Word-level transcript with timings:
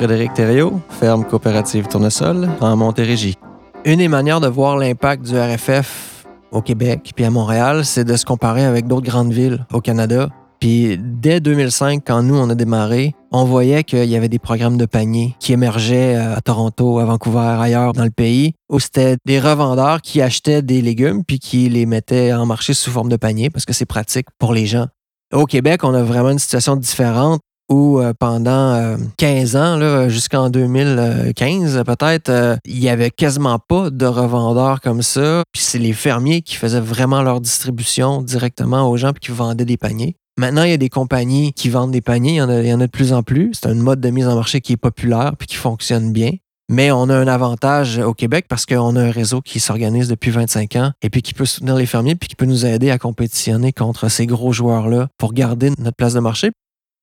Frédéric 0.00 0.32
Thériault, 0.32 0.80
ferme 0.88 1.26
coopérative 1.26 1.86
Tournesol, 1.86 2.48
en 2.62 2.74
Montérégie. 2.74 3.36
Une 3.84 3.98
des 3.98 4.08
manières 4.08 4.40
de 4.40 4.46
voir 4.46 4.78
l'impact 4.78 5.26
du 5.26 5.38
RFF 5.38 6.24
au 6.52 6.62
Québec 6.62 7.12
puis 7.14 7.22
à 7.26 7.28
Montréal, 7.28 7.84
c'est 7.84 8.04
de 8.04 8.16
se 8.16 8.24
comparer 8.24 8.64
avec 8.64 8.86
d'autres 8.86 9.04
grandes 9.04 9.30
villes 9.30 9.66
au 9.74 9.82
Canada. 9.82 10.30
Puis 10.58 10.98
dès 10.98 11.40
2005, 11.40 12.00
quand 12.02 12.22
nous, 12.22 12.34
on 12.34 12.48
a 12.48 12.54
démarré, 12.54 13.14
on 13.30 13.44
voyait 13.44 13.84
qu'il 13.84 14.06
y 14.06 14.16
avait 14.16 14.30
des 14.30 14.38
programmes 14.38 14.78
de 14.78 14.86
panier 14.86 15.36
qui 15.38 15.52
émergeaient 15.52 16.16
euh, 16.16 16.34
à 16.34 16.40
Toronto, 16.40 16.98
à 16.98 17.04
Vancouver, 17.04 17.58
ailleurs 17.60 17.92
dans 17.92 18.04
le 18.04 18.10
pays, 18.10 18.54
où 18.70 18.80
c'était 18.80 19.18
des 19.26 19.38
revendeurs 19.38 20.00
qui 20.00 20.22
achetaient 20.22 20.62
des 20.62 20.80
légumes 20.80 21.24
puis 21.26 21.38
qui 21.38 21.68
les 21.68 21.84
mettaient 21.84 22.32
en 22.32 22.46
marché 22.46 22.72
sous 22.72 22.90
forme 22.90 23.10
de 23.10 23.16
panier 23.16 23.50
parce 23.50 23.66
que 23.66 23.74
c'est 23.74 23.84
pratique 23.84 24.28
pour 24.38 24.54
les 24.54 24.64
gens. 24.64 24.86
Au 25.34 25.44
Québec, 25.44 25.84
on 25.84 25.92
a 25.92 26.02
vraiment 26.02 26.30
une 26.30 26.38
situation 26.38 26.74
différente 26.74 27.42
où 27.70 28.00
euh, 28.00 28.12
pendant 28.18 28.96
15 29.16 29.56
euh, 29.56 29.58
ans, 29.58 30.08
jusqu'en 30.08 30.50
2015 30.50 31.82
peut-être, 31.86 32.58
il 32.64 32.78
y 32.78 32.88
avait 32.88 33.10
quasiment 33.10 33.58
pas 33.58 33.90
de 33.90 34.06
revendeurs 34.06 34.80
comme 34.80 35.02
ça. 35.02 35.42
Puis 35.52 35.62
c'est 35.62 35.78
les 35.78 35.92
fermiers 35.92 36.42
qui 36.42 36.56
faisaient 36.56 36.80
vraiment 36.80 37.22
leur 37.22 37.40
distribution 37.40 38.22
directement 38.22 38.90
aux 38.90 38.96
gens 38.96 39.12
puis 39.12 39.20
qui 39.20 39.32
vendaient 39.32 39.64
des 39.64 39.76
paniers. 39.76 40.16
Maintenant, 40.38 40.62
il 40.62 40.70
y 40.70 40.74
a 40.74 40.78
des 40.78 40.88
compagnies 40.88 41.52
qui 41.52 41.68
vendent 41.68 41.90
des 41.90 42.00
paniers, 42.00 42.32
il 42.32 42.36
y 42.36 42.42
en 42.42 42.48
a, 42.48 42.60
il 42.60 42.68
y 42.68 42.72
en 42.72 42.80
a 42.80 42.86
de 42.86 42.90
plus 42.90 43.12
en 43.12 43.22
plus. 43.22 43.50
C'est 43.52 43.68
un 43.68 43.74
mode 43.74 44.00
de 44.00 44.10
mise 44.10 44.26
en 44.26 44.34
marché 44.34 44.60
qui 44.60 44.72
est 44.72 44.78
populaire 44.78 45.34
puis 45.38 45.46
qui 45.46 45.56
fonctionne 45.56 46.12
bien. 46.12 46.32
Mais 46.70 46.92
on 46.92 47.08
a 47.08 47.16
un 47.16 47.26
avantage 47.26 47.98
au 47.98 48.14
Québec 48.14 48.46
parce 48.48 48.64
qu'on 48.64 48.94
a 48.94 49.02
un 49.02 49.10
réseau 49.10 49.40
qui 49.40 49.58
s'organise 49.58 50.08
depuis 50.08 50.30
25 50.30 50.76
ans 50.76 50.92
et 51.02 51.10
puis 51.10 51.20
qui 51.20 51.34
peut 51.34 51.44
soutenir 51.44 51.74
les 51.74 51.84
fermiers 51.84 52.14
puis 52.14 52.28
qui 52.28 52.36
peut 52.36 52.46
nous 52.46 52.64
aider 52.64 52.90
à 52.90 52.98
compétitionner 52.98 53.72
contre 53.72 54.08
ces 54.08 54.26
gros 54.26 54.52
joueurs-là 54.52 55.08
pour 55.18 55.32
garder 55.32 55.70
notre 55.78 55.96
place 55.96 56.14
de 56.14 56.20
marché. 56.20 56.52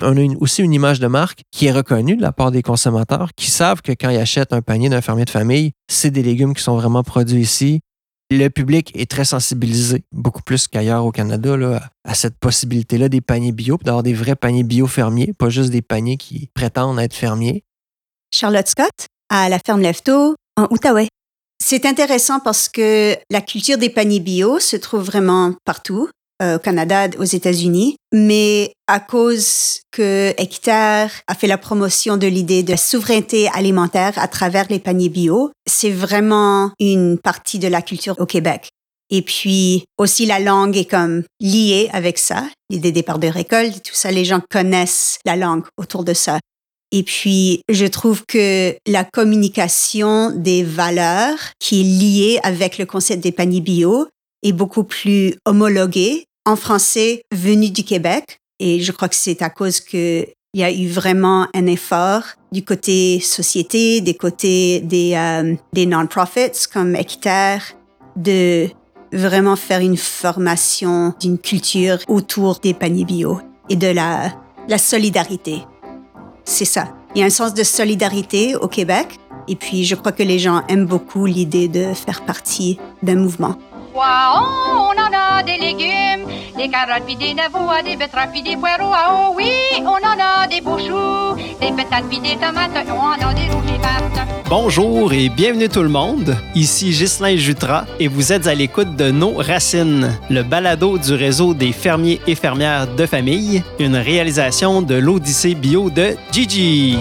On 0.01 0.15
a 0.15 0.35
aussi 0.39 0.61
une 0.61 0.73
image 0.73 0.99
de 0.99 1.07
marque 1.07 1.41
qui 1.51 1.65
est 1.65 1.71
reconnue 1.71 2.15
de 2.15 2.21
la 2.21 2.31
part 2.31 2.51
des 2.51 2.61
consommateurs 2.61 3.31
qui 3.35 3.49
savent 3.49 3.81
que 3.81 3.91
quand 3.91 4.09
ils 4.09 4.17
achètent 4.17 4.53
un 4.53 4.61
panier 4.61 4.89
d'un 4.89 5.01
fermier 5.01 5.25
de 5.25 5.29
famille, 5.29 5.71
c'est 5.89 6.11
des 6.11 6.21
légumes 6.21 6.53
qui 6.53 6.61
sont 6.61 6.75
vraiment 6.75 7.03
produits 7.03 7.41
ici. 7.41 7.81
Le 8.29 8.49
public 8.49 8.91
est 8.93 9.09
très 9.09 9.25
sensibilisé, 9.25 10.03
beaucoup 10.11 10.43
plus 10.43 10.67
qu'ailleurs 10.67 11.05
au 11.05 11.11
Canada, 11.11 11.55
à 12.03 12.13
cette 12.13 12.37
possibilité-là 12.37 13.09
des 13.09 13.21
paniers 13.21 13.53
bio, 13.53 13.79
d'avoir 13.81 14.03
des 14.03 14.13
vrais 14.13 14.35
paniers 14.35 14.63
bio 14.63 14.85
fermiers, 14.85 15.33
pas 15.33 15.49
juste 15.49 15.71
des 15.71 15.81
paniers 15.81 16.17
qui 16.17 16.49
prétendent 16.53 16.99
être 16.99 17.15
fermiers. 17.15 17.63
Charlotte 18.31 18.67
Scott, 18.67 19.07
à 19.29 19.49
la 19.49 19.59
ferme 19.65 19.81
Lefto, 19.81 20.35
en 20.57 20.67
Outaouais. 20.71 21.07
C'est 21.63 21.85
intéressant 21.85 22.39
parce 22.39 22.69
que 22.69 23.15
la 23.31 23.41
culture 23.41 23.77
des 23.77 23.89
paniers 23.89 24.19
bio 24.19 24.59
se 24.59 24.75
trouve 24.75 25.03
vraiment 25.03 25.55
partout, 25.65 26.09
au 26.43 26.59
Canada, 26.59 27.07
aux 27.17 27.23
États-Unis, 27.23 27.95
mais 28.13 28.73
à 28.87 28.99
cause 28.99 29.79
que 29.91 30.33
Hectare 30.37 31.09
a 31.27 31.35
fait 31.35 31.47
la 31.47 31.57
promotion 31.57 32.17
de 32.17 32.27
l'idée 32.27 32.63
de 32.63 32.75
souveraineté 32.75 33.49
alimentaire 33.53 34.13
à 34.17 34.27
travers 34.27 34.67
les 34.69 34.79
paniers 34.79 35.09
bio, 35.09 35.51
c'est 35.67 35.91
vraiment 35.91 36.71
une 36.79 37.17
partie 37.17 37.59
de 37.59 37.67
la 37.67 37.81
culture 37.81 38.15
au 38.19 38.25
Québec. 38.25 38.69
Et 39.09 39.21
puis 39.21 39.85
aussi 39.97 40.25
la 40.25 40.39
langue 40.39 40.77
est 40.77 40.89
comme 40.89 41.23
liée 41.39 41.89
avec 41.93 42.17
ça, 42.17 42.47
l'idée 42.69 42.91
des 42.91 43.03
parts 43.03 43.19
de 43.19 43.27
récolte, 43.27 43.81
tout 43.83 43.95
ça, 43.95 44.11
les 44.11 44.25
gens 44.25 44.41
connaissent 44.49 45.19
la 45.25 45.35
langue 45.35 45.63
autour 45.77 46.03
de 46.03 46.13
ça. 46.13 46.39
Et 46.91 47.03
puis, 47.03 47.61
je 47.69 47.85
trouve 47.85 48.23
que 48.27 48.75
la 48.87 49.03
communication 49.03 50.31
des 50.31 50.63
valeurs 50.63 51.37
qui 51.59 51.81
est 51.81 51.83
liée 51.83 52.39
avec 52.43 52.77
le 52.77 52.85
concept 52.85 53.21
des 53.21 53.33
paniers 53.33 53.59
bio 53.59 54.07
est 54.43 54.51
beaucoup 54.51 54.83
plus 54.83 55.35
homologuée 55.45 56.25
en 56.45 56.55
français 56.55 57.21
venu 57.33 57.69
du 57.69 57.83
Québec. 57.83 58.39
Et 58.59 58.79
je 58.81 58.91
crois 58.91 59.09
que 59.09 59.15
c'est 59.15 59.41
à 59.41 59.49
cause 59.49 59.79
que 59.79 60.25
il 60.53 60.61
y 60.61 60.63
a 60.63 60.71
eu 60.71 60.87
vraiment 60.87 61.47
un 61.53 61.67
effort 61.67 62.23
du 62.51 62.63
côté 62.63 63.19
société, 63.19 64.01
des 64.01 64.15
côtés 64.15 64.79
des, 64.79 65.13
euh, 65.13 65.53
des 65.73 65.85
non-profits 65.85 66.67
comme 66.71 66.95
Hectare, 66.95 67.61
de 68.15 68.67
vraiment 69.13 69.55
faire 69.55 69.81
une 69.81 69.97
formation 69.97 71.13
d'une 71.19 71.37
culture 71.37 71.99
autour 72.07 72.59
des 72.59 72.73
paniers 72.73 73.05
bio 73.05 73.39
et 73.69 73.75
de 73.75 73.87
la, 73.87 74.33
la 74.67 74.77
solidarité. 74.77 75.61
C'est 76.43 76.65
ça. 76.65 76.93
Il 77.13 77.19
y 77.19 77.23
a 77.23 77.25
un 77.25 77.29
sens 77.29 77.53
de 77.53 77.63
solidarité 77.63 78.55
au 78.55 78.67
Québec 78.67 79.19
et 79.47 79.55
puis 79.55 79.85
je 79.85 79.95
crois 79.95 80.11
que 80.11 80.23
les 80.23 80.39
gens 80.39 80.63
aiment 80.67 80.85
beaucoup 80.85 81.25
l'idée 81.25 81.67
de 81.67 81.93
faire 81.93 82.21
partie 82.23 82.79
d'un 83.03 83.15
mouvement. 83.15 83.55
on 83.93 83.99
en 83.99 85.11
a 85.13 85.43
des 85.43 85.57
légumes, 85.57 86.27
des 86.57 86.69
carottes 86.69 87.05
puis 87.05 87.15
des 87.15 87.33
navots, 87.33 87.71
des 87.83 87.95
betteraves 87.95 88.31
puis 88.31 88.43
des 88.43 88.55
poireaux. 88.55 88.93
Ah 88.93 89.09
oh 89.11 89.33
oui, 89.35 89.51
on 89.81 89.85
en 89.85 90.19
a 90.19 90.47
des 90.47 90.61
beaux 90.61 90.77
choux, 90.77 91.41
des 91.59 91.71
patates 91.71 92.07
puis 92.09 92.19
des 92.19 92.35
tomates, 92.35 92.71
on 92.89 92.93
en 92.93 93.29
a 93.29 93.33
des 93.33 93.49
rouges 93.51 93.67
Bonjour 94.49 95.11
et 95.11 95.27
bienvenue 95.27 95.67
tout 95.67 95.83
le 95.83 95.89
monde. 95.89 96.37
Ici 96.55 96.91
Ghislain 96.91 97.35
Jutras 97.35 97.83
et 97.99 98.07
vous 98.07 98.31
êtes 98.31 98.47
à 98.47 98.55
l'écoute 98.55 98.95
de 98.95 99.11
Nos 99.11 99.33
Racines, 99.33 100.17
le 100.29 100.41
balado 100.41 100.97
du 100.97 101.13
réseau 101.15 101.53
des 101.53 101.73
fermiers 101.73 102.21
et 102.27 102.35
fermières 102.35 102.87
de 102.87 103.05
famille, 103.05 103.61
une 103.77 103.97
réalisation 103.97 104.81
de 104.81 104.95
l'Odyssée 104.95 105.53
bio 105.53 105.89
de 105.89 106.15
Gigi. 106.31 106.97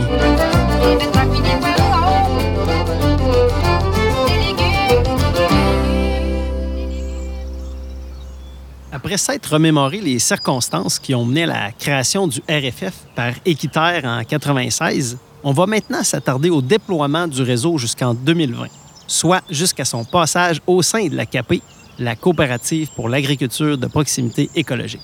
Après 8.97 9.19
s'être 9.19 9.53
remémoré 9.53 10.01
les 10.01 10.19
circonstances 10.19 10.99
qui 10.99 11.15
ont 11.15 11.27
mené 11.27 11.43
à 11.43 11.47
la 11.47 11.73
création 11.73 12.27
du 12.27 12.41
RFF 12.49 12.95
par 13.15 13.35
Équiterre 13.45 14.07
en 14.07 14.21
1996, 14.21 15.19
on 15.45 15.53
va 15.53 15.67
maintenant 15.67 16.03
s'attarder 16.03 16.49
au 16.49 16.63
déploiement 16.63 17.29
du 17.29 17.43
réseau 17.43 17.77
jusqu'en 17.77 18.15
2020, 18.15 18.69
soit 19.07 19.43
jusqu'à 19.51 19.85
son 19.85 20.03
passage 20.07 20.63
au 20.67 20.81
sein 20.81 21.09
de 21.09 21.15
la 21.15 21.27
CAP, 21.27 21.57
la 21.99 22.17
coopérative 22.17 22.89
pour 22.97 23.11
l'agriculture 23.11 23.77
de 23.77 23.87
proximité 23.87 24.49
écologique. 24.55 25.03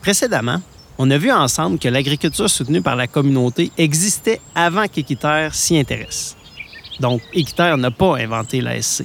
Précédemment, 0.00 0.62
on 0.96 1.10
a 1.10 1.18
vu 1.18 1.30
ensemble 1.30 1.78
que 1.78 1.88
l'agriculture 1.88 2.48
soutenue 2.48 2.80
par 2.80 2.96
la 2.96 3.06
communauté 3.06 3.70
existait 3.76 4.40
avant 4.54 4.88
qu'Équiterre 4.88 5.54
s'y 5.54 5.76
intéresse. 5.76 6.38
Donc, 7.00 7.20
Équiterre 7.34 7.76
n'a 7.76 7.90
pas 7.90 8.16
inventé 8.16 8.62
l'ASC. 8.62 9.04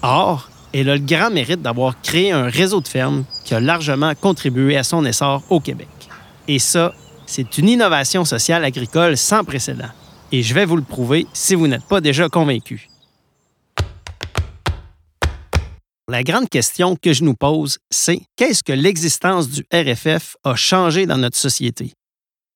Or, 0.00 0.48
elle 0.80 0.90
a 0.90 0.96
le 0.96 1.04
grand 1.04 1.30
mérite 1.30 1.62
d'avoir 1.62 2.00
créé 2.02 2.32
un 2.32 2.48
réseau 2.48 2.80
de 2.80 2.88
fermes 2.88 3.24
qui 3.44 3.54
a 3.54 3.60
largement 3.60 4.12
contribué 4.14 4.76
à 4.76 4.82
son 4.82 5.04
essor 5.04 5.42
au 5.48 5.60
Québec. 5.60 5.88
Et 6.48 6.58
ça, 6.58 6.92
c'est 7.26 7.58
une 7.58 7.68
innovation 7.68 8.24
sociale 8.24 8.64
agricole 8.64 9.16
sans 9.16 9.44
précédent. 9.44 9.88
Et 10.32 10.42
je 10.42 10.52
vais 10.52 10.64
vous 10.64 10.76
le 10.76 10.82
prouver 10.82 11.26
si 11.32 11.54
vous 11.54 11.68
n'êtes 11.68 11.86
pas 11.86 12.00
déjà 12.00 12.28
convaincu. 12.28 12.88
La 16.08 16.24
grande 16.24 16.48
question 16.48 16.96
que 17.00 17.12
je 17.12 17.22
nous 17.22 17.34
pose, 17.34 17.78
c'est 17.90 18.20
qu'est-ce 18.36 18.62
que 18.62 18.72
l'existence 18.72 19.48
du 19.48 19.64
RFF 19.72 20.36
a 20.42 20.56
changé 20.56 21.06
dans 21.06 21.16
notre 21.16 21.36
société? 21.36 21.92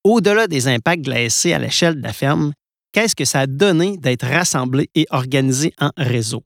Au-delà 0.03 0.47
des 0.47 0.67
impacts 0.67 1.05
de 1.05 1.09
la 1.09 1.29
SC 1.29 1.47
à 1.47 1.59
l'échelle 1.59 1.95
de 1.95 2.03
la 2.03 2.13
ferme, 2.13 2.51
qu'est-ce 2.91 3.15
que 3.15 3.25
ça 3.25 3.41
a 3.41 3.47
donné 3.47 3.97
d'être 3.97 4.27
rassemblé 4.27 4.89
et 4.93 5.07
organisé 5.09 5.73
en 5.79 5.91
réseau? 5.97 6.43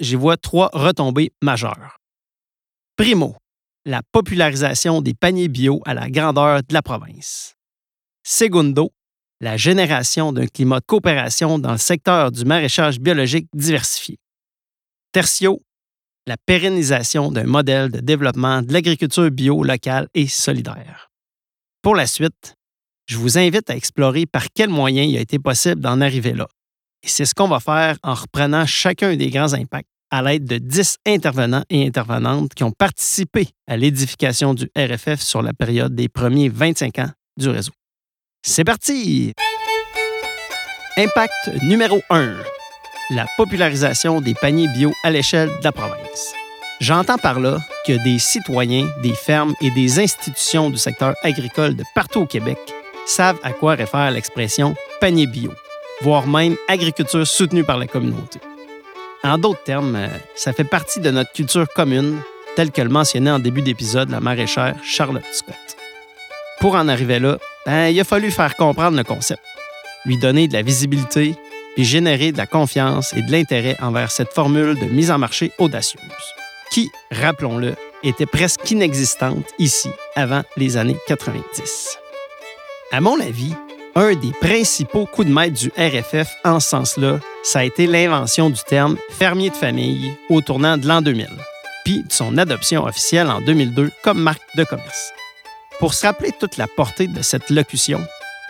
J'y 0.00 0.14
vois 0.14 0.36
trois 0.36 0.70
retombées 0.72 1.32
majeures. 1.42 1.98
Primo, 2.96 3.36
la 3.84 4.02
popularisation 4.12 5.00
des 5.00 5.14
paniers 5.14 5.48
bio 5.48 5.80
à 5.86 5.94
la 5.94 6.10
grandeur 6.10 6.62
de 6.62 6.74
la 6.74 6.82
province. 6.82 7.54
Segundo, 8.22 8.92
la 9.40 9.56
génération 9.56 10.32
d'un 10.32 10.46
climat 10.46 10.80
de 10.80 10.84
coopération 10.84 11.58
dans 11.58 11.72
le 11.72 11.78
secteur 11.78 12.32
du 12.32 12.44
maraîchage 12.44 13.00
biologique 13.00 13.48
diversifié. 13.54 14.18
Tertio, 15.12 15.62
la 16.26 16.36
pérennisation 16.36 17.32
d'un 17.32 17.44
modèle 17.44 17.90
de 17.90 18.00
développement 18.00 18.62
de 18.62 18.72
l'agriculture 18.72 19.30
bio 19.30 19.62
locale 19.62 20.08
et 20.14 20.26
solidaire. 20.26 21.08
Pour 21.82 21.94
la 21.94 22.06
suite, 22.06 22.54
je 23.06 23.16
vous 23.16 23.38
invite 23.38 23.70
à 23.70 23.76
explorer 23.76 24.26
par 24.26 24.52
quels 24.52 24.68
moyens 24.68 25.10
il 25.10 25.16
a 25.16 25.20
été 25.20 25.38
possible 25.38 25.80
d'en 25.80 26.00
arriver 26.00 26.34
là. 26.34 26.46
Et 27.02 27.08
c'est 27.08 27.24
ce 27.24 27.34
qu'on 27.34 27.48
va 27.48 27.60
faire 27.60 27.96
en 28.02 28.14
reprenant 28.14 28.66
chacun 28.66 29.16
des 29.16 29.30
grands 29.30 29.54
impacts 29.54 29.88
à 30.10 30.22
l'aide 30.22 30.44
de 30.44 30.58
10 30.58 30.98
intervenants 31.06 31.64
et 31.70 31.86
intervenantes 31.86 32.54
qui 32.54 32.64
ont 32.64 32.72
participé 32.72 33.48
à 33.66 33.76
l'édification 33.76 34.54
du 34.54 34.70
RFF 34.76 35.20
sur 35.20 35.42
la 35.42 35.52
période 35.52 35.94
des 35.94 36.08
premiers 36.08 36.48
25 36.48 36.98
ans 36.98 37.10
du 37.36 37.48
réseau. 37.48 37.72
C'est 38.42 38.64
parti! 38.64 39.32
Impact 40.96 41.62
numéro 41.62 42.00
1. 42.10 42.34
La 43.10 43.26
popularisation 43.36 44.20
des 44.20 44.34
paniers 44.34 44.68
bio 44.68 44.92
à 45.04 45.10
l'échelle 45.10 45.48
de 45.48 45.64
la 45.64 45.72
province. 45.72 46.32
J'entends 46.80 47.18
par 47.18 47.40
là 47.40 47.58
que 47.86 48.02
des 48.04 48.18
citoyens, 48.18 48.88
des 49.02 49.14
fermes 49.14 49.54
et 49.60 49.70
des 49.70 49.98
institutions 49.98 50.70
du 50.70 50.78
secteur 50.78 51.14
agricole 51.22 51.74
de 51.74 51.84
partout 51.94 52.20
au 52.20 52.26
Québec 52.26 52.58
savent 53.06 53.38
à 53.42 53.52
quoi 53.52 53.74
réfère 53.74 54.10
l'expression 54.10 54.74
panier 55.00 55.26
bio, 55.26 55.52
voire 56.02 56.26
même 56.26 56.56
agriculture 56.68 57.26
soutenue 57.26 57.64
par 57.64 57.78
la 57.78 57.86
communauté. 57.86 58.40
En 59.24 59.36
d'autres 59.38 59.62
termes, 59.64 59.96
euh, 59.96 60.08
ça 60.36 60.52
fait 60.52 60.64
partie 60.64 61.00
de 61.00 61.10
notre 61.10 61.32
culture 61.32 61.68
commune, 61.68 62.20
telle 62.56 62.70
que 62.70 62.82
le 62.82 62.88
mentionnait 62.88 63.30
en 63.30 63.38
début 63.38 63.62
d'épisode 63.62 64.10
la 64.10 64.20
maraîchère 64.20 64.76
Charlotte 64.84 65.24
Scott. 65.32 65.56
Pour 66.60 66.74
en 66.74 66.88
arriver 66.88 67.18
là, 67.18 67.38
ben, 67.66 67.88
il 67.88 68.00
a 68.00 68.04
fallu 68.04 68.30
faire 68.30 68.56
comprendre 68.56 68.96
le 68.96 69.04
concept. 69.04 69.42
lui 70.04 70.18
donner 70.18 70.48
de 70.48 70.52
la 70.54 70.62
visibilité 70.62 71.34
et 71.76 71.84
générer 71.84 72.32
de 72.32 72.38
la 72.38 72.46
confiance 72.46 73.12
et 73.14 73.22
de 73.22 73.30
l'intérêt 73.30 73.76
envers 73.80 74.10
cette 74.10 74.32
formule 74.32 74.78
de 74.78 74.86
mise 74.86 75.10
en 75.10 75.18
marché 75.18 75.52
audacieuse, 75.58 76.02
qui, 76.70 76.90
rappelons-le, 77.10 77.74
était 78.02 78.26
presque 78.26 78.70
inexistante 78.70 79.44
ici 79.58 79.90
avant 80.14 80.42
les 80.56 80.76
années 80.76 80.96
90. 81.08 81.98
À 82.92 83.00
mon 83.00 83.20
avis, 83.20 83.54
un 83.94 84.14
des 84.14 84.32
principaux 84.40 85.06
coups 85.06 85.28
de 85.28 85.32
maître 85.32 85.58
du 85.58 85.72
RFF 85.76 86.28
en 86.44 86.60
ce 86.60 86.68
sens-là, 86.68 87.18
ça 87.42 87.60
a 87.60 87.64
été 87.64 87.86
l'invention 87.86 88.50
du 88.50 88.60
terme 88.62 88.96
fermier 89.10 89.50
de 89.50 89.56
famille 89.56 90.12
au 90.30 90.40
tournant 90.40 90.76
de 90.76 90.86
l'an 90.86 91.02
2000, 91.02 91.28
puis 91.84 92.02
de 92.02 92.12
son 92.12 92.38
adoption 92.38 92.84
officielle 92.84 93.28
en 93.28 93.40
2002 93.40 93.90
comme 94.02 94.20
marque 94.20 94.42
de 94.56 94.64
commerce. 94.64 95.12
Pour 95.78 95.94
se 95.94 96.06
rappeler 96.06 96.32
toute 96.38 96.56
la 96.56 96.66
portée 96.66 97.06
de 97.06 97.22
cette 97.22 97.50
locution, 97.50 98.00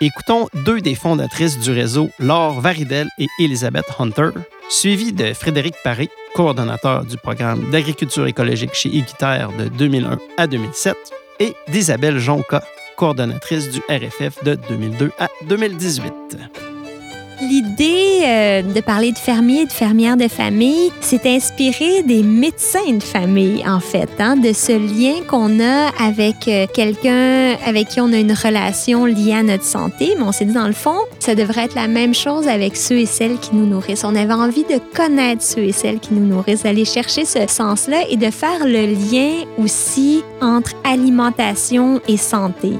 écoutons 0.01 0.47
deux 0.65 0.81
des 0.81 0.95
fondatrices 0.95 1.59
du 1.59 1.71
réseau, 1.71 2.09
Laure 2.19 2.59
Varidel 2.59 3.07
et 3.17 3.27
Elisabeth 3.39 3.85
Hunter, 3.99 4.29
suivies 4.69 5.13
de 5.13 5.33
Frédéric 5.33 5.75
Paré, 5.83 6.09
coordonnateur 6.33 7.05
du 7.05 7.17
programme 7.17 7.69
d'agriculture 7.71 8.27
écologique 8.27 8.73
chez 8.73 8.95
Équiterre 8.95 9.51
de 9.57 9.67
2001 9.67 10.19
à 10.37 10.47
2007, 10.47 10.95
et 11.39 11.53
d'Isabelle 11.69 12.19
Jonca, 12.19 12.63
coordonnatrice 12.99 13.69
du 13.69 13.79
RFF 13.89 14.43
de 14.43 14.55
2002 14.55 15.11
à 15.19 15.29
2018. 15.47 16.11
L'idée 17.41 18.19
euh, 18.23 18.61
de 18.63 18.81
parler 18.81 19.13
de 19.13 19.17
fermiers 19.17 19.61
et 19.61 19.65
de 19.65 19.71
fermières 19.71 20.17
de 20.17 20.27
famille 20.27 20.91
s'est 20.99 21.21
inspirée 21.25 22.03
des 22.03 22.21
médecins 22.21 22.91
de 22.91 23.01
famille, 23.01 23.63
en 23.65 23.79
fait, 23.79 24.09
hein, 24.19 24.35
de 24.35 24.51
ce 24.51 24.73
lien 24.73 25.21
qu'on 25.25 25.61
a 25.61 25.87
avec 26.03 26.49
euh, 26.49 26.65
quelqu'un 26.73 27.55
avec 27.65 27.87
qui 27.89 28.01
on 28.01 28.11
a 28.11 28.17
une 28.17 28.33
relation 28.33 29.05
liée 29.05 29.33
à 29.33 29.43
notre 29.43 29.63
santé. 29.63 30.15
Mais 30.17 30.23
on 30.23 30.33
s'est 30.33 30.43
dit, 30.43 30.53
dans 30.53 30.67
le 30.67 30.73
fond, 30.73 30.97
ça 31.19 31.33
devrait 31.33 31.65
être 31.65 31.75
la 31.75 31.87
même 31.87 32.13
chose 32.13 32.45
avec 32.49 32.75
ceux 32.75 32.97
et 32.97 33.05
celles 33.05 33.39
qui 33.39 33.55
nous 33.55 33.65
nourrissent. 33.65 34.03
On 34.03 34.15
avait 34.15 34.33
envie 34.33 34.63
de 34.63 34.79
connaître 34.93 35.41
ceux 35.41 35.63
et 35.63 35.71
celles 35.71 35.99
qui 35.99 36.13
nous 36.13 36.25
nourrissent, 36.25 36.63
d'aller 36.63 36.85
chercher 36.85 37.23
ce 37.23 37.47
sens-là 37.47 38.01
et 38.09 38.17
de 38.17 38.31
faire 38.31 38.65
le 38.65 38.85
lien 38.85 39.45
aussi 39.57 40.23
entre 40.41 40.73
alimentation 40.83 42.01
et 42.09 42.17
santé. 42.17 42.73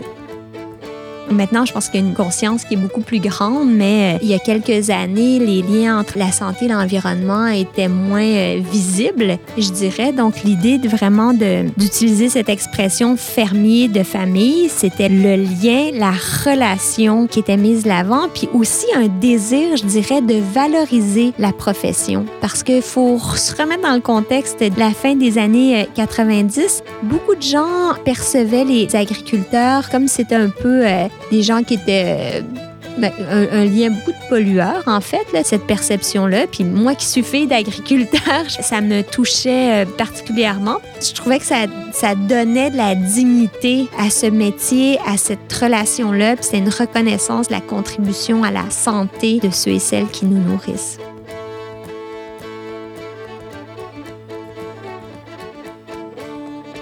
Maintenant, 1.32 1.66
je 1.66 1.74
pense 1.74 1.90
qu'il 1.90 2.02
y 2.02 2.04
a 2.04 2.08
une 2.08 2.16
conscience 2.16 2.66
qui 2.66 2.74
est 2.74 2.78
beaucoup 2.78 3.02
plus 3.02 3.20
grande, 3.20 3.72
mais 3.72 4.16
euh, 4.16 4.20
il 4.22 4.30
y 4.30 4.34
a 4.34 4.40
quelques 4.40 4.90
années, 4.90 5.40
les 5.40 5.62
liens 5.62 6.00
entre 6.00 6.18
la 6.18 6.32
santé 6.32 6.66
et 6.66 6.68
l'environnement 6.68 7.48
étaient 7.48 7.88
moins 7.88 8.22
euh, 8.22 8.60
visibles, 8.72 9.38
je 9.58 9.72
dirais. 9.72 10.12
Donc, 10.12 10.44
l'idée 10.44 10.78
de 10.78 10.90
vraiment 10.90 11.34
d'utiliser 11.34 12.30
cette 12.30 12.50
expression 12.50 13.16
fermier 13.16 13.88
de 13.88 14.04
famille, 14.04 14.70
c'était 14.70 15.10
le 15.10 15.36
lien, 15.36 15.92
la 15.94 16.12
relation 16.46 17.28
qui 17.28 17.40
était 17.40 17.58
mise 17.58 17.86
l'avant, 17.86 18.28
puis 18.34 18.50
aussi 18.54 18.88
un 18.96 19.08
désir, 19.08 19.78
je 19.78 19.86
dirais, 19.86 20.22
de 20.22 20.42
valoriser 20.54 21.34
la 21.38 21.52
profession. 21.52 22.26
Parce 22.42 22.64
qu'il 22.64 22.82
faut 22.82 23.20
se 23.20 23.56
remettre 23.56 23.84
dans 23.84 23.94
le 23.94 24.02
contexte 24.02 24.62
de 24.62 24.80
la 24.80 24.92
fin 24.92 25.16
des 25.16 25.38
années 25.38 25.88
90. 25.96 26.60
Euh, 26.60 27.08
beaucoup 27.08 27.36
de 27.36 27.42
gens 27.42 27.94
percevaient 28.04 28.66
les 28.66 28.96
agriculteurs 28.96 29.90
comme 29.90 30.08
c'était 30.08 30.36
un 30.36 30.50
peu 30.50 30.84
des 31.32 31.44
gens 31.44 31.64
qui 31.64 31.76
étaient 31.76 32.40
euh, 32.40 32.42
ben, 32.98 33.12
un, 33.30 33.66
lien 33.66 33.90
beaucoup 33.92 34.12
de 34.12 34.30
pollueurs, 34.30 34.84
en 34.86 35.00
fait, 35.00 35.26
là, 35.34 35.42
cette 35.44 35.66
perception-là. 35.66 36.48
Puis 36.52 36.64
moi 36.64 36.96
qui 36.96 37.06
suis 37.06 37.24
fille 37.24 37.48
d'agriculteur, 37.48 38.46
ça 38.50 38.82
me 38.82 39.02
touchait 39.02 39.84
euh, 39.84 39.86
particulièrement. 39.86 40.78
Je 41.02 41.14
trouvais 41.14 41.40
que 41.40 41.46
ça, 41.46 41.66
ça 41.94 42.16
donnait 42.16 42.72
de 42.72 42.78
la 42.78 42.96
dignité 42.96 43.88
à 43.98 44.10
ce 44.10 44.26
métier, 44.26 45.00
à 45.06 45.18
cette 45.18 45.52
relation-là. 45.54 46.36
Puis 46.36 46.48
c'est 46.52 46.58
une 46.58 46.70
reconnaissance 46.70 47.48
de 47.48 47.54
la 47.54 47.62
contribution 47.62 48.44
à 48.44 48.52
la 48.52 48.70
santé 48.70 49.40
de 49.40 49.50
ceux 49.50 49.72
et 49.72 49.80
celles 49.80 50.08
qui 50.08 50.26
nous 50.26 50.42
nourrissent. 50.42 51.00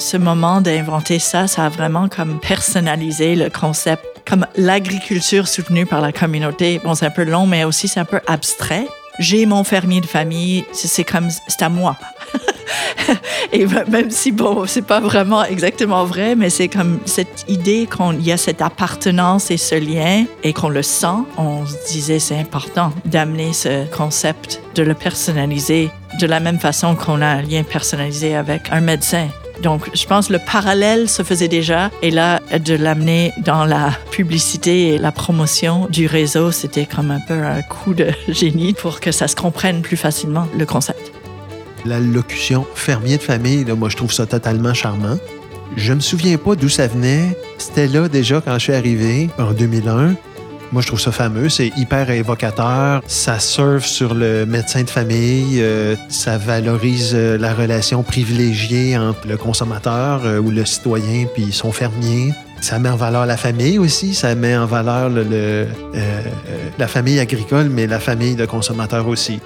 ce 0.08 0.16
moment 0.16 0.62
d'inventer 0.62 1.20
ça, 1.20 1.48
ça 1.48 1.66
a 1.66 1.70
vraiment 1.70 2.08
comme 2.08 2.40
personnalisé 2.40 3.36
le 3.36 3.50
concept 3.50 4.17
comme 4.28 4.46
l'agriculture 4.56 5.48
soutenue 5.48 5.86
par 5.86 6.02
la 6.02 6.12
communauté. 6.12 6.80
Bon, 6.84 6.96
c'est 6.96 7.06
un 7.06 7.12
peu 7.12 7.24
long, 7.24 7.48
mais 7.48 7.64
aussi 7.64 7.88
c'est 7.88 8.00
un 8.00 8.06
peu 8.06 8.20
abstrait. 8.28 8.88
J'ai 9.20 9.46
mon 9.46 9.64
fermier 9.64 10.02
de 10.02 10.06
famille, 10.06 10.66
c'est 10.74 11.04
comme, 11.04 11.30
c'est 11.48 11.64
à 11.64 11.70
moi. 11.70 11.98
Et 13.54 13.66
même 13.66 14.12
si, 14.12 14.32
bon, 14.32 14.68
c'est 14.68 14.86
pas 14.86 15.00
vraiment 15.00 15.44
exactement 15.44 16.06
vrai, 16.06 16.36
mais 16.36 16.50
c'est 16.50 16.68
comme 16.68 17.00
cette 17.06 17.46
idée 17.48 17.88
qu'il 17.88 18.22
y 18.22 18.32
a 18.32 18.38
cette 18.38 18.62
appartenance 18.62 19.50
et 19.50 19.58
ce 19.58 19.76
lien 19.76 20.26
et 20.44 20.54
qu'on 20.54 20.70
le 20.70 20.84
sent, 20.84 21.24
on 21.38 21.66
se 21.66 21.76
disait 21.92 22.20
c'est 22.20 22.38
important 22.38 22.92
d'amener 23.06 23.54
ce 23.54 23.86
concept, 23.96 24.62
de 24.76 24.84
le 24.84 24.94
personnaliser 24.94 25.90
de 26.20 26.28
la 26.28 26.40
même 26.40 26.60
façon 26.60 26.96
qu'on 26.96 27.22
a 27.22 27.28
un 27.28 27.42
lien 27.42 27.64
personnalisé 27.64 28.36
avec 28.36 28.64
un 28.72 28.82
médecin. 28.82 29.30
Donc, 29.62 29.90
je 29.94 30.06
pense 30.06 30.28
que 30.28 30.34
le 30.34 30.40
parallèle 30.40 31.10
se 31.10 31.24
faisait 31.24 31.48
déjà. 31.48 31.90
Et 32.02 32.12
là, 32.12 32.42
de 32.58 32.76
l'amener 32.76 33.34
dans 33.38 33.66
la 33.66 33.92
publicité 34.12 34.90
et 34.90 34.98
la 34.98 35.12
promotion 35.12 35.88
du 35.90 36.08
réseau, 36.08 36.52
c'était 36.52 36.86
comme 36.86 37.12
un 37.12 37.20
peu 37.20 37.44
un 37.44 37.62
coup 37.62 37.94
de 37.94 38.08
génie 38.28 38.74
pour 38.74 39.00
que 39.00 39.12
ça 39.12 39.28
se 39.28 39.36
comprenne 39.36 39.82
plus 39.82 39.98
facilement, 39.98 40.48
le 40.58 40.66
concept. 40.66 41.12
La 41.86 42.00
locution 42.00 42.66
fermier 42.76 43.18
de 43.18 43.24
famille, 43.24 43.66
moi, 43.66 43.90
je 43.90 43.98
trouve 43.98 44.12
ça 44.12 44.26
totalement 44.26 44.74
charmant. 44.74 45.18
Je 45.76 45.94
me 45.94 46.00
souviens 46.00 46.38
pas 46.38 46.56
d'où 46.56 46.70
ça 46.70 46.88
venait. 46.88 47.38
C'était 47.58 47.88
là 47.88 48.08
déjà 48.08 48.42
quand 48.42 48.54
je 48.54 48.60
suis 48.60 48.74
arrivé 48.74 49.30
en 49.38 49.52
2001. 49.52 50.16
Moi, 50.74 50.82
je 50.82 50.88
trouve 50.88 51.00
ça 51.00 51.12
fameux. 51.12 51.50
C'est 51.50 51.72
hyper 51.78 52.10
évocateur. 52.10 53.02
Ça 53.08 53.40
surfe 53.40 53.86
sur 53.86 54.14
le 54.14 54.46
médecin 54.46 54.84
de 54.84 54.90
famille. 54.90 55.62
Euh, 55.62 55.96
ça 56.10 56.38
valorise 56.38 57.14
euh, 57.14 57.38
la 57.38 57.54
relation 57.54 58.04
privilégiée 58.04 58.98
entre 58.98 59.28
le 59.28 59.38
consommateur 59.38 60.22
euh, 60.26 60.40
ou 60.40 60.52
le 60.52 60.66
citoyen 60.66 61.26
puis 61.34 61.54
son 61.54 61.72
fermier. 61.72 62.34
Ça 62.60 62.80
met 62.80 62.90
en 62.90 62.96
valeur 62.96 63.26
la 63.26 63.38
famille 63.38 63.80
aussi. 63.80 64.14
Ça 64.14 64.36
met 64.36 64.58
en 64.58 64.66
valeur 64.66 65.10
le, 65.10 65.68
la 66.78 66.88
famille 66.88 67.20
agricole, 67.20 67.70
mais 67.70 67.88
la 67.88 68.00
famille 68.00 68.36
de 68.36 68.46
consommateurs 68.46 69.08
aussi. 69.08 69.40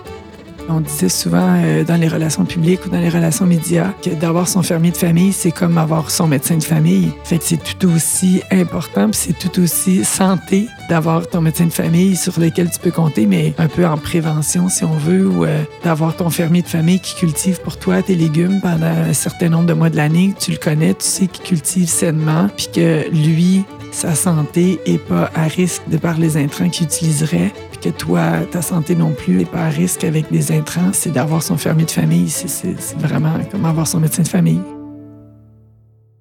On 0.69 0.79
disait 0.79 1.09
souvent 1.09 1.59
euh, 1.63 1.83
dans 1.83 1.95
les 1.95 2.07
relations 2.07 2.45
publiques 2.45 2.85
ou 2.85 2.89
dans 2.89 2.99
les 2.99 3.09
relations 3.09 3.45
médias 3.45 3.91
que 4.03 4.09
d'avoir 4.09 4.47
son 4.47 4.61
fermier 4.61 4.91
de 4.91 4.97
famille, 4.97 5.33
c'est 5.33 5.51
comme 5.51 5.77
avoir 5.77 6.09
son 6.11 6.27
médecin 6.27 6.57
de 6.57 6.63
famille. 6.63 7.11
Fait 7.23 7.37
que 7.37 7.43
c'est 7.43 7.61
tout 7.61 7.87
aussi 7.87 8.41
important, 8.51 9.09
puis 9.09 9.19
c'est 9.19 9.37
tout 9.37 9.61
aussi 9.61 10.05
santé 10.05 10.67
d'avoir 10.89 11.27
ton 11.27 11.41
médecin 11.41 11.65
de 11.65 11.73
famille 11.73 12.15
sur 12.15 12.39
lequel 12.39 12.69
tu 12.69 12.79
peux 12.79 12.91
compter, 12.91 13.25
mais 13.25 13.53
un 13.57 13.67
peu 13.67 13.85
en 13.85 13.97
prévention 13.97 14.69
si 14.69 14.83
on 14.83 14.95
veut, 14.95 15.27
ou 15.27 15.45
euh, 15.45 15.63
d'avoir 15.83 16.15
ton 16.15 16.29
fermier 16.29 16.61
de 16.61 16.67
famille 16.67 16.99
qui 16.99 17.15
cultive 17.15 17.61
pour 17.61 17.77
toi 17.77 18.01
tes 18.01 18.15
légumes 18.15 18.59
pendant 18.61 18.87
un 18.87 19.13
certain 19.13 19.49
nombre 19.49 19.65
de 19.65 19.73
mois 19.73 19.89
de 19.89 19.97
l'année, 19.97 20.33
tu 20.39 20.51
le 20.51 20.57
connais, 20.57 20.93
tu 20.93 21.05
sais 21.05 21.27
qu'il 21.27 21.43
cultive 21.43 21.87
sainement, 21.87 22.49
puis 22.55 22.69
que 22.73 23.09
lui, 23.09 23.63
sa 23.91 24.15
santé 24.15 24.79
est 24.85 24.97
pas 24.97 25.29
à 25.35 25.43
risque 25.43 25.83
de 25.87 25.97
par 25.97 26.17
les 26.17 26.37
intrants 26.37 26.69
qu'il 26.69 26.85
utiliserait 26.85 27.51
que 27.81 27.89
toi, 27.89 28.45
ta 28.51 28.61
santé 28.61 28.95
non 28.95 29.13
plus 29.13 29.33
n'est 29.33 29.45
pas 29.45 29.65
à 29.65 29.69
risque 29.69 30.03
avec 30.03 30.31
des 30.31 30.51
intrants, 30.51 30.93
c'est 30.93 31.11
d'avoir 31.11 31.41
son 31.41 31.57
fermier 31.57 31.85
de 31.85 31.91
famille. 31.91 32.29
C'est 32.29 32.75
vraiment 32.97 33.43
comme 33.45 33.65
avoir 33.65 33.87
son 33.87 33.99
médecin 33.99 34.21
de 34.21 34.27
famille. 34.27 34.61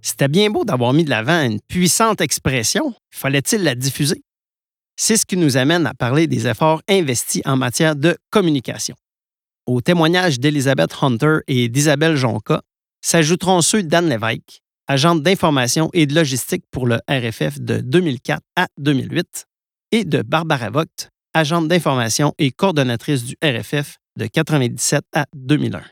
C'était 0.01 0.29
bien 0.29 0.49
beau 0.49 0.65
d'avoir 0.65 0.95
mis 0.95 1.05
de 1.05 1.11
l'avant 1.11 1.43
une 1.43 1.61
puissante 1.69 2.23
expression. 2.23 2.95
Fallait-il 3.11 3.63
la 3.63 3.75
diffuser? 3.75 4.23
C'est 4.97 5.19
ce 5.19 5.27
qui 5.27 5.37
nous 5.37 5.59
amène 5.59 5.87
à 5.87 5.93
parler 5.93 6.27
des 6.27 6.47
efforts 6.47 6.81
investis 6.89 7.43
en 7.45 7.57
matière 7.57 7.95
de 7.95 8.17
communication. 8.31 8.97
Au 9.67 9.83
témoignage 9.83 10.41
d'Elisabeth 10.41 10.95
Hunter 11.03 11.39
et 11.47 11.69
d'Isabelle 11.69 12.17
Jonca 12.17 12.63
s'ajouteront 13.03 13.61
ceux 13.61 13.83
d'Anne 13.83 14.09
Lévesque, 14.09 14.63
agente 14.89 15.23
d'information 15.23 15.91
et 15.93 16.07
de 16.07 16.15
logistique 16.15 16.65
pour 16.71 16.87
le 16.87 17.01
RFF 17.09 17.61
de 17.61 17.81
2004 17.81 18.41
à 18.57 18.67
2008, 18.79 19.47
et 19.93 20.05
de 20.05 20.23
Barbara 20.23 20.71
Vogt, 20.71 21.11
agente 21.35 21.69
d'information 21.69 22.35
et 22.39 22.51
coordonnatrice 22.51 23.25
du 23.25 23.37
RFF 23.43 23.97
de 24.17 24.25
1997 24.25 25.05
à 25.15 25.27
2001. 25.35 25.83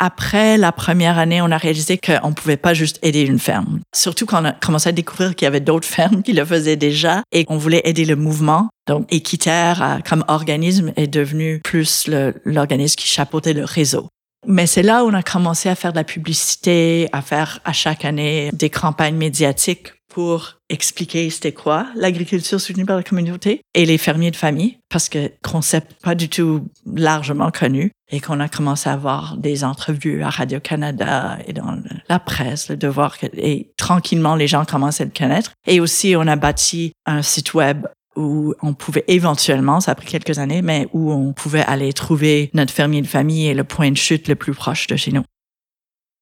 Après 0.00 0.56
la 0.58 0.70
première 0.70 1.18
année, 1.18 1.42
on 1.42 1.50
a 1.50 1.56
réalisé 1.56 1.98
qu'on 1.98 2.28
ne 2.28 2.34
pouvait 2.34 2.56
pas 2.56 2.72
juste 2.72 3.00
aider 3.02 3.22
une 3.22 3.40
ferme. 3.40 3.80
Surtout 3.94 4.26
quand 4.26 4.40
on 4.40 4.44
a 4.44 4.52
commencé 4.52 4.88
à 4.88 4.92
découvrir 4.92 5.34
qu'il 5.34 5.44
y 5.44 5.48
avait 5.48 5.60
d'autres 5.60 5.88
fermes 5.88 6.22
qui 6.22 6.32
le 6.32 6.44
faisaient 6.44 6.76
déjà 6.76 7.22
et 7.32 7.44
qu'on 7.44 7.58
voulait 7.58 7.82
aider 7.84 8.04
le 8.04 8.14
mouvement. 8.14 8.68
Donc, 8.86 9.12
Équiterre, 9.12 10.00
comme 10.08 10.24
organisme, 10.28 10.92
est 10.96 11.08
devenu 11.08 11.60
plus 11.64 12.08
l'organisme 12.44 12.94
qui 12.94 13.08
chapeautait 13.08 13.52
le 13.52 13.64
réseau. 13.64 14.08
Mais 14.46 14.66
c'est 14.66 14.84
là 14.84 15.04
où 15.04 15.08
on 15.08 15.14
a 15.14 15.22
commencé 15.22 15.68
à 15.68 15.74
faire 15.74 15.92
de 15.92 15.98
la 15.98 16.04
publicité, 16.04 17.08
à 17.12 17.20
faire 17.20 17.60
à 17.64 17.72
chaque 17.72 18.04
année 18.04 18.50
des 18.52 18.70
campagnes 18.70 19.16
médiatiques 19.16 19.92
pour 20.18 20.56
expliquer 20.68 21.30
c'était 21.30 21.52
quoi 21.52 21.86
l'agriculture 21.94 22.60
soutenue 22.60 22.84
par 22.84 22.96
la 22.96 23.04
communauté 23.04 23.60
et 23.72 23.86
les 23.86 23.98
fermiers 23.98 24.32
de 24.32 24.36
famille, 24.36 24.80
parce 24.88 25.08
que 25.08 25.30
concept 25.44 25.94
pas 26.02 26.16
du 26.16 26.28
tout 26.28 26.66
largement 26.92 27.52
connu 27.52 27.92
et 28.10 28.18
qu'on 28.18 28.40
a 28.40 28.48
commencé 28.48 28.88
à 28.88 28.94
avoir 28.94 29.36
des 29.36 29.62
entrevues 29.62 30.24
à 30.24 30.30
Radio-Canada 30.30 31.38
et 31.46 31.52
dans 31.52 31.80
la 32.08 32.18
presse, 32.18 32.68
le 32.68 32.76
devoir, 32.76 33.16
et 33.36 33.70
tranquillement 33.76 34.34
les 34.34 34.48
gens 34.48 34.64
commencent 34.64 35.00
à 35.00 35.04
le 35.04 35.12
connaître. 35.16 35.52
Et 35.68 35.78
aussi, 35.78 36.16
on 36.16 36.26
a 36.26 36.34
bâti 36.34 36.94
un 37.06 37.22
site 37.22 37.54
web 37.54 37.86
où 38.16 38.54
on 38.60 38.74
pouvait 38.74 39.04
éventuellement, 39.06 39.78
ça 39.78 39.92
a 39.92 39.94
pris 39.94 40.08
quelques 40.08 40.40
années, 40.40 40.62
mais 40.62 40.88
où 40.92 41.12
on 41.12 41.32
pouvait 41.32 41.62
aller 41.62 41.92
trouver 41.92 42.50
notre 42.54 42.72
fermier 42.72 43.02
de 43.02 43.06
famille 43.06 43.46
et 43.46 43.54
le 43.54 43.62
point 43.62 43.92
de 43.92 43.96
chute 43.96 44.26
le 44.26 44.34
plus 44.34 44.52
proche 44.52 44.88
de 44.88 44.96
chez 44.96 45.12
nous 45.12 45.22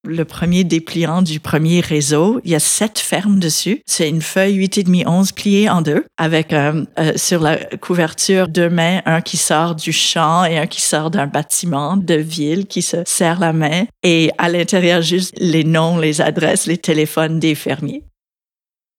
le 0.06 0.24
premier 0.24 0.64
dépliant 0.64 1.22
du 1.22 1.40
premier 1.40 1.80
réseau. 1.80 2.40
Il 2.44 2.50
y 2.50 2.54
a 2.54 2.60
sept 2.60 2.98
fermes 2.98 3.38
dessus. 3.38 3.82
C'est 3.86 4.08
une 4.08 4.22
feuille 4.22 4.54
8 4.54 4.78
et 4.78 4.82
demi 4.84 5.04
11 5.06 5.32
pliée 5.32 5.68
en 5.68 5.82
deux 5.82 6.04
avec 6.16 6.52
euh, 6.52 6.84
euh, 6.98 7.12
sur 7.16 7.40
la 7.40 7.56
couverture 7.56 8.48
deux 8.48 8.70
mains, 8.70 9.02
un 9.06 9.20
qui 9.20 9.36
sort 9.36 9.74
du 9.74 9.92
champ 9.92 10.44
et 10.44 10.58
un 10.58 10.66
qui 10.66 10.80
sort 10.80 11.10
d'un 11.10 11.26
bâtiment 11.26 11.96
de 11.96 12.14
ville 12.14 12.66
qui 12.66 12.82
se 12.82 12.98
serre 13.04 13.40
la 13.40 13.52
main 13.52 13.84
et 14.02 14.30
à 14.38 14.48
l'intérieur 14.48 15.02
juste 15.02 15.34
les 15.38 15.64
noms, 15.64 15.98
les 15.98 16.20
adresses, 16.20 16.66
les 16.66 16.78
téléphones 16.78 17.38
des 17.38 17.54
fermiers. 17.54 18.02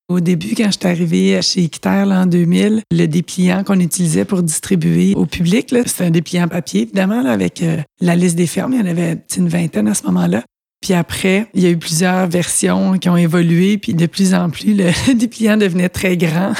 Au 0.09 0.21
début, 0.21 0.55
quand 0.55 0.67
je 0.67 0.77
suis 0.79 0.87
arrivée 0.87 1.41
chez 1.41 1.63
Équiterre 1.63 2.07
en 2.07 2.25
2000, 2.25 2.81
le 2.91 3.05
dépliant 3.07 3.65
qu'on 3.65 3.79
utilisait 3.81 4.23
pour 4.23 4.41
distribuer 4.41 5.13
au 5.15 5.25
public, 5.25 5.75
c'était 5.85 6.05
un 6.05 6.11
dépliant 6.11 6.47
papier, 6.47 6.83
évidemment, 6.83 7.25
avec 7.25 7.61
euh, 7.61 7.81
la 7.99 8.15
liste 8.15 8.37
des 8.37 8.47
fermes. 8.47 8.71
Il 8.73 8.79
y 8.79 8.83
en 8.83 8.85
avait 8.85 9.17
une 9.35 9.49
vingtaine 9.49 9.89
à 9.89 9.93
ce 9.93 10.05
moment-là. 10.05 10.43
Puis 10.81 10.93
après, 10.93 11.47
il 11.53 11.63
y 11.63 11.65
a 11.65 11.69
eu 11.69 11.77
plusieurs 11.77 12.27
versions 12.27 12.97
qui 12.97 13.09
ont 13.09 13.17
évolué, 13.17 13.77
puis 13.77 13.93
de 13.93 14.05
plus 14.05 14.33
en 14.33 14.49
plus, 14.49 14.73
le 14.73 15.13
dépliant 15.13 15.57
devenait 15.57 15.89
très 15.89 16.17
grand 16.17 16.53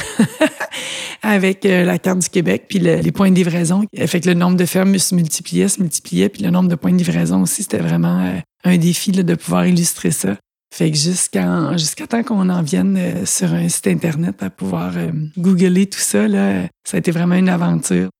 avec 1.22 1.64
euh, 1.64 1.84
la 1.84 1.98
carte 1.98 2.18
du 2.18 2.28
Québec, 2.28 2.64
puis 2.68 2.78
les 2.78 3.12
points 3.12 3.30
de 3.30 3.36
livraison. 3.36 3.84
Fait 4.06 4.20
que 4.20 4.28
le 4.28 4.34
nombre 4.34 4.56
de 4.56 4.64
fermes 4.64 4.98
se 4.98 5.14
multipliait, 5.14 5.68
se 5.68 5.80
multipliait, 5.80 6.28
puis 6.28 6.42
le 6.42 6.50
nombre 6.50 6.68
de 6.68 6.74
points 6.74 6.92
de 6.92 6.98
livraison 6.98 7.42
aussi, 7.42 7.62
c'était 7.62 7.78
vraiment 7.78 8.24
euh, 8.24 8.38
un 8.64 8.76
défi 8.76 9.12
de 9.12 9.34
pouvoir 9.34 9.66
illustrer 9.66 10.10
ça. 10.10 10.36
Fait 10.74 10.90
que 10.90 10.96
jusqu'à 10.96 12.06
temps 12.08 12.22
qu'on 12.22 12.50
en 12.50 12.62
vienne 12.62 12.96
euh, 12.98 13.24
sur 13.24 13.54
un 13.54 13.68
site 13.68 13.86
Internet 13.86 14.42
à 14.42 14.50
pouvoir 14.50 14.92
googler 15.36 15.86
tout 15.86 15.98
ça, 15.98 16.28
là, 16.28 16.64
ça 16.84 16.96
a 16.96 16.98
été 16.98 17.10
vraiment 17.10 17.36
une 17.36 17.48
aventure. 17.48 18.10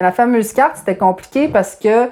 La 0.00 0.12
fameuse 0.12 0.52
carte, 0.52 0.76
c'était 0.78 0.96
compliqué 0.96 1.48
parce 1.48 1.74
que 1.74 2.08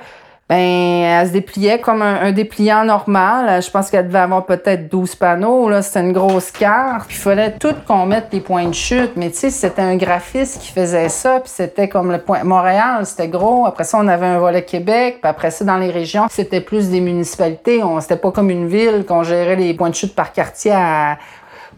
ben, 0.49 0.57
elle 0.57 1.27
se 1.27 1.33
dépliait 1.33 1.81
comme 1.81 2.03
un, 2.03 2.31
dépliant 2.31 2.85
normal. 2.85 3.61
Je 3.61 3.69
pense 3.69 3.91
qu'elle 3.91 4.07
devait 4.07 4.21
avoir 4.21 4.47
peut-être 4.47 4.89
12 4.89 5.17
panneaux. 5.17 5.69
Là. 5.69 5.83
C'était 5.83 6.03
une 6.03 6.13
grosse 6.13 6.53
carte. 6.53 7.09
Puis 7.09 7.17
il 7.17 7.21
fallait 7.21 7.53
tout 7.59 7.75
qu'on 7.85 8.07
mette 8.07 8.29
les 8.33 8.39
points 8.39 8.69
de 8.69 8.75
chute. 8.75 9.13
Mais 9.17 9.31
tu 9.31 9.39
sais, 9.39 9.51
c'était 9.51 9.83
un 9.83 9.97
graphiste 9.97 10.63
qui 10.63 10.71
faisait 10.71 11.09
ça. 11.09 11.41
Puis 11.41 11.51
c'était 11.53 11.89
comme 11.89 12.13
le 12.13 12.19
point... 12.19 12.45
Montréal, 12.45 13.05
c'était 13.07 13.27
gros. 13.27 13.67
Après 13.67 13.83
ça, 13.83 13.99
on 14.01 14.07
avait 14.07 14.27
un 14.27 14.39
volet 14.39 14.65
Québec. 14.65 15.19
Puis 15.21 15.29
après 15.29 15.51
ça, 15.51 15.65
dans 15.65 15.79
les 15.79 15.91
régions, 15.91 16.27
c'était 16.31 16.61
plus 16.61 16.91
des 16.91 17.01
municipalités. 17.01 17.83
On... 17.83 18.01
C'était 18.01 18.17
pas 18.17 18.31
comme 18.31 18.51
une 18.51 18.69
ville 18.69 19.05
qu'on 19.05 19.25
gérait 19.25 19.57
les 19.57 19.75
points 19.75 19.91
de 19.91 19.97
chute 19.97 20.15
par 20.15 20.33
quartier 20.33 20.71
à 20.73 21.19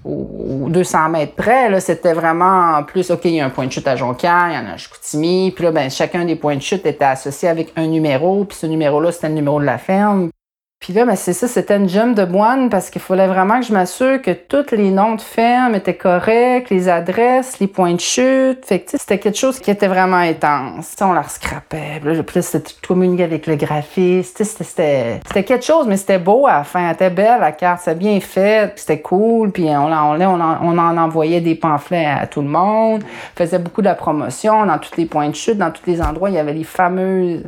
aux 0.05 0.69
200 0.69 1.09
mètres 1.11 1.35
près, 1.35 1.81
c'était 1.81 2.13
vraiment 2.13 2.83
plus, 2.85 3.11
OK, 3.11 3.25
il 3.25 3.35
y 3.35 3.41
a 3.41 3.47
un 3.47 3.51
point 3.51 3.67
de 3.67 3.73
chute 3.73 3.87
à 3.87 3.97
Jonquière, 3.97 4.49
il 4.51 4.55
y 4.55 4.59
en 4.59 4.67
a 4.67 4.75
à 4.75 4.77
Chicoutimi, 4.77 5.53
puis 5.53 5.65
là, 5.65 5.73
ben, 5.73 5.91
chacun 5.91 6.25
des 6.25 6.37
points 6.37 6.57
de 6.57 6.63
chute 6.63 6.87
était 6.87 7.05
associé 7.05 7.49
avec 7.49 7.73
un 7.77 7.87
numéro, 7.87 8.45
puis 8.45 8.57
ce 8.57 8.67
numéro-là, 8.67 9.13
c'était 9.13 9.29
le 9.29 9.35
numéro 9.35 9.61
de 9.61 9.67
la 9.67 9.79
ferme. 9.79 10.31
Puis 10.81 10.93
là, 10.93 11.05
ben, 11.05 11.17
c'est 11.17 11.33
ça, 11.33 11.49
c'était 11.49 11.77
une 11.77 11.89
gemme 11.89 12.15
de 12.15 12.25
moine 12.25 12.71
parce 12.71 12.89
qu'il 12.89 13.03
fallait 13.03 13.27
vraiment 13.27 13.61
que 13.61 13.67
je 13.67 13.73
m'assure 13.73 14.23
que 14.23 14.31
tous 14.31 14.75
les 14.75 14.91
noms 14.91 15.17
de 15.17 15.21
fermes 15.21 15.75
étaient 15.75 15.97
corrects, 15.97 16.71
les 16.71 16.89
adresses, 16.89 17.59
les 17.59 17.67
points 17.67 17.95
de 17.95 18.01
chute. 18.01 18.65
Fait 18.65 18.81
que, 18.81 18.93
c'était 18.97 19.19
quelque 19.19 19.37
chose 19.37 19.59
qui 19.59 19.71
était 19.71 19.89
vraiment 19.89 20.17
intense. 20.17 20.95
on 21.01 21.13
la 21.13 21.25
scrapait. 21.25 22.01
Puis 22.01 22.17
là, 22.17 22.23
puis 22.23 22.43
c'était 22.43 22.73
communiquer 22.87 23.25
avec 23.25 23.47
le 23.49 23.57
graphiste. 23.57 24.43
C'était, 24.45 25.21
quelque 25.43 25.65
chose, 25.65 25.87
mais 25.89 25.97
c'était 25.97 26.19
beau 26.19 26.47
à 26.47 26.59
la 26.59 26.65
fin. 26.65 26.89
Elle 26.89 26.95
était 26.95 27.11
belle, 27.11 27.41
la 27.41 27.53
carte. 27.53 27.81
C'était 27.81 27.99
bien 27.99 28.21
fait. 28.21 28.73
C'était 28.77 29.03
cool. 29.03 29.51
Puis 29.51 29.65
on, 29.65 29.93
on, 29.93 30.79
en 30.79 30.97
envoyait 30.97 31.41
des 31.41 31.57
pamphlets 31.57 32.07
à 32.07 32.27
tout 32.29 32.41
le 32.41 32.49
monde. 32.49 33.03
On 33.05 33.37
faisait 33.37 33.59
beaucoup 33.59 33.83
de 33.83 33.89
la 33.89 33.97
promotion 33.97 34.65
dans 34.65 34.79
tous 34.79 34.97
les 34.97 35.07
points 35.07 35.29
de 35.29 35.35
chute, 35.35 35.59
dans 35.59 35.73
tous 35.73 35.87
les 35.87 36.01
endroits. 36.01 36.31
Il 36.31 36.37
y 36.37 36.39
avait 36.39 36.55
les 36.55 36.65
fameux, 36.65 37.43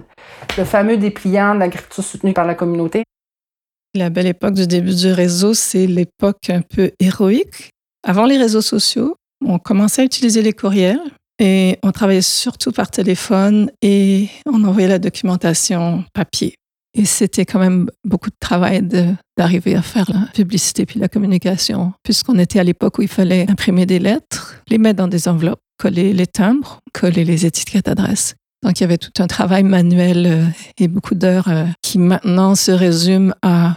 le 0.58 0.64
fameux 0.64 0.96
dépliant 0.96 1.54
de 1.54 1.60
l'agriculture 1.60 2.04
soutenue 2.04 2.34
par 2.34 2.44
la 2.44 2.54
communauté. 2.54 3.04
La 3.94 4.09
belle 4.09 4.28
époque 4.28 4.54
du 4.54 4.68
début 4.68 4.94
du 4.94 5.11
réseau, 5.12 5.52
c'est 5.52 5.88
l'époque 5.88 6.49
un 6.49 6.62
peu 6.62 6.92
héroïque. 7.00 7.70
Avant 8.06 8.25
les 8.25 8.38
réseaux 8.38 8.61
sociaux, 8.61 9.16
on 9.44 9.59
commençait 9.59 10.02
à 10.02 10.04
utiliser 10.04 10.42
les 10.42 10.52
courriels 10.52 11.00
et 11.40 11.76
on 11.82 11.90
travaillait 11.90 12.23
surtout 12.23 12.70
par 12.70 12.90
téléphone 12.90 13.70
et 13.82 14.28
on 14.47 14.62
envoyait 14.62 14.88
la 14.88 15.00
documentation 15.00 16.04
papier. 16.14 16.54
Et 16.94 17.04
c'était 17.04 17.44
quand 17.44 17.59
même 17.59 17.88
beaucoup 18.04 18.30
de 18.30 18.37
travail 18.38 18.82
d'arriver 19.37 19.75
à 19.75 19.82
faire 19.82 20.11
la 20.12 20.26
publicité 20.35 20.87
puis 20.87 21.00
la 21.00 21.09
communication, 21.09 21.92
puisqu'on 22.04 22.38
était 22.38 22.61
à 22.61 22.64
l'époque 22.64 22.99
où 22.99 23.02
il 23.02 23.09
fallait 23.09 23.50
imprimer 23.50 23.87
des 23.87 23.99
lettres, 23.99 24.61
les 24.68 24.78
mettre 24.78 24.99
dans 24.99 25.09
des 25.09 25.26
enveloppes, 25.26 25.61
coller 25.78 26.12
les 26.12 26.26
timbres, 26.26 26.78
coller 26.92 27.25
les 27.25 27.47
étiquettes 27.47 27.87
d'adresse. 27.87 28.35
Donc, 28.62 28.79
il 28.79 28.83
y 28.83 28.85
avait 28.85 28.99
tout 28.99 29.23
un 29.23 29.26
travail 29.26 29.62
manuel 29.62 30.26
euh, 30.26 30.45
et 30.79 30.88
beaucoup 30.88 31.14
d'heures 31.14 31.49
euh, 31.49 31.64
qui 31.83 31.99
maintenant 31.99 32.55
se 32.55 32.71
résument 32.71 33.35
à 33.43 33.76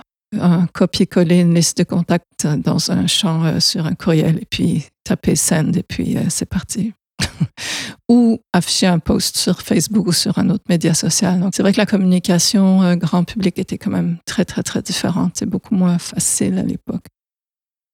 copier-coller 0.74 1.42
une 1.42 1.54
liste 1.54 1.78
de 1.78 1.84
contacts 1.84 2.48
dans 2.48 2.90
un 2.90 3.06
champ 3.06 3.46
euh, 3.46 3.60
sur 3.60 3.86
un 3.86 3.94
courriel 3.94 4.40
et 4.42 4.48
puis 4.50 4.88
taper 5.04 5.36
send 5.36 5.78
et 5.78 5.84
puis 5.84 6.18
c'est 6.30 6.48
parti. 6.50 6.94
ou 8.10 8.40
afficher 8.52 8.88
un 8.88 8.98
post 8.98 9.38
sur 9.38 9.62
Facebook 9.62 10.08
ou 10.08 10.12
sur 10.12 10.40
un 10.40 10.50
autre 10.50 10.63
média 10.68 10.96
social. 10.96 11.40
Donc, 11.40 11.54
c'est 11.56 11.62
vrai 11.62 11.72
que 11.72 11.78
la 11.78 11.86
communication 11.86 12.96
grand 12.96 13.24
public 13.24 13.60
était 13.60 13.78
quand 13.78 13.92
même 13.92 14.18
très, 14.25 14.44
très, 14.44 14.63
très 14.63 14.82
différente. 14.82 15.34
C'est 15.36 15.46
beaucoup 15.46 15.75
moins 15.75 16.00
facile 16.00 16.58
à 16.58 16.63
l'époque. 16.63 17.06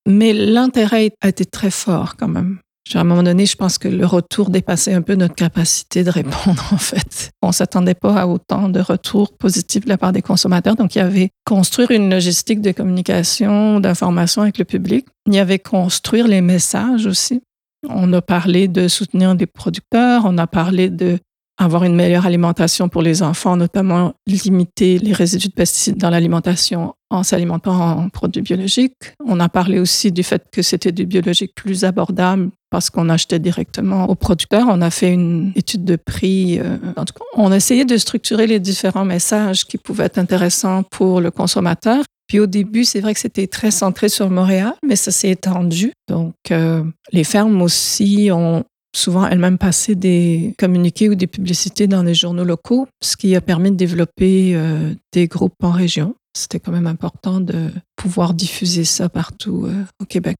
Mais 0.07 0.33
l'intérêt 0.33 1.11
a 1.21 1.27
été 1.27 1.45
très 1.45 1.71
fort 1.71 2.15
quand 2.15 2.29
même. 2.29 2.59
À 2.95 3.01
un 3.01 3.03
moment 3.03 3.21
donné, 3.21 3.45
je 3.45 3.55
pense 3.55 3.77
que 3.77 3.87
le 3.87 4.05
retour 4.05 4.49
dépassait 4.49 4.93
un 4.93 5.03
peu 5.03 5.13
notre 5.13 5.35
capacité 5.35 6.03
de 6.03 6.09
répondre, 6.09 6.65
en 6.71 6.77
fait. 6.77 7.31
On 7.41 7.51
s'attendait 7.51 7.93
pas 7.93 8.15
à 8.15 8.27
autant 8.27 8.67
de 8.67 8.79
retours 8.79 9.37
positifs 9.37 9.83
de 9.83 9.89
la 9.89 9.97
part 9.97 10.11
des 10.11 10.23
consommateurs. 10.23 10.75
Donc, 10.75 10.95
il 10.95 10.99
y 10.99 11.01
avait 11.01 11.29
construire 11.45 11.91
une 11.91 12.09
logistique 12.09 12.61
de 12.61 12.71
communication, 12.71 13.79
d'information 13.79 14.41
avec 14.41 14.57
le 14.57 14.65
public. 14.65 15.05
Il 15.27 15.35
y 15.35 15.39
avait 15.39 15.59
construire 15.59 16.27
les 16.27 16.41
messages 16.41 17.05
aussi. 17.05 17.41
On 17.87 18.11
a 18.11 18.21
parlé 18.21 18.67
de 18.67 18.87
soutenir 18.87 19.35
des 19.35 19.45
producteurs, 19.45 20.23
on 20.25 20.37
a 20.37 20.47
parlé 20.47 20.89
de 20.89 21.19
avoir 21.59 21.83
une 21.83 21.95
meilleure 21.95 22.25
alimentation 22.25 22.87
pour 22.87 23.01
les 23.01 23.21
enfants, 23.21 23.57
notamment 23.57 24.13
limiter 24.25 24.97
les 24.97 25.11
résidus 25.13 25.49
de 25.49 25.53
pesticides 25.53 25.97
dans 25.97 26.09
l'alimentation 26.09 26.93
en 27.09 27.23
s'alimentant 27.23 27.73
en 27.73 28.09
produits 28.09 28.41
biologiques. 28.41 29.13
On 29.25 29.39
a 29.39 29.49
parlé 29.49 29.79
aussi 29.79 30.11
du 30.11 30.23
fait 30.23 30.43
que 30.51 30.61
c'était 30.61 30.93
du 30.93 31.05
biologique 31.05 31.53
plus 31.55 31.83
abordable 31.83 32.49
parce 32.69 32.89
qu'on 32.89 33.09
achetait 33.09 33.39
directement 33.39 34.07
aux 34.09 34.15
producteurs. 34.15 34.67
On 34.69 34.81
a 34.81 34.89
fait 34.89 35.11
une 35.11 35.51
étude 35.55 35.83
de 35.83 35.97
prix. 35.97 36.59
Euh, 36.59 36.77
en 36.95 37.03
tout 37.03 37.13
cas, 37.13 37.25
on 37.35 37.51
a 37.51 37.57
essayé 37.57 37.83
de 37.83 37.97
structurer 37.97 38.47
les 38.47 38.59
différents 38.59 39.05
messages 39.05 39.65
qui 39.65 39.77
pouvaient 39.77 40.05
être 40.05 40.19
intéressants 40.19 40.83
pour 40.83 41.19
le 41.19 41.31
consommateur. 41.31 42.03
Puis 42.27 42.39
au 42.39 42.45
début, 42.45 42.85
c'est 42.85 43.01
vrai 43.01 43.13
que 43.15 43.19
c'était 43.19 43.47
très 43.47 43.71
centré 43.71 44.07
sur 44.07 44.29
Montréal, 44.29 44.75
mais 44.85 44.95
ça 44.95 45.11
s'est 45.11 45.31
étendu. 45.31 45.91
Donc, 46.07 46.35
euh, 46.51 46.83
les 47.11 47.23
fermes 47.23 47.59
aussi 47.63 48.29
ont 48.31 48.63
souvent 48.95 49.27
elles-mêmes 49.27 49.57
passé 49.57 49.95
des 49.95 50.53
communiqués 50.57 51.09
ou 51.09 51.15
des 51.15 51.27
publicités 51.27 51.87
dans 51.87 52.03
les 52.03 52.13
journaux 52.13 52.43
locaux, 52.43 52.87
ce 53.01 53.17
qui 53.17 53.35
a 53.35 53.41
permis 53.41 53.71
de 53.71 53.75
développer 53.75 54.55
euh, 54.55 54.93
des 55.11 55.27
groupes 55.27 55.63
en 55.63 55.71
région. 55.71 56.15
C'était 56.35 56.59
quand 56.59 56.71
même 56.71 56.87
important 56.87 57.39
de 57.39 57.71
pouvoir 57.95 58.33
diffuser 58.33 58.83
ça 58.85 59.09
partout 59.09 59.67
au 59.99 60.05
Québec. 60.05 60.37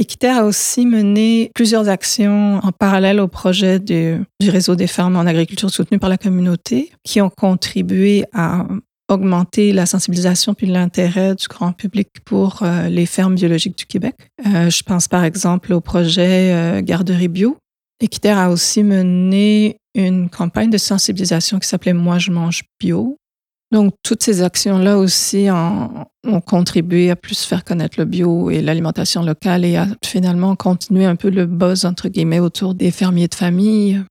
Équiterre 0.00 0.38
a 0.38 0.44
aussi 0.44 0.86
mené 0.86 1.50
plusieurs 1.54 1.90
actions 1.90 2.58
en 2.62 2.72
parallèle 2.72 3.20
au 3.20 3.28
projet 3.28 3.78
du 3.78 4.24
réseau 4.40 4.74
des 4.74 4.86
fermes 4.86 5.16
en 5.16 5.26
agriculture 5.26 5.70
soutenue 5.70 5.98
par 5.98 6.08
la 6.08 6.16
communauté 6.16 6.90
qui 7.04 7.20
ont 7.20 7.28
contribué 7.28 8.24
à 8.32 8.66
augmenter 9.10 9.72
la 9.72 9.86
sensibilisation 9.86 10.54
puis 10.54 10.66
l'intérêt 10.66 11.34
du 11.34 11.46
grand 11.48 11.72
public 11.72 12.08
pour 12.24 12.62
euh, 12.62 12.88
les 12.88 13.06
fermes 13.06 13.34
biologiques 13.34 13.76
du 13.76 13.86
Québec. 13.86 14.14
Euh, 14.46 14.70
je 14.70 14.82
pense 14.82 15.08
par 15.08 15.24
exemple 15.24 15.72
au 15.72 15.80
projet 15.80 16.52
euh, 16.52 16.82
Garderie 16.82 17.28
Bio. 17.28 17.56
Équiterre 18.00 18.38
a 18.38 18.50
aussi 18.50 18.82
mené 18.82 19.76
une 19.94 20.30
campagne 20.30 20.70
de 20.70 20.78
sensibilisation 20.78 21.58
qui 21.58 21.68
s'appelait 21.68 21.92
Moi 21.92 22.18
je 22.18 22.30
mange 22.30 22.62
bio, 22.78 23.18
donc, 23.72 23.94
toutes 24.02 24.22
ces 24.22 24.42
actions-là 24.42 24.98
aussi 24.98 25.46
ont, 25.50 26.06
contribué 26.44 27.10
à 27.10 27.16
plus 27.16 27.44
faire 27.44 27.64
connaître 27.64 27.98
le 27.98 28.04
bio 28.04 28.50
et 28.50 28.60
l'alimentation 28.60 29.22
locale 29.22 29.64
et 29.64 29.76
à 29.76 29.86
finalement 30.04 30.56
continuer 30.56 31.04
un 31.04 31.16
peu 31.16 31.30
le 31.30 31.46
buzz, 31.46 31.84
entre 31.84 32.08
guillemets, 32.08 32.40
autour 32.40 32.74
des 32.74 32.90
fermiers 32.90 33.28
de 33.28 33.34
famille. 33.34 34.02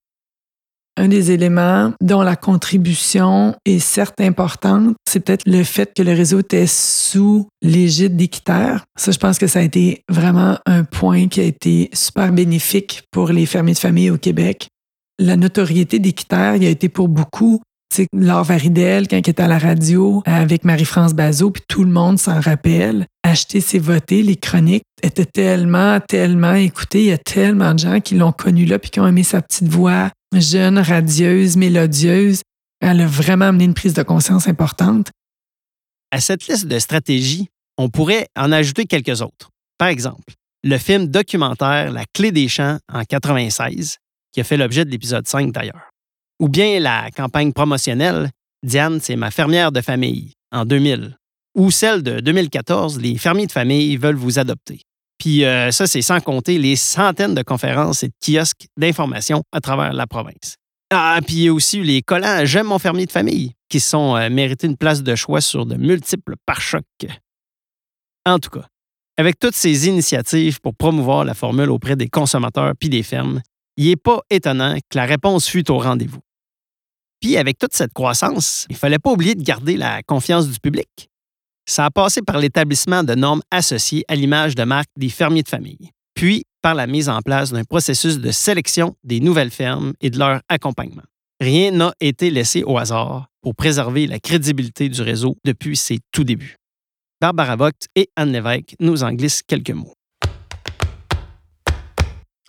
Un 0.97 1.07
des 1.07 1.31
éléments 1.31 1.93
dont 2.01 2.21
la 2.21 2.35
contribution 2.35 3.55
est 3.65 3.79
certes 3.79 4.19
importante, 4.19 4.95
c'est 5.07 5.21
peut-être 5.21 5.47
le 5.47 5.63
fait 5.63 5.93
que 5.95 6.03
le 6.03 6.11
réseau 6.11 6.39
était 6.39 6.67
sous 6.67 7.47
l'égide 7.61 8.17
d'Équiterre. 8.17 8.83
Ça, 8.97 9.11
je 9.11 9.17
pense 9.17 9.37
que 9.37 9.47
ça 9.47 9.59
a 9.59 9.61
été 9.63 10.03
vraiment 10.09 10.57
un 10.65 10.83
point 10.83 11.27
qui 11.27 11.39
a 11.39 11.43
été 11.43 11.89
super 11.93 12.33
bénéfique 12.33 13.03
pour 13.11 13.29
les 13.29 13.45
fermiers 13.45 13.73
de 13.73 13.79
famille 13.79 14.09
au 14.09 14.17
Québec. 14.17 14.67
La 15.19 15.37
notoriété 15.37 15.99
d'Équiterre, 15.99 16.55
il 16.55 16.65
a 16.65 16.69
été 16.69 16.89
pour 16.89 17.07
beaucoup 17.07 17.61
c'est 17.91 18.07
Laure 18.13 18.43
Varidel, 18.43 19.07
quand 19.07 19.15
elle 19.15 19.29
était 19.29 19.41
à 19.41 19.47
la 19.47 19.57
radio 19.57 20.21
avec 20.25 20.63
Marie-France 20.63 21.13
Bazot, 21.13 21.51
puis 21.51 21.63
tout 21.67 21.83
le 21.83 21.91
monde 21.91 22.19
s'en 22.19 22.39
rappelle. 22.39 23.07
Acheter, 23.23 23.61
c'est 23.61 23.79
voter. 23.79 24.21
Les 24.21 24.35
chroniques 24.35 24.83
étaient 25.01 25.25
tellement, 25.25 25.99
tellement 26.07 26.53
écoutées. 26.53 27.01
Il 27.01 27.07
y 27.07 27.11
a 27.11 27.17
tellement 27.17 27.73
de 27.73 27.79
gens 27.79 27.99
qui 27.99 28.15
l'ont 28.15 28.31
connue 28.31 28.65
là, 28.65 28.77
puis 28.77 28.91
qui 28.91 28.99
ont 28.99 29.07
aimé 29.07 29.23
sa 29.23 29.41
petite 29.41 29.67
voix 29.67 30.09
jeune, 30.33 30.79
radieuse, 30.79 31.57
mélodieuse. 31.57 32.41
Elle 32.81 33.01
a 33.01 33.07
vraiment 33.07 33.45
amené 33.45 33.65
une 33.65 33.73
prise 33.73 33.93
de 33.93 34.03
conscience 34.03 34.47
importante. 34.47 35.09
À 36.11 36.21
cette 36.21 36.47
liste 36.47 36.67
de 36.67 36.79
stratégies, 36.79 37.47
on 37.77 37.89
pourrait 37.89 38.27
en 38.35 38.51
ajouter 38.51 38.85
quelques 38.85 39.21
autres. 39.21 39.49
Par 39.77 39.89
exemple, 39.89 40.33
le 40.63 40.77
film 40.77 41.07
documentaire 41.07 41.91
La 41.91 42.05
clé 42.13 42.31
des 42.31 42.47
champs 42.47 42.79
en 42.91 43.03
96, 43.03 43.97
qui 44.31 44.41
a 44.41 44.43
fait 44.43 44.57
l'objet 44.57 44.85
de 44.85 44.89
l'épisode 44.89 45.27
5 45.27 45.51
d'ailleurs. 45.51 45.89
Ou 46.39 46.49
bien 46.49 46.79
la 46.79 47.09
campagne 47.11 47.53
promotionnelle 47.53 48.29
Diane, 48.63 48.99
c'est 49.01 49.15
ma 49.15 49.31
fermière 49.31 49.71
de 49.71 49.81
famille 49.81 50.33
en 50.51 50.65
2000. 50.65 51.15
Ou 51.55 51.71
celle 51.71 52.03
de 52.03 52.19
2014, 52.19 52.99
les 52.99 53.17
fermiers 53.17 53.47
de 53.47 53.51
famille 53.51 53.95
veulent 53.97 54.15
vous 54.15 54.39
adopter. 54.39 54.81
Puis 55.19 55.43
euh, 55.43 55.71
ça, 55.71 55.85
c'est 55.85 56.01
sans 56.01 56.21
compter 56.21 56.57
les 56.57 56.75
centaines 56.75 57.35
de 57.35 57.43
conférences 57.43 58.03
et 58.03 58.07
de 58.07 58.13
kiosques 58.19 58.67
d'information 58.77 59.43
à 59.51 59.59
travers 59.59 59.93
la 59.93 60.07
province. 60.07 60.55
Ah, 60.91 61.19
puis 61.25 61.35
il 61.35 61.43
y 61.43 61.47
a 61.49 61.53
aussi 61.53 61.83
les 61.83 62.01
collants 62.01 62.45
J'aime 62.45 62.67
mon 62.67 62.79
fermier 62.79 63.05
de 63.05 63.11
famille 63.11 63.53
qui 63.69 63.79
sont 63.79 64.15
euh, 64.15 64.29
mérités 64.29 64.65
une 64.65 64.77
place 64.77 65.03
de 65.03 65.15
choix 65.15 65.41
sur 65.41 65.65
de 65.65 65.75
multiples 65.75 66.33
pare-chocs. 66.45 67.07
En 68.25 68.39
tout 68.39 68.49
cas, 68.49 68.65
avec 69.17 69.37
toutes 69.37 69.55
ces 69.55 69.87
initiatives 69.87 70.59
pour 70.61 70.73
promouvoir 70.75 71.25
la 71.25 71.33
formule 71.33 71.69
auprès 71.69 71.95
des 71.95 72.07
consommateurs 72.07 72.73
puis 72.79 72.89
des 72.89 73.03
fermes, 73.03 73.41
il 73.77 73.87
n'est 73.87 73.95
pas 73.97 74.21
étonnant 74.29 74.77
que 74.89 74.97
la 74.97 75.05
réponse 75.05 75.47
fût 75.47 75.69
au 75.69 75.77
rendez-vous. 75.77 76.21
Puis 77.21 77.37
avec 77.37 77.57
toute 77.57 77.73
cette 77.73 77.93
croissance, 77.93 78.65
il 78.69 78.73
ne 78.73 78.77
fallait 78.77 78.99
pas 78.99 79.11
oublier 79.11 79.35
de 79.35 79.43
garder 79.43 79.75
la 79.75 80.01
confiance 80.03 80.47
du 80.47 80.59
public. 80.59 81.08
Ça 81.69 81.85
a 81.85 81.91
passé 81.91 82.23
par 82.23 82.39
l'établissement 82.39 83.03
de 83.03 83.13
normes 83.13 83.43
associées 83.51 84.03
à 84.07 84.15
l'image 84.15 84.55
de 84.55 84.63
marque 84.63 84.89
des 84.97 85.09
fermiers 85.09 85.43
de 85.43 85.49
famille, 85.49 85.91
puis 86.15 86.45
par 86.63 86.73
la 86.73 86.87
mise 86.87 87.09
en 87.09 87.21
place 87.21 87.51
d'un 87.51 87.63
processus 87.63 88.17
de 88.17 88.31
sélection 88.31 88.95
des 89.03 89.19
nouvelles 89.19 89.51
fermes 89.51 89.93
et 90.01 90.09
de 90.09 90.17
leur 90.17 90.41
accompagnement. 90.49 91.03
Rien 91.39 91.69
n'a 91.69 91.93
été 91.99 92.31
laissé 92.31 92.63
au 92.63 92.79
hasard 92.79 93.27
pour 93.43 93.53
préserver 93.53 94.07
la 94.07 94.19
crédibilité 94.19 94.89
du 94.89 94.99
réseau 95.03 95.37
depuis 95.45 95.77
ses 95.77 95.99
tout 96.11 96.23
débuts. 96.23 96.55
Barbara 97.21 97.55
Vogt 97.55 97.85
et 97.95 98.09
Anne 98.15 98.31
Lévesque 98.31 98.75
nous 98.79 99.03
en 99.03 99.13
glissent 99.13 99.43
quelques 99.43 99.69
mots. 99.69 99.93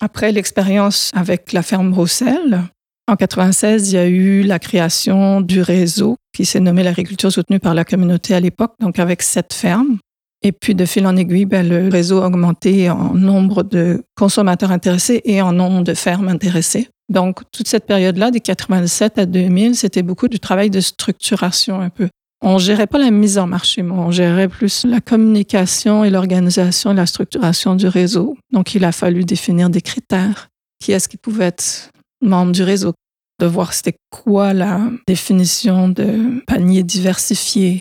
Après 0.01 0.33
l'expérience 0.33 1.11
avec 1.13 1.53
la 1.53 1.63
ferme 1.63 1.93
Roussel, 1.93 2.63
en 3.11 3.17
96, 3.17 3.91
il 3.91 3.95
y 3.95 3.99
a 3.99 4.07
eu 4.07 4.43
la 4.43 4.61
création 4.61 5.41
du 5.41 5.63
réseau 5.63 6.17
qui 6.33 6.45
s'est 6.45 6.61
nommé 6.61 6.85
l'agriculture 6.85 7.33
soutenue 7.33 7.59
par 7.59 7.75
la 7.75 7.85
communauté 7.85 8.35
à 8.35 8.41
l'époque, 8.41 8.75
donc 8.81 9.01
avec 9.01 9.23
sept 9.23 9.53
fermes. 9.53 9.99
Et 10.43 10.53
puis, 10.53 10.77
de 10.77 10.85
fil 10.85 11.07
en 11.07 11.17
aiguille, 11.17 11.45
ben, 11.45 11.69
le 11.69 11.89
réseau 11.89 12.23
a 12.23 12.29
augmenté 12.29 12.89
en 12.89 13.15
nombre 13.15 13.65
de 13.65 14.05
consommateurs 14.17 14.71
intéressés 14.71 15.21
et 15.25 15.43
en 15.43 15.53
nombre 15.53 15.83
de 15.83 15.93
fermes 15.93 16.29
intéressées. 16.29 16.89
Donc, 17.09 17.41
toute 17.53 17.67
cette 17.67 17.85
période-là, 17.85 18.31
des 18.31 18.41
87 18.41 19.19
à 19.19 19.27
2000, 19.27 19.75
c'était 19.75 20.03
beaucoup 20.03 20.29
du 20.29 20.39
travail 20.39 20.71
de 20.71 20.81
structuration 20.81 21.81
un 21.81 21.91
peu. 21.91 22.09
On 22.43 22.59
gérait 22.59 22.87
pas 22.87 22.99
la 22.99 23.11
mise 23.11 23.39
en 23.39 23.49
marché, 23.49 23.83
mais 23.83 23.93
on 23.93 24.13
gérait 24.13 24.49
plus 24.49 24.85
la 24.87 25.01
communication 25.01 26.05
et 26.05 26.11
l'organisation 26.11 26.93
et 26.93 26.95
la 26.95 27.07
structuration 27.07 27.75
du 27.75 27.89
réseau. 27.89 28.37
Donc, 28.53 28.75
il 28.77 28.85
a 28.85 28.93
fallu 28.93 29.25
définir 29.25 29.69
des 29.69 29.83
critères. 29.83 30.47
Qui 30.83 30.93
est-ce 30.93 31.11
qui 31.11 31.19
pouvait 31.19 31.47
être 31.47 31.91
membre 32.21 32.53
du 32.53 32.63
réseau? 32.63 32.95
de 33.41 33.47
voir 33.47 33.73
c'était 33.73 33.97
quoi 34.11 34.53
la 34.53 34.91
définition 35.09 35.89
de 35.89 36.45
panier 36.47 36.85
diversifié. 36.85 37.81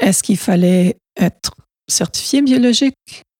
Est-ce 0.00 0.22
qu'il 0.22 0.38
fallait 0.38 0.96
être 1.20 1.52
certifié 1.90 2.40
biologique 2.40 2.94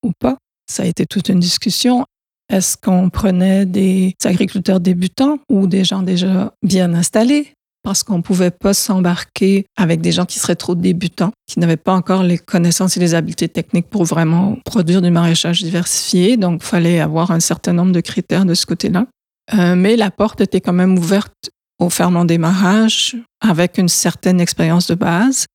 ou 0.04 0.10
pas? 0.18 0.36
Ça 0.70 0.82
a 0.82 0.86
été 0.86 1.06
toute 1.06 1.28
une 1.28 1.40
discussion. 1.40 2.04
Est-ce 2.52 2.76
qu'on 2.76 3.08
prenait 3.08 3.66
des 3.66 4.14
agriculteurs 4.24 4.80
débutants 4.80 5.38
ou 5.48 5.66
des 5.66 5.84
gens 5.84 6.02
déjà 6.02 6.52
bien 6.62 6.92
installés? 6.92 7.52
Parce 7.84 8.02
qu'on 8.02 8.18
ne 8.18 8.22
pouvait 8.22 8.50
pas 8.50 8.74
s'embarquer 8.74 9.64
avec 9.76 10.00
des 10.00 10.12
gens 10.12 10.26
qui 10.26 10.40
seraient 10.40 10.56
trop 10.56 10.74
débutants, 10.74 11.30
qui 11.46 11.60
n'avaient 11.60 11.76
pas 11.76 11.94
encore 11.94 12.22
les 12.22 12.36
connaissances 12.36 12.96
et 12.96 13.00
les 13.00 13.14
habiletés 13.14 13.48
techniques 13.48 13.88
pour 13.88 14.04
vraiment 14.04 14.58
produire 14.64 15.00
du 15.00 15.10
maraîchage 15.10 15.62
diversifié. 15.62 16.36
Donc, 16.36 16.62
il 16.62 16.66
fallait 16.66 17.00
avoir 17.00 17.30
un 17.30 17.40
certain 17.40 17.72
nombre 17.72 17.92
de 17.92 18.00
critères 18.00 18.44
de 18.44 18.54
ce 18.54 18.66
côté-là. 18.66 19.06
Euh, 19.54 19.74
mais 19.76 19.96
la 19.96 20.10
porte 20.10 20.40
était 20.40 20.60
quand 20.60 20.72
même 20.72 20.98
ouverte 20.98 21.50
aux 21.78 21.90
fermes 21.90 22.16
en 22.16 22.24
démarrage 22.24 23.16
avec 23.40 23.78
une 23.78 23.88
certaine 23.88 24.40
expérience 24.40 24.88
de 24.88 24.94
base. 24.94 25.46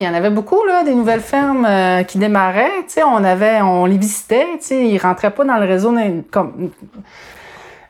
Il 0.00 0.06
y 0.06 0.08
en 0.08 0.14
avait 0.14 0.30
beaucoup, 0.30 0.64
là, 0.66 0.82
des 0.82 0.94
nouvelles 0.94 1.20
fermes 1.20 1.64
euh, 1.64 2.02
qui 2.02 2.18
démarraient. 2.18 2.84
On, 3.06 3.22
avait, 3.24 3.62
on 3.62 3.86
les 3.86 3.98
visitait. 3.98 4.46
Ils 4.70 4.94
ne 4.94 4.98
rentraient 4.98 5.30
pas 5.30 5.44
dans 5.44 5.58
le 5.58 5.66
réseau 5.66 5.94
comme, 6.30 6.70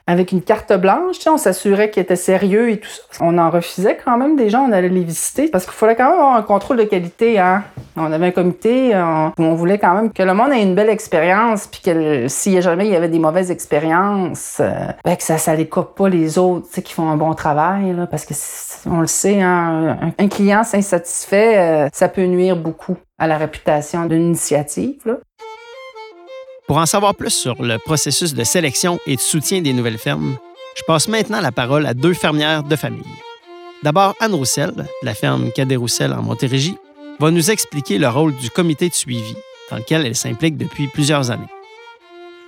avec 0.07 0.33
une 0.33 0.43
carte 0.43 0.73
blanche. 0.73 1.17
On 1.27 1.37
s'assurait 1.37 1.91
qu'ils 1.91 2.03
étaient 2.03 2.17
sérieux 2.17 2.71
et 2.71 2.79
tout 2.79 2.89
ça. 2.89 3.19
On 3.21 3.39
en 3.39 3.51
refusait 3.51 3.99
quand 4.05 4.17
même 4.17 4.37
des 4.37 4.51
gens, 4.51 4.67
on 4.69 4.73
allait 4.73 4.89
les 4.89 5.05
visiter 5.05 5.49
parce 5.49 5.65
qu'il 5.65 5.75
fallait 5.75 5.97
quand 5.97 6.11
même 6.11 6.19
avoir 6.19 6.35
un 6.35 6.43
contrôle 6.43 6.79
de 6.79 6.85
qualité. 6.85 7.39
Hein. 7.39 7.65
On 7.97 8.11
avait 8.11 8.27
un 8.27 8.31
comité 8.31 8.93
on, 8.95 9.33
on 9.39 9.55
voulait 9.55 9.79
quand 9.79 9.95
même 9.95 10.13
que 10.13 10.23
le 10.23 10.35
monde 10.35 10.53
ait 10.53 10.63
une 10.63 10.75
belle 10.75 10.91
expérience 10.91 11.67
puis 11.67 11.81
que 11.81 12.29
s'il 12.29 12.55
y 12.55 12.63
jamais 12.63 12.87
il 12.87 12.93
y 12.93 12.97
avait 12.97 13.09
des 13.09 13.19
mauvaises 13.19 13.51
expériences, 13.51 14.59
euh, 14.61 14.71
ben 15.05 15.17
que 15.17 15.23
ça 15.23 15.39
ça 15.39 15.55
les 15.55 15.69
coupe 15.69 15.95
pas 15.95 16.09
les 16.09 16.39
autres 16.39 16.69
qui 16.81 16.93
font 16.93 17.09
un 17.09 17.17
bon 17.17 17.35
travail 17.35 17.93
là, 17.95 18.07
parce 18.07 18.25
que 18.25 18.35
on 18.87 19.01
le 19.01 19.07
sait, 19.07 19.41
hein, 19.41 20.13
un, 20.19 20.29
client 20.29 20.63
insatisfait, 20.73 21.59
euh, 21.59 21.89
ça 21.93 22.09
peut 22.09 22.25
nuire 22.25 22.57
beaucoup 22.57 22.97
à 23.19 23.27
la 23.27 23.39
réputation 23.39 24.07
d'une 24.07 24.27
initiative. 24.27 25.01
Là. 25.05 25.15
Pour 26.73 26.81
en 26.81 26.87
savoir 26.87 27.15
plus 27.15 27.29
sur 27.29 27.63
le 27.63 27.77
processus 27.77 28.33
de 28.33 28.45
sélection 28.45 28.99
et 29.07 29.17
de 29.17 29.21
soutien 29.21 29.61
des 29.61 29.75
nouvelles 29.75 29.99
fermes, 29.99 30.39
je 30.75 30.83
passe 30.85 31.07
maintenant 31.07 31.43
la 31.43 31.53
parole 31.53 31.85
à 31.85 31.93
deux 31.93 32.15
fermières 32.15 32.63
de 32.63 32.77
famille. 32.77 33.05
D'abord, 33.83 34.15
Anne 34.21 34.33
Roussel, 34.33 34.87
la 35.03 35.13
ferme 35.13 35.53
Cadet 35.53 35.77
Roussel 35.77 36.15
en 36.15 36.23
Montérégie, 36.23 36.79
va 37.21 37.31
nous 37.31 37.51
expliquer 37.51 37.99
le 37.99 38.09
rôle 38.09 38.35
du 38.37 38.49
comité 38.49 38.89
de 38.89 38.95
suivi 38.95 39.35
dans 39.71 39.77
lequel 39.77 40.07
elle 40.07 40.17
s'implique 40.17 40.57
depuis 40.57 40.89
plusieurs 40.89 41.31
années. 41.31 41.45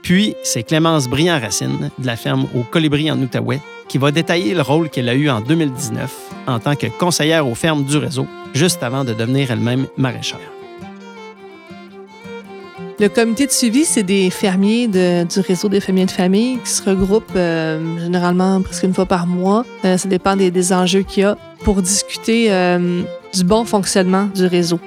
Puis, 0.03 0.35
c'est 0.43 0.63
Clémence 0.63 1.07
Briand-Racine 1.07 1.91
de 1.99 2.07
la 2.07 2.17
ferme 2.17 2.49
au 2.55 2.63
Colibri 2.63 3.11
en 3.11 3.21
Outaouais 3.21 3.61
qui 3.89 3.99
va 3.99 4.11
détailler 4.11 4.55
le 4.55 4.63
rôle 4.63 4.89
qu'elle 4.89 5.11
a 5.11 5.15
eu 5.15 5.29
en 5.29 5.43
2019 5.43 6.11
en 6.47 6.61
tant 6.61 6.77
que 6.77 6.87
conseillère 6.87 7.47
aux 7.47 7.55
fermes 7.55 7.85
du 7.85 7.99
réseau, 7.99 8.27
juste 8.55 8.83
avant 8.83 9.05
de 9.05 9.13
devenir 9.13 9.51
elle-même 9.51 9.87
maraîchère. 9.99 10.41
Le 13.05 13.11
comité 13.11 13.45
de 13.45 13.51
suivi, 13.51 13.85
c'est 13.85 14.03
des 14.03 14.31
fermiers 14.31 14.88
du 14.88 15.40
réseau 15.40 15.69
des 15.69 15.81
fermiers 15.81 16.07
de 16.07 16.11
famille 16.11 16.59
qui 16.64 16.71
se 16.71 16.83
regroupent 16.88 17.37
euh, 17.37 17.99
généralement 17.99 18.62
presque 18.62 18.83
une 18.83 18.95
fois 18.95 19.05
par 19.05 19.27
mois. 19.27 19.67
Euh, 19.85 19.99
ça 19.99 20.09
dépend 20.09 20.37
des, 20.37 20.73
enjeux 20.73 21.03
qu'il 21.03 21.25
y 21.25 21.27
a 21.27 21.37
pour 21.64 21.83
discuter 21.83 22.51
euh, 22.51 23.03
du 23.35 23.45
bon 23.45 23.67
fonctionnement 23.67 24.31
du 24.35 24.47
réseau. 24.47 24.81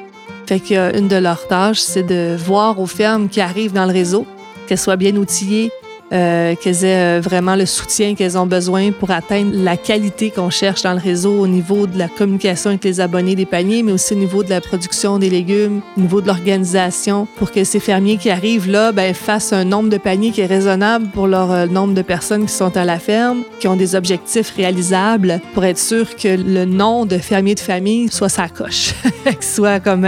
Fait 0.48 0.60
qu'une 0.60 1.08
de 1.08 1.16
leurs 1.16 1.48
tâches, 1.48 1.80
c'est 1.80 2.02
de 2.02 2.36
voir 2.36 2.80
aux 2.80 2.88
fermes 2.88 3.30
qui 3.30 3.40
arrivent 3.40 3.74
dans 3.74 3.86
le 3.86 3.94
réseau 3.94 4.26
qu'elles 4.66 4.80
soient 4.80 4.96
bien 4.96 5.16
outillées, 5.16 5.70
euh, 6.14 6.56
qu'elles 6.56 6.86
aient 6.86 7.18
euh, 7.18 7.22
vraiment 7.22 7.56
le 7.56 7.66
soutien 7.66 8.16
qu'elles 8.16 8.38
ont 8.38 8.46
besoin 8.46 8.92
pour 8.92 9.12
atteindre 9.12 9.52
la 9.54 9.76
qualité 9.76 10.32
qu'on 10.32 10.50
cherche 10.50 10.84
dans 10.84 10.94
le 10.94 11.00
réseau 11.00 11.40
au 11.40 11.48
niveau 11.48 11.86
de 11.86 11.98
la 11.98 12.08
communication 12.08 12.70
avec 12.70 12.84
les 12.86 13.02
abonnés 13.02 13.36
des 13.36 13.46
paniers, 13.46 13.84
mais 13.84 13.92
aussi 13.92 14.14
au 14.14 14.18
niveau 14.18 14.44
de 14.44 14.50
la 14.50 14.62
production 14.62 15.20
des 15.20 15.30
légumes, 15.30 15.82
au 15.98 16.02
niveau 16.02 16.22
de 16.22 16.28
l'organisation, 16.28 17.28
pour 17.36 17.52
que 17.52 17.64
ces 17.64 17.80
fermiers 17.80 18.18
qui 18.18 18.30
arrivent 18.30 18.70
là 18.70 18.92
ben, 18.92 19.14
fassent 19.14 19.52
un 19.52 19.66
nombre 19.66 19.90
de 19.90 19.98
paniers 19.98 20.32
qui 20.32 20.42
est 20.42 20.46
raisonnable 20.46 21.08
pour 21.10 21.28
leur 21.28 21.52
euh, 21.52 21.66
nombre 21.66 21.94
de 21.94 22.02
personnes 22.02 22.46
qui 22.46 22.54
sont 22.54 22.78
à 22.78 22.86
la 22.86 23.00
ferme, 23.00 23.44
qui 23.60 23.68
ont 23.68 23.76
des 23.76 23.96
objectifs 23.96 24.54
réalisables 24.56 25.42
pour 25.54 25.66
être 25.66 25.80
sûr 25.80 26.16
que 26.16 26.30
le 26.30 26.66
nom 26.66 27.06
de 27.06 27.18
fermier 27.18 27.56
de 27.56 27.60
famille 27.60 28.10
soit 28.10 28.30
sa 28.30 28.48
coche, 28.48 28.94
soit 29.42 29.80
comme 29.80 30.08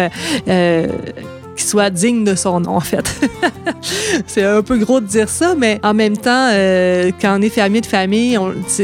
qui 1.60 1.66
soit 1.66 1.90
digne 1.90 2.24
de 2.24 2.36
son 2.36 2.62
nom, 2.62 2.78
en 2.78 2.80
fait. 2.80 3.20
c'est 4.28 4.44
un 4.44 4.62
peu 4.62 4.78
gros 4.78 5.02
de 5.02 5.06
dire 5.06 5.28
ça, 5.28 5.56
mais 5.58 5.80
en 5.84 5.94
même 5.94 6.16
temps, 6.16 6.50
euh, 6.54 7.12
quand 7.20 7.38
on 7.38 7.42
est 7.42 7.50
fermier 7.50 7.82
de 7.82 7.86
famille, 7.86 8.40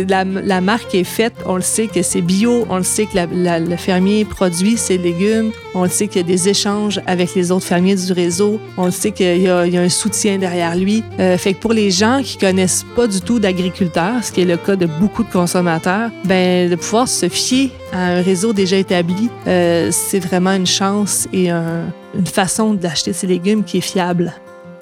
la, 0.07 0.61
marque 0.61 0.93
est 0.93 1.05
faite, 1.05 1.33
on 1.45 1.55
le 1.55 1.61
sait 1.61 1.87
que 1.87 2.01
c'est 2.01 2.21
bio, 2.21 2.65
on 2.69 2.77
le 2.77 2.83
sait 2.83 3.05
que 3.05 3.17
le 3.17 3.75
fermier 3.77 4.25
produit 4.25 4.77
ses 4.77 4.97
légumes, 4.97 5.51
on 5.73 5.83
le 5.83 5.89
sait 5.89 6.07
qu'il 6.07 6.21
y 6.21 6.23
a 6.23 6.27
des 6.27 6.49
échanges 6.49 7.01
avec 7.07 7.33
les 7.33 7.51
autres 7.51 7.65
fermiers 7.65 7.95
du 7.95 8.11
réseau, 8.11 8.59
on 8.77 8.85
le 8.85 8.91
sait 8.91 9.11
qu'il 9.11 9.37
y, 9.37 9.43
y, 9.43 9.47
a 9.49 9.81
un 9.81 9.89
soutien 9.89 10.37
derrière 10.37 10.75
lui. 10.75 11.03
Euh, 11.19 11.37
fait 11.37 11.53
que 11.53 11.59
pour 11.59 11.73
les 11.73 11.91
gens 11.91 12.21
qui 12.23 12.37
connaissent 12.37 12.85
pas 12.95 13.07
du 13.07 13.21
tout 13.21 13.39
d'agriculteurs, 13.39 14.21
ce 14.21 14.33
qui 14.33 14.41
est 14.41 14.45
le 14.45 14.57
cas 14.57 14.75
de 14.75 14.85
beaucoup 14.85 15.23
de 15.23 15.31
consommateurs, 15.31 16.09
ben 16.25 16.69
de 16.69 16.75
pouvoir 16.75 17.07
se 17.07 17.29
fier 17.29 17.71
à 17.93 18.17
un 18.17 18.21
réseau 18.21 18.51
déjà 18.51 18.75
établi, 18.75 19.29
euh, 19.47 19.89
c'est 19.91 20.19
vraiment 20.19 20.51
une 20.51 20.65
chance 20.65 21.27
et 21.31 21.49
un, 21.49 21.85
une 22.17 22.27
façon 22.27 22.73
d'acheter 22.73 23.13
ses 23.13 23.27
légumes 23.27 23.63
qui 23.63 23.77
est 23.77 23.81
fiable. 23.81 24.33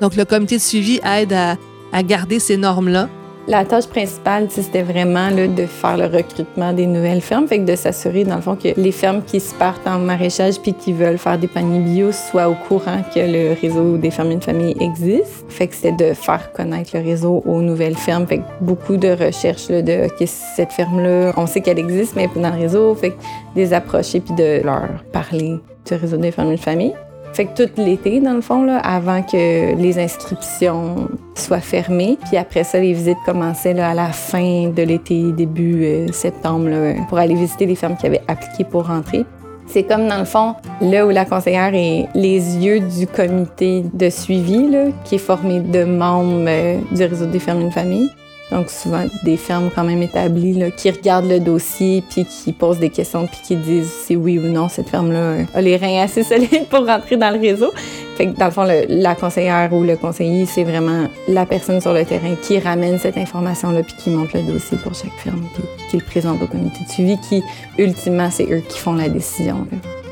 Donc, 0.02 0.16
le 0.16 0.26
comité 0.26 0.58
de 0.58 0.62
suivi 0.62 1.00
aide 1.06 1.34
à, 1.34 2.04
garder 2.04 2.40
ces 2.40 2.58
normes-là. 2.58 3.08
La 3.48 3.66
tâche 3.66 3.88
principale, 3.88 4.48
c'était 4.50 4.84
vraiment 4.84 5.30
là, 5.30 5.48
de 5.48 5.66
faire 5.66 5.98
le 5.98 6.06
recrutement 6.06 6.72
des 6.72 6.88
nouvelles 6.88 7.22
fermes, 7.22 7.46
fait 7.46 7.60
que 7.60 7.66
de 7.66 7.76
s'assurer, 7.76 8.24
dans 8.24 8.38
le 8.38 8.42
fond, 8.42 8.56
que 8.56 8.70
les 8.78 8.92
fermes 8.94 9.22
qui 9.22 9.42
se 9.42 9.54
partent 9.54 9.86
en 9.86 10.00
maraîchage 10.00 10.60
puis 10.62 10.74
qui 10.74 10.94
veulent 10.94 11.18
faire 11.18 11.38
des 11.38 11.50
paniers 11.50 11.80
bio 11.80 12.12
soient 12.14 12.48
au 12.48 12.56
courant 12.68 13.02
que 13.14 13.20
le 13.20 13.54
réseau 13.62 13.98
des 13.98 14.12
fermiers 14.12 14.38
de 14.38 14.44
famille 14.44 14.76
existe. 14.80 15.46
Fait 15.50 15.68
que 15.68 15.76
c'était 15.76 15.92
de 15.92 16.14
faire 16.14 16.54
connaître 16.54 16.92
le 16.94 17.04
réseau 17.04 17.44
aux 17.46 17.62
nouvelles 17.62 17.98
fermes. 17.98 18.26
Fait 18.26 18.40
que 18.40 18.44
beaucoup 18.62 18.96
de 18.96 19.10
recherches 19.10 19.70
là, 19.70 19.82
de 19.82 20.08
cette 20.26 20.72
ferme-là, 20.72 21.34
on 21.36 21.46
sait 21.46 21.60
qu'elle 21.60 21.80
existe, 21.80 22.16
mais 22.16 22.30
dans 22.36 22.50
le 22.50 22.62
réseau. 22.62 22.96
Fait 22.96 23.12
que 23.12 23.16
des 23.56 23.74
approcher 23.74 24.22
puis 24.22 24.34
de 24.36 24.64
leur 24.64 25.04
parler 25.12 25.60
du 25.86 25.94
réseau 25.96 26.18
des 26.18 26.32
fermiers 26.32 26.56
de 26.56 26.62
famille. 26.62 26.94
Fait 27.34 27.46
que 27.46 27.66
tout 27.66 27.82
l'été, 27.82 28.20
dans 28.20 28.34
le 28.34 28.42
fond, 28.42 28.68
avant 28.84 29.24
que 29.24 29.76
les 29.76 29.98
inscriptions 29.98 31.10
soient 31.34 31.60
fermées. 31.60 32.18
Puis 32.28 32.38
après 32.38 32.64
ça, 32.64 32.80
les 32.80 32.94
visites 32.94 33.18
commençaient 33.26 33.80
à 33.80 33.96
la 33.96 34.10
fin 34.10 34.70
de 34.70 34.84
l'été, 34.84 35.32
début 35.32 35.84
euh, 35.84 36.08
septembre, 36.12 36.70
pour 37.10 37.18
aller 37.18 37.34
visiter 37.34 37.66
les 37.66 37.76
fermes 37.76 37.98
qui 37.98 38.06
avaient 38.06 38.22
appliqué 38.28 38.64
pour 38.64 38.86
rentrer. 38.88 39.26
C'est 39.66 39.84
comme, 39.84 40.08
dans 40.08 40.20
le 40.20 40.26
fond, 40.26 40.56
là 40.82 41.08
où 41.08 41.10
la 41.10 41.26
conseillère 41.26 41.74
est 41.74 42.08
les 42.14 42.58
yeux 42.58 42.82
du 42.82 43.08
comité 43.08 43.84
de 43.94 44.10
suivi, 44.12 44.70
qui 45.04 45.16
est 45.16 45.20
formé 45.20 45.60
de 45.62 45.86
membres 45.86 46.46
euh, 46.48 46.78
du 46.92 47.04
réseau 47.04 47.26
des 47.26 47.40
fermes 47.40 47.60
d'une 47.60 47.72
famille. 47.72 48.12
Donc 48.52 48.70
souvent 48.70 49.06
des 49.24 49.38
fermes 49.38 49.70
quand 49.74 49.84
même 49.84 50.02
établies 50.04 50.54
là, 50.54 50.70
qui 50.70 50.92
regardent 50.92 51.30
le 51.30 51.40
dossier 51.40 52.04
puis 52.10 52.26
qui 52.26 52.52
posent 52.52 52.80
des 52.80 52.90
questions 52.90 53.26
puis 53.26 53.40
qui 53.44 53.56
disent 53.56 53.92
si 53.92 54.16
oui 54.16 54.38
ou 54.38 54.44
non 54.44 54.70
cette 54.70 54.90
ferme-là 54.90 55.46
a 55.54 55.62
les 55.62 55.78
reins 55.78 56.04
assez 56.04 56.24
solides 56.24 56.68
pour 56.70 56.86
rentrer 56.86 57.18
dans 57.18 57.32
le 57.32 57.40
réseau. 57.40 57.72
Fait 58.16 58.28
que 58.28 58.38
dans 58.38 58.46
le 58.46 58.52
fond, 58.52 58.64
le, 58.64 58.86
la 58.90 59.16
conseillère 59.16 59.74
ou 59.74 59.84
le 59.84 59.96
conseiller, 59.96 60.46
c'est 60.46 60.64
vraiment 60.64 61.08
la 61.28 61.46
personne 61.46 61.82
sur 61.82 61.94
le 61.94 62.06
terrain 62.06 62.36
qui 62.42 62.60
ramène 62.60 63.00
cette 63.00 63.18
information-là 63.18 63.82
puis 63.84 63.96
qui 63.98 64.10
monte 64.12 64.34
le 64.34 64.42
dossier 64.44 64.78
pour 64.78 64.94
chaque 64.94 65.18
ferme 65.18 65.48
puis 65.54 65.64
qui 65.90 65.98
le 65.98 66.04
présente 66.04 66.42
au 66.42 66.48
comité 66.48 66.84
de 66.86 66.90
suivi 66.90 67.18
qui, 67.28 67.44
ultimement, 67.78 68.30
c'est 68.30 68.52
eux 68.52 68.62
qui 68.68 68.78
font 68.78 68.94
la 68.94 69.10
décision. 69.10 69.68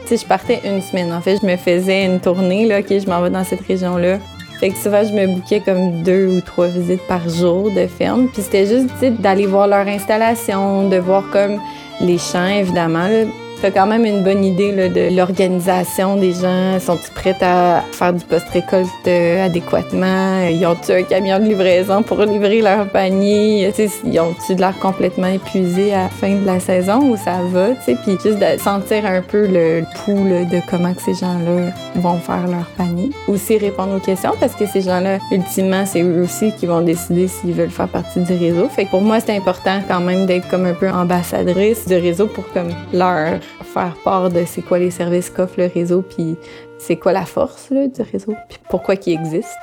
Sais, 0.05 0.17
je 0.17 0.25
partais 0.25 0.61
une 0.65 0.81
semaine. 0.81 1.13
En 1.13 1.21
fait, 1.21 1.37
je 1.41 1.45
me 1.45 1.55
faisais 1.57 2.05
une 2.05 2.19
tournée, 2.19 2.65
là, 2.65 2.81
je 2.81 3.07
m'en 3.07 3.21
vais 3.21 3.29
dans 3.29 3.43
cette 3.43 3.61
région-là. 3.61 4.17
Fait 4.61 4.69
que 4.69 4.77
souvent, 4.77 5.03
je 5.03 5.11
me 5.11 5.25
bouquais 5.25 5.59
comme 5.59 6.03
deux 6.03 6.27
ou 6.27 6.39
trois 6.39 6.67
visites 6.67 7.01
par 7.07 7.27
jour 7.27 7.71
de 7.71 7.87
ferme. 7.87 8.27
Puis 8.31 8.43
c'était 8.43 8.67
juste 8.67 8.91
d'aller 9.19 9.47
voir 9.47 9.67
leur 9.67 9.87
installation, 9.87 10.87
de 10.87 10.97
voir 10.97 11.23
comme 11.31 11.59
les 11.99 12.19
champs, 12.19 12.45
évidemment. 12.45 13.07
Là. 13.07 13.23
T'as 13.61 13.69
quand 13.69 13.85
même 13.85 14.05
une 14.05 14.23
bonne 14.23 14.43
idée 14.43 14.71
là, 14.71 14.89
de 14.89 15.15
l'organisation 15.15 16.15
des 16.15 16.31
gens. 16.31 16.79
Sont-ils 16.79 17.13
prêts 17.13 17.37
à 17.41 17.83
faire 17.91 18.11
du 18.11 18.25
post-récolte 18.25 18.89
euh, 19.05 19.45
adéquatement? 19.45 20.47
Ils 20.47 20.65
ont-ils 20.65 20.95
un 20.95 21.03
camion 21.03 21.37
de 21.37 21.43
livraison 21.43 22.01
pour 22.01 22.23
livrer 22.23 22.61
leur 22.61 22.87
panier? 22.87 23.71
ils 24.03 24.19
ont-ils 24.19 24.55
de 24.55 24.61
l'air 24.61 24.73
complètement 24.79 25.27
épuisés 25.27 25.93
à 25.93 26.03
la 26.03 26.09
fin 26.09 26.37
de 26.37 26.43
la 26.43 26.59
saison 26.59 27.11
ou 27.11 27.17
ça 27.17 27.37
va? 27.51 27.67
Puis 27.85 28.17
juste 28.23 28.39
de 28.39 28.59
sentir 28.59 29.05
un 29.05 29.21
peu 29.21 29.45
le 29.45 29.83
pouls 30.03 30.27
de 30.51 30.59
comment 30.67 30.95
que 30.95 31.01
ces 31.03 31.13
gens-là 31.13 31.71
vont 31.97 32.17
faire 32.17 32.47
leur 32.47 32.65
panier. 32.77 33.11
Aussi 33.27 33.59
répondre 33.59 33.95
aux 33.95 33.99
questions 33.99 34.33
parce 34.39 34.55
que 34.55 34.65
ces 34.65 34.81
gens-là, 34.81 35.19
ultimement, 35.31 35.85
c'est 35.85 36.01
eux 36.01 36.23
aussi 36.23 36.51
qui 36.53 36.65
vont 36.65 36.81
décider 36.81 37.27
s'ils 37.27 37.53
veulent 37.53 37.69
faire 37.69 37.89
partie 37.89 38.21
du 38.21 38.33
réseau. 38.33 38.67
Fait 38.69 38.85
que 38.85 38.89
pour 38.89 39.01
moi, 39.01 39.19
c'est 39.19 39.37
important 39.37 39.81
quand 39.87 39.99
même 39.99 40.25
d'être 40.25 40.49
comme 40.49 40.65
un 40.65 40.73
peu 40.73 40.89
ambassadrice 40.89 41.87
du 41.87 41.95
réseau 41.97 42.25
pour 42.25 42.51
comme 42.53 42.69
leur 42.91 43.39
faire 43.63 43.95
part 44.03 44.29
de 44.29 44.43
c'est 44.45 44.61
quoi 44.61 44.79
les 44.79 44.91
services 44.91 45.29
qu'offre 45.29 45.55
le 45.57 45.69
réseau, 45.73 46.01
puis 46.01 46.35
c'est 46.77 46.95
quoi 46.95 47.13
la 47.13 47.25
force 47.25 47.69
là, 47.69 47.87
du 47.87 48.01
réseau, 48.01 48.33
puis 48.49 48.59
pourquoi 48.69 48.95
il 49.05 49.13
existe. 49.13 49.57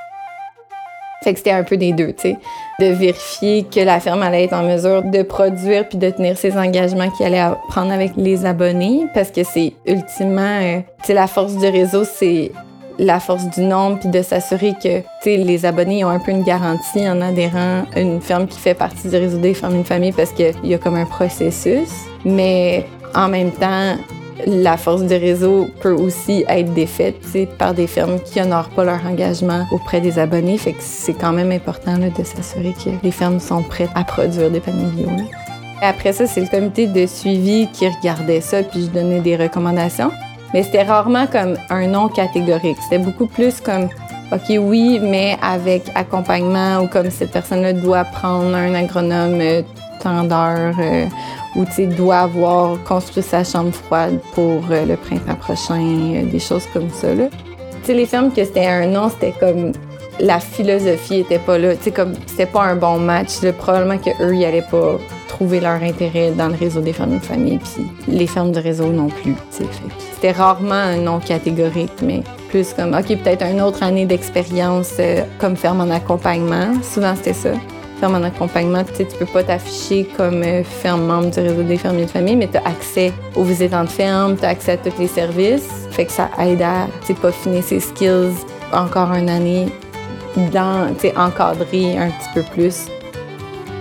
Fait 1.24 1.32
que 1.32 1.38
c'était 1.38 1.50
un 1.50 1.64
peu 1.64 1.76
des 1.76 1.92
deux, 1.92 2.12
tu 2.12 2.30
sais, 2.30 2.36
de 2.78 2.86
vérifier 2.86 3.64
que 3.64 3.80
la 3.80 3.98
ferme 3.98 4.22
allait 4.22 4.44
être 4.44 4.52
en 4.52 4.62
mesure 4.62 5.02
de 5.02 5.22
produire 5.22 5.88
puis 5.88 5.98
de 5.98 6.10
tenir 6.10 6.38
ses 6.38 6.56
engagements 6.56 7.10
qu'elle 7.10 7.34
allait 7.34 7.56
prendre 7.68 7.90
avec 7.90 8.12
les 8.16 8.46
abonnés, 8.46 9.06
parce 9.14 9.30
que 9.32 9.42
c'est 9.42 9.72
ultimement, 9.84 10.60
euh, 10.62 10.80
tu 11.00 11.06
sais, 11.06 11.14
la 11.14 11.26
force 11.26 11.56
du 11.56 11.66
réseau, 11.66 12.04
c'est 12.04 12.52
la 12.98 13.20
force 13.20 13.48
du 13.50 13.60
nombre 13.62 13.98
puis 14.00 14.08
de 14.08 14.22
s'assurer 14.22 14.74
que 14.82 15.02
les 15.24 15.64
abonnés 15.64 16.04
ont 16.04 16.08
un 16.08 16.18
peu 16.18 16.32
une 16.32 16.42
garantie 16.42 17.08
en 17.08 17.20
adhérant 17.20 17.84
à 17.94 18.00
une 18.00 18.20
ferme 18.20 18.46
qui 18.46 18.58
fait 18.58 18.74
partie 18.74 19.08
du 19.08 19.16
réseau 19.16 19.38
des 19.38 19.54
fermes 19.54 19.76
une 19.76 19.84
famille 19.84 20.12
parce 20.12 20.32
qu'il 20.32 20.52
y 20.64 20.74
a 20.74 20.78
comme 20.78 20.96
un 20.96 21.04
processus. 21.04 21.90
Mais 22.24 22.86
en 23.18 23.28
même 23.28 23.50
temps, 23.50 23.96
la 24.46 24.76
force 24.76 25.02
du 25.02 25.14
réseau 25.14 25.68
peut 25.80 25.92
aussi 25.92 26.44
être 26.48 26.72
défaite 26.72 27.16
par 27.58 27.74
des 27.74 27.88
fermes 27.88 28.20
qui 28.20 28.38
n'honorent 28.38 28.68
pas 28.68 28.84
leur 28.84 29.04
engagement 29.04 29.66
auprès 29.72 30.00
des 30.00 30.20
abonnés. 30.20 30.58
C'est 30.78 31.14
quand 31.14 31.32
même 31.32 31.50
important 31.50 31.98
de 31.98 32.24
s'assurer 32.24 32.74
que 32.74 32.90
les 33.02 33.10
fermes 33.10 33.40
sont 33.40 33.62
prêtes 33.64 33.90
à 33.96 34.04
produire 34.04 34.50
des 34.52 34.60
paniers 34.60 34.92
bio. 34.92 35.08
Après 35.82 36.12
ça, 36.12 36.26
c'est 36.26 36.42
le 36.42 36.46
comité 36.46 36.86
de 36.86 37.06
suivi 37.06 37.68
qui 37.72 37.88
regardait 37.88 38.40
ça, 38.40 38.62
puis 38.62 38.84
je 38.84 38.90
donnais 38.90 39.20
des 39.20 39.36
recommandations. 39.36 40.12
Mais 40.54 40.62
c'était 40.62 40.84
rarement 40.84 41.26
comme 41.26 41.56
un 41.70 41.88
nom 41.88 42.08
catégorique. 42.08 42.78
C'était 42.84 43.02
beaucoup 43.02 43.26
plus 43.26 43.60
comme 43.60 43.88
OK, 44.30 44.56
oui, 44.60 45.00
mais 45.02 45.36
avec 45.42 45.90
accompagnement 45.94 46.82
ou 46.82 46.86
comme 46.86 47.10
cette 47.10 47.32
personne-là 47.32 47.72
doit 47.72 48.04
prendre 48.04 48.54
un 48.54 48.74
agronome 48.74 49.40
d'heures 50.04 50.74
euh, 50.80 51.06
ou 51.56 51.64
doit 51.96 52.18
avoir 52.18 52.82
construit 52.84 53.22
sa 53.22 53.44
chambre 53.44 53.72
froide 53.72 54.18
pour 54.34 54.62
euh, 54.70 54.84
le 54.84 54.96
printemps 54.96 55.34
prochain, 55.34 55.80
euh, 55.80 56.24
des 56.24 56.38
choses 56.38 56.66
comme 56.72 56.90
ça. 56.90 57.14
Là. 57.14 57.28
les 57.86 58.06
fermes 58.06 58.32
que 58.32 58.44
c'était 58.44 58.66
un 58.66 58.86
nom, 58.86 59.08
c'était 59.08 59.34
comme 59.38 59.72
la 60.20 60.40
philosophie 60.40 61.20
était 61.20 61.38
pas 61.38 61.58
là. 61.58 61.74
sais, 61.80 61.90
comme 61.90 62.14
c'était 62.26 62.46
pas 62.46 62.62
un 62.62 62.76
bon 62.76 62.98
match. 62.98 63.40
Probablement 63.58 63.98
qu'eux, 63.98 64.34
ils 64.34 64.44
allaient 64.44 64.66
pas 64.68 64.98
trouver 65.28 65.60
leur 65.60 65.82
intérêt 65.82 66.32
dans 66.32 66.48
le 66.48 66.54
réseau 66.54 66.80
des 66.80 66.92
fermes 66.92 67.18
de 67.18 67.24
famille, 67.24 67.58
puis 67.58 67.86
les 68.08 68.26
fermes 68.26 68.50
du 68.50 68.58
réseau 68.58 68.88
non 68.88 69.08
plus. 69.08 69.34
C'était 70.14 70.32
rarement 70.32 70.74
un 70.74 70.96
nom 70.96 71.20
catégorique, 71.20 72.02
mais 72.02 72.22
plus 72.48 72.72
comme, 72.72 72.94
OK, 72.94 73.06
peut-être 73.06 73.44
une 73.44 73.60
autre 73.60 73.82
année 73.82 74.06
d'expérience 74.06 74.94
comme 75.38 75.54
ferme 75.54 75.80
en 75.80 75.90
accompagnement. 75.90 76.72
Souvent, 76.82 77.14
c'était 77.14 77.34
ça 77.34 77.50
ferme 77.98 78.14
en 78.14 78.22
accompagnement, 78.22 78.84
tu 78.84 79.04
tu 79.04 79.16
peux 79.18 79.26
pas 79.26 79.42
t'afficher 79.42 80.08
comme 80.16 80.42
euh, 80.42 80.62
ferme 80.62 81.06
membre 81.06 81.30
du 81.30 81.40
réseau 81.40 81.62
des 81.62 81.76
fermiers 81.76 82.06
de 82.06 82.10
famille, 82.10 82.36
mais 82.36 82.48
tu 82.48 82.56
as 82.56 82.66
accès 82.66 83.12
aux 83.34 83.42
visitants 83.42 83.84
de 83.84 83.88
ferme, 83.88 84.36
tu 84.36 84.44
as 84.44 84.50
accès 84.50 84.72
à 84.72 84.76
tous 84.76 84.98
les 84.98 85.08
services. 85.08 85.68
Fait 85.90 86.06
que 86.06 86.12
ça 86.12 86.30
aide 86.38 86.62
à 86.62 86.86
peaufiner 87.20 87.62
ses 87.62 87.80
skills 87.80 88.34
encore 88.72 89.12
une 89.12 89.28
année, 89.28 89.68
dans, 90.52 90.88
encadrer 91.16 91.98
un 91.98 92.10
petit 92.10 92.28
peu 92.34 92.42
plus. 92.42 92.86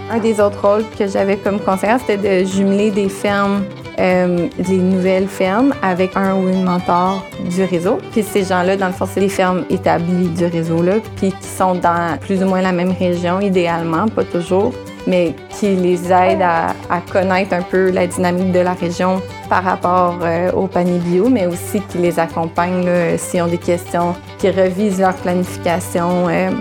Un 0.09 0.19
des 0.19 0.39
autres 0.39 0.65
rôles 0.65 0.85
que 0.97 1.07
j'avais 1.07 1.37
comme 1.37 1.59
conseillère, 1.59 1.99
c'était 1.99 2.17
de 2.17 2.45
jumeler 2.47 2.91
des 2.91 3.09
fermes 3.09 3.63
euh, 3.99 4.47
les 4.67 4.77
nouvelles 4.77 5.27
fermes 5.27 5.73
avec 5.81 6.15
un 6.15 6.35
ou 6.35 6.49
une 6.49 6.63
mentor 6.63 7.25
du 7.49 7.63
réseau. 7.63 7.97
Puis 8.11 8.23
ces 8.23 8.43
gens-là, 8.43 8.77
dans 8.77 8.87
le 8.87 8.93
fond, 8.93 9.07
c'est 9.11 9.19
les 9.19 9.29
fermes 9.29 9.65
établies 9.69 10.29
du 10.29 10.45
réseau-là, 10.45 10.95
puis 11.15 11.31
qui 11.31 11.47
sont 11.47 11.75
dans 11.75 12.17
plus 12.19 12.43
ou 12.43 12.45
moins 12.45 12.61
la 12.61 12.71
même 12.71 12.91
région, 12.91 13.39
idéalement, 13.39 14.07
pas 14.07 14.23
toujours, 14.23 14.73
mais 15.07 15.33
qui 15.49 15.75
les 15.75 16.11
aident 16.11 16.43
à, 16.43 16.73
connaître 17.11 17.53
un 17.53 17.61
peu 17.61 17.89
la 17.89 18.05
dynamique 18.07 18.51
de 18.51 18.59
la 18.59 18.73
région 18.73 19.21
par 19.49 19.63
rapport 19.63 20.19
euh, 20.21 20.51
au 20.51 20.67
panier 20.67 20.99
bio, 20.99 21.29
mais 21.29 21.47
aussi 21.47 21.81
qui 21.89 21.97
les 21.97 22.19
accompagnent 22.19 23.17
s'ils 23.17 23.41
ont 23.41 23.47
des 23.47 23.57
questions, 23.57 24.13
qui 24.37 24.49
revisent 24.49 24.99
leur 24.99 25.15
planification, 25.15 26.27
euh, 26.27 26.51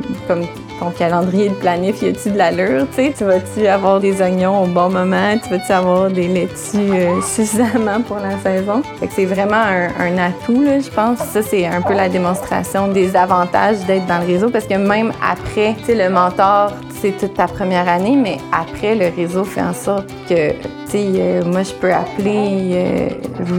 ton 0.79 0.91
calendrier 0.91 1.49
de 1.49 1.55
planif, 1.55 2.03
y 2.03 2.09
a-tu 2.09 2.31
de 2.31 2.39
l'allure, 2.39 2.87
tu 2.91 2.97
sais? 2.97 3.15
Tu 3.17 3.25
vas-tu 3.25 3.67
avoir 3.67 4.01
des 4.01 4.21
oignons 4.21 4.62
au 4.62 4.67
bon 4.67 4.89
moment? 4.89 5.37
Tu 5.43 5.51
vas-tu 5.51 5.73
avoir 5.73 6.11
des 6.11 6.29
laitues 6.29 6.93
euh, 6.93 7.21
suffisamment 7.23 8.01
pour 8.03 8.19
la 8.19 8.39
saison? 8.39 8.83
Fait 9.01 9.07
que 9.07 9.12
c'est 9.12 9.25
vraiment 9.25 9.57
un, 9.57 10.19
atout, 10.19 10.62
là, 10.62 10.81
je 10.81 10.91
pense. 10.91 11.19
Ça, 11.19 11.43
c'est 11.43 11.67
un 11.67 11.83
peu 11.83 11.95
la 11.95 12.09
démonstration 12.09 12.89
des 12.89 13.17
avantages 13.17 13.79
d'être 13.87 14.07
dans 14.07 14.19
le 14.19 14.27
réseau 14.27 14.51
parce 14.51 14.67
que 14.67 14.75
même 14.75 15.12
après, 15.23 15.75
tu 15.79 15.85
sais, 15.87 15.95
le 15.95 16.12
mentor, 16.12 16.73
c'est 17.07 17.27
toute 17.29 17.35
ta 17.35 17.47
première 17.47 17.88
année, 17.88 18.16
mais 18.16 18.38
après, 18.53 18.95
le 18.97 19.14
réseau 19.14 19.45
fait 19.45 19.62
en 19.62 19.73
sorte 19.73 20.09
que, 20.29 20.51
tu 20.51 20.59
sais, 20.88 21.05
euh, 21.16 21.45
moi, 21.45 21.62
je 21.62 21.73
peux 21.73 21.92
appeler 21.92 22.71
euh, 22.73 23.09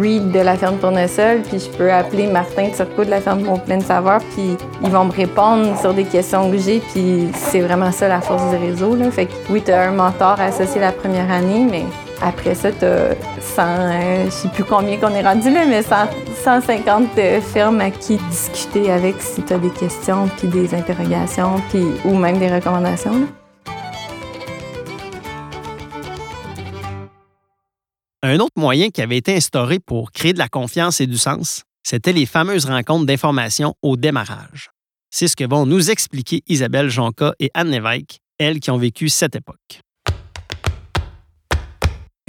Reed 0.01 0.31
de 0.31 0.39
la 0.39 0.55
ferme 0.55 0.77
Tournesol, 0.77 1.41
puis 1.47 1.59
je 1.59 1.69
peux 1.77 1.91
appeler 1.91 2.27
Martin 2.27 2.69
Turcot 2.75 3.05
de 3.05 3.09
la 3.09 3.21
ferme 3.21 3.43
Mon 3.43 3.57
Plein 3.57 3.77
de 3.77 3.83
Savoir, 3.83 4.19
puis 4.35 4.57
ils 4.83 4.89
vont 4.89 5.05
me 5.05 5.13
répondre 5.13 5.79
sur 5.79 5.93
des 5.93 6.03
questions 6.03 6.51
que 6.51 6.57
j'ai, 6.57 6.79
puis 6.79 7.29
c'est 7.33 7.61
vraiment 7.61 7.91
ça 7.91 8.09
la 8.09 8.19
force 8.19 8.43
du 8.49 8.57
réseau, 8.57 8.95
là. 8.95 9.09
Fait 9.11 9.27
que 9.27 9.33
oui, 9.49 9.61
tu 9.63 9.71
as 9.71 9.83
un 9.83 9.91
mentor 9.91 10.41
associé 10.41 10.81
la 10.81 10.91
première 10.91 11.31
année, 11.31 11.65
mais 11.69 11.85
après 12.21 12.55
ça, 12.55 12.69
tu 12.71 12.83
as 12.83 13.15
100, 13.39 13.61
euh, 13.61 14.25
je 14.25 14.29
sais 14.29 14.49
plus 14.49 14.63
combien 14.65 14.97
qu'on 14.97 15.13
est 15.13 15.23
rendu 15.23 15.49
là, 15.51 15.65
mais 15.67 15.83
100, 15.83 15.95
150 16.47 17.17
euh, 17.17 17.41
firmes 17.41 17.81
à 17.81 17.91
qui 17.91 18.15
discuter 18.15 18.89
avec 18.89 19.21
si 19.21 19.43
tu 19.43 19.51
as 19.51 19.59
des 19.59 19.69
questions, 19.69 20.29
puis 20.37 20.47
des 20.47 20.73
interrogations, 20.73 21.61
puis, 21.69 21.83
ou 22.05 22.17
même 22.17 22.39
des 22.39 22.47
recommandations. 22.47 23.27
Un 28.23 28.39
autre 28.39 28.53
moyen 28.55 28.91
qui 28.91 29.01
avait 29.01 29.17
été 29.17 29.35
instauré 29.35 29.79
pour 29.79 30.13
créer 30.13 30.31
de 30.31 30.37
la 30.37 30.47
confiance 30.47 31.01
et 31.01 31.07
du 31.07 31.17
sens, 31.17 31.63
c'était 31.83 32.13
les 32.13 32.25
fameuses 32.25 32.63
rencontres 32.63 33.05
d'information 33.05 33.73
au 33.81 33.97
démarrage. 33.97 34.69
C'est 35.09 35.27
ce 35.27 35.35
que 35.35 35.43
vont 35.43 35.65
nous 35.65 35.91
expliquer 35.91 36.43
Isabelle 36.47 36.89
Jonca 36.89 37.33
et 37.41 37.51
Anne 37.55 37.71
Lévesque, 37.71 38.19
elles 38.39 38.61
qui 38.61 38.71
ont 38.71 38.77
vécu 38.77 39.09
cette 39.09 39.35
époque. 39.35 39.81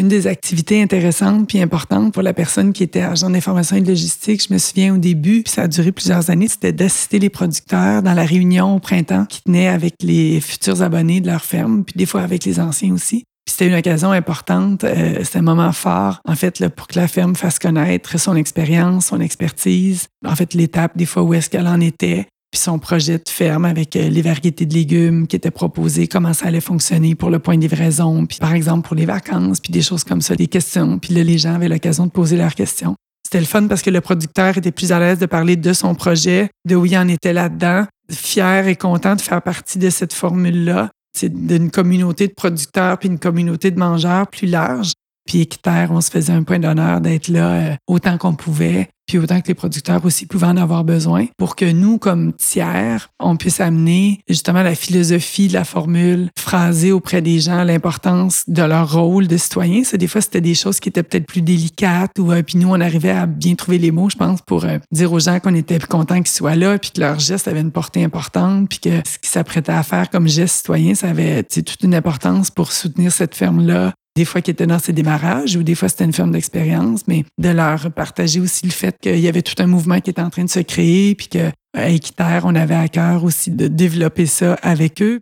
Une 0.00 0.08
des 0.08 0.28
activités 0.28 0.80
intéressantes 0.80 1.48
puis 1.48 1.61
importantes 1.61 2.14
pour 2.14 2.22
la 2.22 2.32
personne 2.32 2.72
qui 2.72 2.84
était 2.84 3.02
agent 3.02 3.28
d'information 3.30 3.76
et 3.76 3.80
de 3.80 3.88
logistique, 3.88 4.44
je 4.46 4.52
me 4.52 4.58
souviens 4.58 4.94
au 4.94 4.98
début, 4.98 5.42
puis 5.42 5.52
ça 5.52 5.62
a 5.62 5.68
duré 5.68 5.90
plusieurs 5.90 6.30
années, 6.30 6.46
c'était 6.46 6.72
d'assister 6.72 7.18
les 7.18 7.30
producteurs 7.30 8.00
dans 8.02 8.14
la 8.14 8.24
réunion 8.24 8.76
au 8.76 8.78
printemps 8.78 9.26
qui 9.26 9.42
tenaient 9.42 9.66
avec 9.66 9.94
les 10.00 10.40
futurs 10.40 10.82
abonnés 10.82 11.20
de 11.20 11.26
leur 11.26 11.44
ferme, 11.44 11.82
puis 11.84 11.94
des 11.96 12.06
fois 12.06 12.20
avec 12.20 12.44
les 12.44 12.61
anciens 12.61 12.94
aussi. 12.94 13.24
C'était 13.48 13.66
une 13.66 13.74
occasion 13.74 14.12
importante, 14.12 14.84
euh, 14.84 15.24
c'était 15.24 15.38
un 15.38 15.42
moment 15.42 15.72
fort, 15.72 16.20
en 16.28 16.37
fait, 16.37 16.61
là, 16.61 16.70
pour 16.70 16.87
que 16.87 16.96
la 16.96 17.08
ferme 17.08 17.34
fasse 17.34 17.58
connaître 17.58 18.20
son 18.20 18.37
expérience, 18.37 19.06
son 19.06 19.20
expertise, 19.20 20.06
en 20.24 20.37
fait, 20.37 20.54
l'étape 20.54 20.96
des 20.96 21.06
fois 21.06 21.22
où 21.22 21.34
est-ce 21.34 21.50
qu'elle 21.50 21.66
en 21.66 21.80
était, 21.80 22.28
puis 22.50 22.61
son 22.61 22.78
projet 22.78 23.18
de 23.18 23.28
ferme 23.28 23.64
avec 23.64 23.94
euh, 23.96 24.08
les 24.08 24.22
variétés 24.22 24.66
de 24.66 24.74
légumes 24.74 25.26
qui 25.26 25.37
étaient 25.37 25.50
proposées, 25.50 26.06
comment 26.08 26.32
ça 26.32 26.46
allait 26.46 26.61
fonctionner 26.61 27.14
pour 27.14 27.30
le 27.30 27.38
point 27.38 27.56
de 27.56 27.62
livraison, 27.62 28.24
puis 28.26 28.38
par 28.38 28.54
exemple 28.54 28.87
pour 28.87 28.96
les 28.96 29.06
vacances, 29.06 29.61
puis 29.61 29.72
des 29.72 29.82
choses 29.82 30.04
comme 30.04 30.22
ça, 30.22 30.34
des 30.34 30.46
questions. 30.46 30.98
Puis 30.98 31.14
là, 31.14 31.22
les 31.22 31.38
gens 31.38 31.54
avaient 31.54 31.68
l'occasion 31.68 32.06
de 32.06 32.11
poser 32.11 32.37
leurs 32.37 32.54
questions. 32.54 32.96
C'était 33.24 33.40
le 33.40 33.46
fun 33.46 33.66
parce 33.66 33.82
que 33.82 33.90
le 33.90 34.00
producteur 34.00 34.56
était 34.56 34.72
plus 34.72 34.90
à 34.90 34.98
l'aise 34.98 35.18
de 35.18 35.26
parler 35.26 35.56
de 35.56 35.72
son 35.74 35.94
projet, 35.94 36.48
de 36.66 36.74
où 36.74 36.87
il 36.87 36.96
en 36.96 37.08
était 37.08 37.34
là-dedans, 37.34 37.84
fier 38.11 38.66
et 38.68 38.76
content 38.76 39.16
de 39.16 39.20
faire 39.20 39.42
partie 39.42 39.78
de 39.78 39.90
cette 39.90 40.14
formule-là. 40.14 40.90
C'est 41.14 41.28
d'une 41.28 41.70
communauté 41.70 42.28
de 42.28 42.32
producteurs 42.32 42.96
puis 42.98 43.08
une 43.08 43.18
communauté 43.18 43.70
de 43.70 43.78
mangeurs 43.78 44.28
plus 44.28 44.46
large. 44.46 44.92
Puis 45.28 45.42
Équiterre, 45.42 45.90
on 45.90 46.00
se 46.00 46.10
faisait 46.10 46.32
un 46.32 46.42
point 46.42 46.58
d'honneur 46.58 47.02
d'être 47.02 47.28
là 47.28 47.50
euh, 47.50 47.74
autant 47.86 48.16
qu'on 48.16 48.34
pouvait, 48.34 48.88
puis 49.06 49.18
autant 49.18 49.42
que 49.42 49.48
les 49.48 49.54
producteurs 49.54 50.02
aussi 50.06 50.24
pouvaient 50.24 50.46
en 50.46 50.56
avoir 50.56 50.84
besoin, 50.84 51.26
pour 51.36 51.54
que 51.54 51.70
nous, 51.70 51.98
comme 51.98 52.32
tiers, 52.32 53.10
on 53.20 53.36
puisse 53.36 53.60
amener 53.60 54.20
justement 54.26 54.62
la 54.62 54.74
philosophie 54.74 55.48
de 55.48 55.52
la 55.52 55.64
formule, 55.64 56.30
phraser 56.38 56.92
auprès 56.92 57.20
des 57.20 57.40
gens 57.40 57.62
l'importance 57.62 58.44
de 58.48 58.62
leur 58.62 58.90
rôle 58.90 59.26
de 59.26 59.36
citoyen. 59.36 59.84
Ça, 59.84 59.98
des 59.98 60.06
fois, 60.06 60.22
c'était 60.22 60.40
des 60.40 60.54
choses 60.54 60.80
qui 60.80 60.88
étaient 60.88 61.02
peut-être 61.02 61.26
plus 61.26 61.42
délicates, 61.42 62.18
ou 62.18 62.32
euh, 62.32 62.42
puis 62.42 62.56
nous, 62.56 62.70
on 62.70 62.80
arrivait 62.80 63.10
à 63.10 63.26
bien 63.26 63.54
trouver 63.54 63.76
les 63.76 63.90
mots, 63.90 64.08
je 64.08 64.16
pense, 64.16 64.40
pour 64.40 64.64
euh, 64.64 64.78
dire 64.92 65.12
aux 65.12 65.20
gens 65.20 65.40
qu'on 65.40 65.54
était 65.54 65.78
contents 65.78 66.22
qu'ils 66.22 66.28
soient 66.28 66.56
là, 66.56 66.78
puis 66.78 66.90
que 66.90 67.00
leur 67.00 67.18
geste 67.18 67.48
avait 67.48 67.60
une 67.60 67.72
portée 67.72 68.02
importante, 68.02 68.70
puis 68.70 68.78
que 68.78 69.02
ce 69.06 69.18
qu'ils 69.18 69.28
s'apprêtaient 69.28 69.72
à 69.72 69.82
faire 69.82 70.08
comme 70.08 70.26
geste 70.26 70.56
citoyen, 70.56 70.94
ça 70.94 71.10
avait 71.10 71.42
toute 71.42 71.82
une 71.82 71.94
importance 71.94 72.50
pour 72.50 72.72
soutenir 72.72 73.12
cette 73.12 73.34
ferme-là, 73.34 73.92
des 74.18 74.24
fois 74.24 74.40
qui 74.40 74.50
étaient 74.50 74.66
dans 74.66 74.81
ses 74.81 74.92
démarrages 74.92 75.54
ou 75.54 75.62
des 75.62 75.76
fois 75.76 75.88
c'était 75.88 76.04
une 76.04 76.12
ferme 76.12 76.33
d'expérience, 76.33 77.07
mais 77.07 77.24
de 77.38 77.50
leur 77.50 77.92
partager 77.92 78.40
aussi 78.40 78.66
le 78.66 78.72
fait 78.72 78.96
qu'il 79.00 79.20
y 79.20 79.28
avait 79.28 79.42
tout 79.42 79.54
un 79.62 79.68
mouvement 79.68 80.00
qui 80.00 80.11
était 80.11 80.20
en 80.20 80.31
train 80.31 80.42
de 80.42 80.50
se 80.50 80.59
créer, 80.59 81.14
puis 81.14 81.28
que 81.28 81.50
à 81.76 82.40
on 82.42 82.54
avait 82.57 82.74
à 82.74 82.88
cœur 82.88 83.22
aussi 83.22 83.52
de 83.52 83.68
développer 83.68 84.26
ça 84.26 84.54
avec 84.54 85.00
eux. 85.02 85.20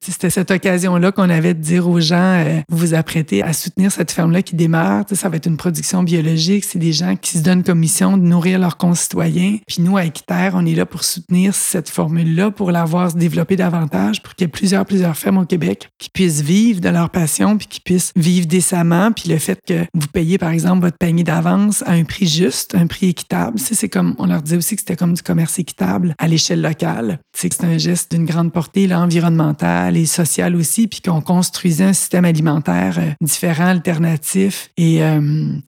C'était 0.00 0.30
cette 0.30 0.50
occasion-là 0.50 1.12
qu'on 1.12 1.28
avait 1.28 1.54
de 1.54 1.60
dire 1.60 1.88
aux 1.88 2.00
gens, 2.00 2.16
euh, 2.16 2.60
vous 2.68 2.78
vous 2.78 2.94
apprêtez 2.94 3.42
à 3.42 3.52
soutenir 3.52 3.90
cette 3.90 4.10
ferme-là 4.10 4.42
qui 4.42 4.54
démarre. 4.54 5.04
Ça 5.12 5.28
va 5.28 5.36
être 5.36 5.46
une 5.46 5.56
production 5.56 6.02
biologique. 6.02 6.64
C'est 6.64 6.78
des 6.78 6.92
gens 6.92 7.16
qui 7.16 7.38
se 7.38 7.42
donnent 7.42 7.64
comme 7.64 7.80
mission 7.80 8.16
de 8.16 8.22
nourrir 8.22 8.58
leurs 8.58 8.76
concitoyens. 8.76 9.58
Puis 9.66 9.82
nous, 9.82 9.96
à 9.96 10.04
Équiterre, 10.04 10.52
on 10.54 10.64
est 10.64 10.74
là 10.74 10.86
pour 10.86 11.02
soutenir 11.02 11.54
cette 11.54 11.88
formule-là, 11.88 12.50
pour 12.50 12.70
la 12.70 12.84
voir 12.84 13.10
se 13.10 13.16
développer 13.16 13.56
davantage, 13.56 14.22
pour 14.22 14.34
qu'il 14.34 14.44
y 14.44 14.48
ait 14.48 14.52
plusieurs, 14.52 14.86
plusieurs 14.86 15.16
fermes 15.16 15.38
au 15.38 15.44
Québec 15.44 15.90
qui 15.98 16.10
puissent 16.10 16.42
vivre 16.42 16.80
de 16.80 16.88
leur 16.88 17.10
passion, 17.10 17.58
puis 17.58 17.66
qui 17.66 17.80
puissent 17.80 18.12
vivre 18.16 18.46
décemment. 18.46 19.10
Puis 19.12 19.28
le 19.28 19.38
fait 19.38 19.58
que 19.66 19.84
vous 19.94 20.08
payez, 20.12 20.38
par 20.38 20.50
exemple, 20.50 20.82
votre 20.82 20.98
panier 20.98 21.24
d'avance 21.24 21.82
à 21.82 21.92
un 21.92 22.04
prix 22.04 22.26
juste, 22.26 22.74
un 22.74 22.86
prix 22.86 23.08
équitable, 23.08 23.58
c'est 23.58 23.88
comme, 23.88 24.14
on 24.18 24.26
leur 24.26 24.42
disait 24.42 24.56
aussi 24.56 24.76
que 24.76 24.80
c'était 24.80 24.96
comme 24.96 25.14
du 25.14 25.22
commerce 25.22 25.58
équitable 25.58 26.14
à 26.18 26.28
l'échelle 26.28 26.60
locale. 26.60 27.18
C'est 27.36 27.64
un 27.64 27.78
geste 27.78 28.12
d'une 28.12 28.24
grande 28.24 28.52
portée, 28.52 28.86
là, 28.86 29.00
environnementale 29.00 29.87
et 29.96 30.06
sociale 30.06 30.56
aussi, 30.56 30.86
puis 30.86 31.00
qu'on 31.00 31.20
construisait 31.20 31.84
un 31.84 31.92
système 31.92 32.24
alimentaire 32.24 32.98
euh, 32.98 33.10
différent, 33.20 33.66
alternatif 33.66 34.70
et 34.76 35.02
euh, 35.02 35.20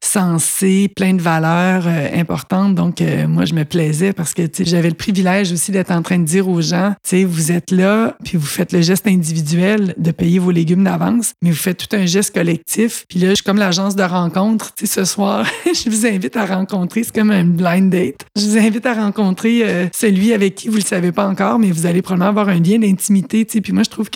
sensé, 0.03 0.89
plein 0.95 1.15
de 1.15 1.23
valeurs 1.23 1.85
euh, 1.87 2.09
importantes. 2.15 2.75
Donc, 2.75 3.01
euh, 3.01 3.27
moi, 3.29 3.45
je 3.45 3.55
me 3.55 3.65
plaisais 3.65 4.13
parce 4.13 4.35
que 4.35 4.43
j'avais 4.61 4.89
le 4.89 4.95
privilège 4.95 5.53
aussi 5.53 5.73
d'être 5.73 5.91
en 5.91 6.03
train 6.03 6.19
de 6.19 6.25
dire 6.25 6.49
aux 6.49 6.61
gens, 6.61 6.95
vous 7.13 7.53
êtes 7.53 7.71
là, 7.71 8.17
puis 8.25 8.37
vous 8.37 8.47
faites 8.47 8.73
le 8.73 8.83
geste 8.83 9.07
individuel 9.07 9.95
de 9.97 10.11
payer 10.11 10.39
vos 10.39 10.51
légumes 10.51 10.85
d'avance, 10.85 11.33
mais 11.43 11.51
vous 11.51 11.57
faites 11.57 11.79
tout 11.79 11.97
un 11.97 12.07
geste 12.07 12.35
collectif. 12.35 13.05
Puis 13.09 13.19
là, 13.19 13.31
je 13.31 13.37
suis 13.37 13.45
comme 13.45 13.59
l'agence 13.59 13.97
de 13.97 14.03
rencontre. 14.03 14.73
Ce 14.83 15.05
soir, 15.05 15.47
je 15.67 15.91
vous 15.91 16.07
invite 16.07 16.37
à 16.37 16.47
rencontrer, 16.47 17.03
c'est 17.05 17.15
comme 17.15 17.31
un 17.31 17.45
blind 17.45 17.91
date. 17.91 18.27
Je 18.37 18.47
vous 18.47 18.59
invite 18.59 18.87
à 18.87 18.95
rencontrer 18.95 19.63
euh, 19.65 19.87
celui 19.95 20.33
avec 20.33 20.55
qui 20.55 20.69
vous 20.69 20.77
le 20.77 20.83
savez 20.83 21.13
pas 21.13 21.27
encore, 21.27 21.59
mais 21.59 21.71
vous 21.71 21.87
allez 21.87 22.03
probablement 22.03 22.31
avoir 22.31 22.49
un 22.49 22.61
lien 22.61 22.79
d'intimité. 22.79 23.45
Puis 23.45 23.73
moi, 23.73 23.83
je 23.83 23.91
trouve 23.91 24.10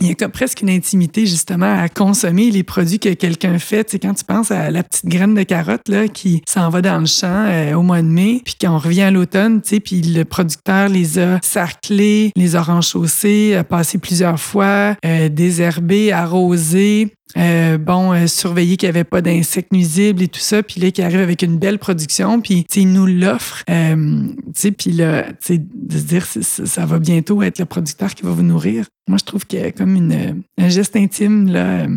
il 0.00 0.06
y 0.06 0.24
a 0.24 0.28
presque 0.28 0.62
une 0.62 0.70
intimité 0.70 1.26
justement 1.26 1.80
à 1.80 1.88
consommer 1.88 2.50
les 2.50 2.62
produits 2.62 3.00
que 3.00 3.12
quelqu'un 3.14 3.58
fait. 3.58 3.84
Tu 3.84 3.92
sais, 3.92 3.98
quand 3.98 4.14
tu 4.14 4.24
penses 4.24 4.50
à 4.50 4.70
la 4.70 4.82
petite 4.82 5.06
graine 5.06 5.34
de 5.34 5.42
carotte 5.42 5.88
là, 5.88 6.06
qui 6.08 6.42
s'en 6.48 6.68
va 6.68 6.82
dans 6.82 7.00
le 7.00 7.06
champ 7.06 7.46
euh, 7.48 7.74
au 7.74 7.82
mois 7.82 8.02
de 8.02 8.06
mai, 8.06 8.42
puis 8.44 8.54
quand 8.60 8.74
on 8.74 8.78
revient 8.78 9.02
à 9.02 9.10
l'automne, 9.10 9.60
tu 9.60 9.68
sais, 9.70 9.80
puis 9.80 10.00
le 10.02 10.24
producteur 10.24 10.88
les 10.88 11.18
a 11.18 11.40
sarclés, 11.42 12.30
les 12.36 12.54
a 12.54 12.62
renchaussés, 12.62 13.56
a 13.56 13.64
passé 13.64 13.98
plusieurs 13.98 14.38
fois, 14.38 14.96
euh, 15.04 15.28
désherbés, 15.28 16.12
arrosés, 16.12 17.12
euh, 17.36 17.78
bon, 17.78 18.12
euh, 18.12 18.26
surveiller 18.26 18.76
qu'il 18.76 18.86
n'y 18.86 18.96
avait 18.96 19.04
pas 19.04 19.20
d'insectes 19.20 19.72
nuisibles 19.72 20.22
et 20.22 20.28
tout 20.28 20.40
ça, 20.40 20.62
puis 20.62 20.80
là, 20.80 20.90
qui 20.90 21.02
arrive 21.02 21.20
avec 21.20 21.42
une 21.42 21.58
belle 21.58 21.78
production, 21.78 22.40
puis 22.40 22.64
il 22.74 22.92
nous 22.92 23.06
l'offre, 23.06 23.62
euh, 23.68 24.28
sais, 24.54 24.72
puis 24.72 24.92
là, 24.92 25.26
de 25.48 25.98
se 25.98 26.04
dire, 26.04 26.26
ça 26.26 26.86
va 26.86 26.98
bientôt 26.98 27.42
être 27.42 27.58
le 27.58 27.66
producteur 27.66 28.14
qui 28.14 28.22
va 28.22 28.30
vous 28.30 28.42
nourrir. 28.42 28.86
Moi, 29.08 29.18
je 29.18 29.24
trouve 29.24 29.44
a 29.52 29.70
comme 29.72 29.94
une, 29.94 30.42
un 30.58 30.68
geste 30.68 30.96
intime, 30.96 31.48
là, 31.48 31.80
euh, 31.80 31.88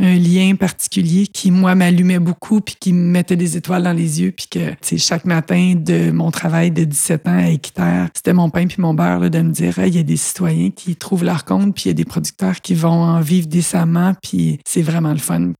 un 0.00 0.14
lien 0.16 0.54
particulier 0.56 1.26
qui, 1.26 1.50
moi, 1.50 1.74
m'allumait 1.74 2.18
beaucoup, 2.18 2.60
puis 2.60 2.76
qui 2.80 2.92
me 2.92 3.10
mettait 3.10 3.36
des 3.36 3.56
étoiles 3.56 3.82
dans 3.82 3.92
les 3.92 4.22
yeux, 4.22 4.32
puis 4.32 4.46
que, 4.50 4.74
sais, 4.80 4.98
chaque 4.98 5.24
matin 5.24 5.74
de 5.76 6.10
mon 6.10 6.30
travail 6.30 6.70
de 6.70 6.84
17 6.84 7.28
ans 7.28 7.38
à 7.38 7.48
Équiterre, 7.48 8.08
c'était 8.14 8.32
mon 8.32 8.48
pain 8.48 8.66
puis 8.66 8.80
mon 8.80 8.94
beurre, 8.94 9.20
là, 9.20 9.28
de 9.28 9.40
me 9.40 9.50
dire, 9.50 9.78
il 9.78 9.94
y 9.94 9.98
a 9.98 10.02
des 10.02 10.16
citoyens 10.16 10.70
qui 10.70 10.96
trouvent 10.96 11.24
leur 11.24 11.44
compte, 11.44 11.74
puis 11.74 11.84
il 11.84 11.88
y 11.88 11.90
a 11.90 11.94
des 11.94 12.04
producteurs 12.04 12.60
qui 12.60 12.74
vont 12.74 13.02
en 13.02 13.20
vivre 13.20 13.46
décemment, 13.46 14.14
puis 14.22 14.58
c'est 14.66 14.82
vraiment 14.82 15.12
le 15.12 15.18
fun. 15.18 15.52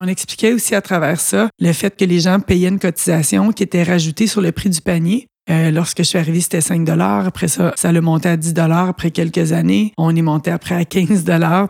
On 0.00 0.08
expliquait 0.08 0.52
aussi 0.52 0.74
à 0.74 0.82
travers 0.82 1.20
ça 1.20 1.48
le 1.58 1.72
fait 1.72 1.96
que 1.96 2.04
les 2.04 2.20
gens 2.20 2.40
payaient 2.40 2.68
une 2.68 2.78
cotisation 2.78 3.52
qui 3.52 3.62
était 3.62 3.82
rajoutée 3.82 4.26
sur 4.26 4.42
le 4.42 4.52
prix 4.52 4.68
du 4.68 4.80
panier. 4.82 5.26
Euh, 5.48 5.70
lorsque 5.70 5.98
je 5.98 6.02
suis 6.04 6.18
arrivée, 6.18 6.40
c'était 6.40 6.60
5 6.60 6.88
Après 6.88 7.48
ça, 7.48 7.72
ça 7.76 7.92
l'a 7.92 8.00
monté 8.00 8.28
à 8.28 8.36
10 8.36 8.54
après 8.56 9.10
quelques 9.10 9.52
années. 9.52 9.92
On 9.96 10.14
est 10.14 10.22
monté 10.22 10.50
après 10.50 10.74
à 10.74 10.84
15 10.84 11.24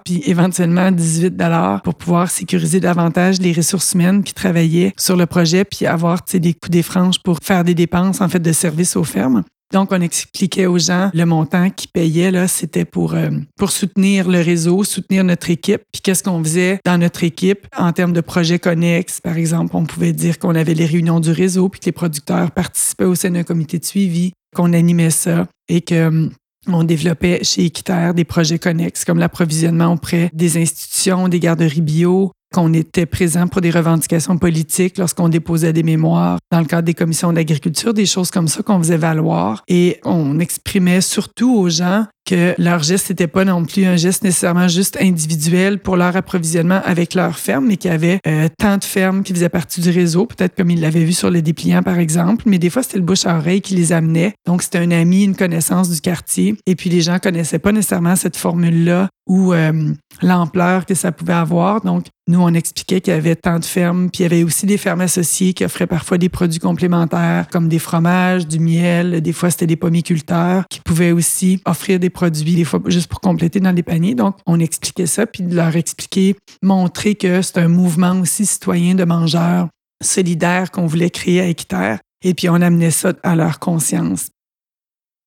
puis 0.04 0.22
éventuellement 0.24 0.86
à 0.86 0.90
18 0.90 1.36
pour 1.84 1.94
pouvoir 1.94 2.30
sécuriser 2.30 2.80
davantage 2.80 3.38
les 3.40 3.52
ressources 3.52 3.92
humaines 3.92 4.22
qui 4.22 4.34
travaillaient 4.34 4.94
sur 4.98 5.16
le 5.16 5.26
projet 5.26 5.64
puis 5.64 5.86
avoir 5.86 6.20
des 6.32 6.54
coûts 6.54 6.68
des 6.68 6.82
franges 6.82 7.22
pour 7.22 7.38
faire 7.42 7.64
des 7.64 7.74
dépenses 7.74 8.20
en 8.20 8.28
fait 8.28 8.40
de 8.40 8.52
services 8.52 8.96
aux 8.96 9.04
fermes. 9.04 9.42
Donc, 9.72 9.90
on 9.92 10.00
expliquait 10.00 10.66
aux 10.66 10.78
gens 10.78 11.10
le 11.12 11.24
montant 11.24 11.70
qu'ils 11.70 11.90
payaient, 11.90 12.30
là, 12.30 12.46
c'était 12.46 12.84
pour, 12.84 13.14
euh, 13.14 13.30
pour 13.56 13.70
soutenir 13.70 14.28
le 14.28 14.40
réseau, 14.40 14.84
soutenir 14.84 15.24
notre 15.24 15.50
équipe. 15.50 15.82
Puis 15.92 16.02
qu'est-ce 16.02 16.22
qu'on 16.22 16.42
faisait 16.42 16.78
dans 16.84 16.98
notre 16.98 17.24
équipe? 17.24 17.66
En 17.76 17.92
termes 17.92 18.12
de 18.12 18.20
projets 18.20 18.58
connexes? 18.58 19.20
Par 19.20 19.36
exemple, 19.36 19.74
on 19.74 19.84
pouvait 19.84 20.12
dire 20.12 20.38
qu'on 20.38 20.54
avait 20.54 20.74
les 20.74 20.86
réunions 20.86 21.20
du 21.20 21.30
réseau, 21.30 21.68
puis 21.68 21.80
que 21.80 21.86
les 21.86 21.92
producteurs 21.92 22.50
participaient 22.52 23.04
au 23.04 23.14
sein 23.14 23.30
d'un 23.30 23.42
comité 23.42 23.78
de 23.78 23.84
suivi, 23.84 24.32
qu'on 24.54 24.72
animait 24.72 25.10
ça 25.10 25.46
et 25.68 25.80
que 25.80 25.94
euh, 25.94 26.28
on 26.68 26.84
développait 26.84 27.44
chez 27.44 27.64
Équiterre 27.66 28.14
des 28.14 28.24
projets 28.24 28.58
connexes 28.58 29.04
comme 29.04 29.18
l'approvisionnement 29.18 29.92
auprès 29.92 30.30
des 30.32 30.60
institutions, 30.60 31.28
des 31.28 31.40
garderies 31.40 31.80
bio, 31.80 32.32
qu'on 32.54 32.72
était 32.72 33.06
présent 33.06 33.48
pour 33.48 33.60
des 33.60 33.70
revendications 33.70 34.38
politiques 34.38 34.98
lorsqu'on 34.98 35.28
déposait 35.28 35.72
des 35.72 35.82
mémoires 35.82 36.38
dans 36.50 36.60
le 36.60 36.66
cadre 36.66 36.86
des 36.86 36.94
commissions 36.94 37.32
d'agriculture, 37.32 37.92
des 37.92 38.06
choses 38.06 38.30
comme 38.30 38.48
ça 38.48 38.62
qu'on 38.62 38.78
faisait 38.78 38.96
valoir. 38.96 39.62
Et 39.68 40.00
on 40.04 40.38
exprimait 40.38 41.00
surtout 41.00 41.54
aux 41.54 41.68
gens 41.68 42.06
que 42.26 42.54
leur 42.58 42.82
geste 42.82 43.10
n'était 43.10 43.28
pas 43.28 43.44
non 43.44 43.64
plus 43.64 43.86
un 43.86 43.96
geste 43.96 44.24
nécessairement 44.24 44.68
juste 44.68 44.98
individuel 45.00 45.78
pour 45.78 45.96
leur 45.96 46.16
approvisionnement 46.16 46.80
avec 46.84 47.14
leur 47.14 47.38
ferme, 47.38 47.66
mais 47.66 47.76
qu'il 47.76 47.90
y 47.90 47.94
avait 47.94 48.18
euh, 48.26 48.48
tant 48.58 48.76
de 48.76 48.84
fermes 48.84 49.22
qui 49.22 49.32
faisaient 49.32 49.48
partie 49.48 49.80
du 49.80 49.90
réseau, 49.90 50.26
peut-être 50.26 50.56
comme 50.56 50.70
ils 50.70 50.80
l'avaient 50.80 51.04
vu 51.04 51.12
sur 51.12 51.30
les 51.30 51.40
dépliants 51.40 51.82
par 51.82 51.98
exemple, 51.98 52.44
mais 52.46 52.58
des 52.58 52.68
fois 52.68 52.82
c'était 52.82 52.98
le 52.98 53.04
bouche 53.04 53.26
à 53.26 53.38
oreille 53.38 53.60
qui 53.60 53.74
les 53.74 53.92
amenait. 53.92 54.34
Donc 54.44 54.62
c'était 54.62 54.78
un 54.78 54.90
ami, 54.90 55.24
une 55.24 55.36
connaissance 55.36 55.88
du 55.88 56.00
quartier, 56.00 56.56
et 56.66 56.74
puis 56.74 56.90
les 56.90 57.00
gens 57.00 57.18
connaissaient 57.18 57.60
pas 57.60 57.72
nécessairement 57.72 58.16
cette 58.16 58.36
formule-là 58.36 59.08
ou 59.28 59.52
euh, 59.52 59.92
l'ampleur 60.22 60.86
que 60.86 60.94
ça 60.94 61.10
pouvait 61.10 61.32
avoir. 61.32 61.80
Donc, 61.80 62.06
nous, 62.28 62.40
on 62.40 62.54
expliquait 62.54 63.00
qu'il 63.00 63.12
y 63.12 63.16
avait 63.16 63.36
tant 63.36 63.58
de 63.58 63.64
fermes, 63.64 64.08
puis 64.10 64.20
il 64.20 64.22
y 64.22 64.26
avait 64.26 64.44
aussi 64.44 64.66
des 64.66 64.78
fermes 64.78 65.00
associées 65.00 65.52
qui 65.52 65.64
offraient 65.64 65.86
parfois 65.86 66.18
des 66.18 66.28
produits 66.28 66.58
complémentaires 66.58 67.48
comme 67.50 67.68
des 67.68 67.78
fromages, 67.78 68.46
du 68.46 68.58
miel, 68.58 69.20
des 69.20 69.32
fois 69.32 69.50
c'était 69.50 69.66
des 69.66 69.76
pommiculteurs 69.76 70.64
qui 70.70 70.80
pouvaient 70.80 71.12
aussi 71.12 71.60
offrir 71.64 72.00
des 72.00 72.10
produits, 72.16 72.56
des 72.56 72.64
fois 72.64 72.80
juste 72.86 73.08
pour 73.08 73.20
compléter 73.20 73.60
dans 73.60 73.70
les 73.70 73.82
paniers. 73.82 74.14
Donc, 74.14 74.38
on 74.46 74.58
expliquait 74.58 75.06
ça, 75.06 75.26
puis 75.26 75.44
de 75.44 75.54
leur 75.54 75.76
expliquer, 75.76 76.34
montrer 76.62 77.14
que 77.14 77.42
c'est 77.42 77.58
un 77.58 77.68
mouvement 77.68 78.18
aussi 78.20 78.46
citoyen 78.46 78.94
de 78.94 79.04
mangeurs 79.04 79.68
solidaires 80.02 80.70
qu'on 80.70 80.86
voulait 80.86 81.10
créer 81.10 81.40
à 81.40 81.46
Équiterre, 81.46 82.00
et 82.24 82.34
puis 82.34 82.48
on 82.48 82.54
amenait 82.54 82.90
ça 82.90 83.12
à 83.22 83.36
leur 83.36 83.58
conscience. 83.58 84.30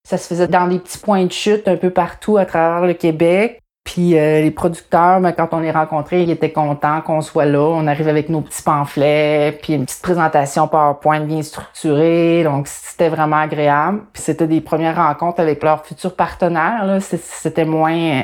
Ça 0.07 0.17
se 0.17 0.27
faisait 0.27 0.47
dans 0.47 0.67
des 0.67 0.79
petits 0.79 0.97
points 0.97 1.25
de 1.25 1.31
chute 1.31 1.67
un 1.67 1.77
peu 1.77 1.91
partout 1.91 2.37
à 2.37 2.45
travers 2.45 2.87
le 2.87 2.95
Québec. 2.95 3.61
Puis 3.83 4.17
euh, 4.17 4.41
les 4.41 4.51
producteurs, 4.51 5.19
ben, 5.19 5.31
quand 5.31 5.49
on 5.51 5.59
les 5.59 5.71
rencontrait, 5.71 6.23
ils 6.23 6.29
étaient 6.29 6.51
contents 6.51 7.01
qu'on 7.01 7.21
soit 7.21 7.45
là. 7.45 7.59
On 7.59 7.87
arrive 7.87 8.07
avec 8.07 8.29
nos 8.29 8.41
petits 8.41 8.61
pamphlets, 8.61 9.57
puis 9.61 9.73
une 9.73 9.85
petite 9.85 10.01
présentation 10.01 10.67
PowerPoint 10.67 11.21
bien 11.21 11.41
structurée. 11.41 12.43
Donc 12.43 12.67
c'était 12.67 13.09
vraiment 13.09 13.37
agréable. 13.37 14.01
Puis 14.13 14.21
c'était 14.21 14.47
des 14.47 14.61
premières 14.61 14.97
rencontres 14.97 15.39
avec 15.39 15.63
leurs 15.63 15.85
futurs 15.85 16.15
partenaires. 16.15 16.99
C'était 17.01 17.65
moins 17.65 18.23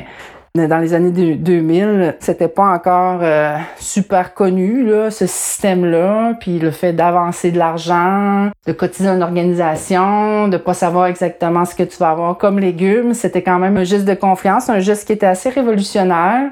dans 0.56 0.78
les 0.78 0.94
années 0.94 1.10
2000, 1.10 2.16
c'était 2.20 2.48
pas 2.48 2.68
encore 2.68 3.20
euh, 3.22 3.56
super 3.78 4.34
connu 4.34 4.84
là, 4.84 5.10
ce 5.10 5.26
système-là, 5.26 6.34
puis 6.40 6.58
le 6.58 6.70
fait 6.70 6.92
d'avancer 6.92 7.50
de 7.50 7.58
l'argent, 7.58 8.50
de 8.66 8.72
cotiser 8.72 9.08
une 9.08 9.22
organisation, 9.22 10.48
de 10.48 10.56
pas 10.56 10.74
savoir 10.74 11.06
exactement 11.06 11.64
ce 11.64 11.74
que 11.74 11.82
tu 11.82 11.98
vas 11.98 12.10
avoir 12.10 12.38
comme 12.38 12.58
légumes, 12.58 13.14
c'était 13.14 13.42
quand 13.42 13.58
même 13.58 13.76
un 13.76 13.84
geste 13.84 14.06
de 14.06 14.14
confiance, 14.14 14.70
un 14.70 14.80
geste 14.80 15.06
qui 15.06 15.12
était 15.12 15.26
assez 15.26 15.50
révolutionnaire. 15.50 16.50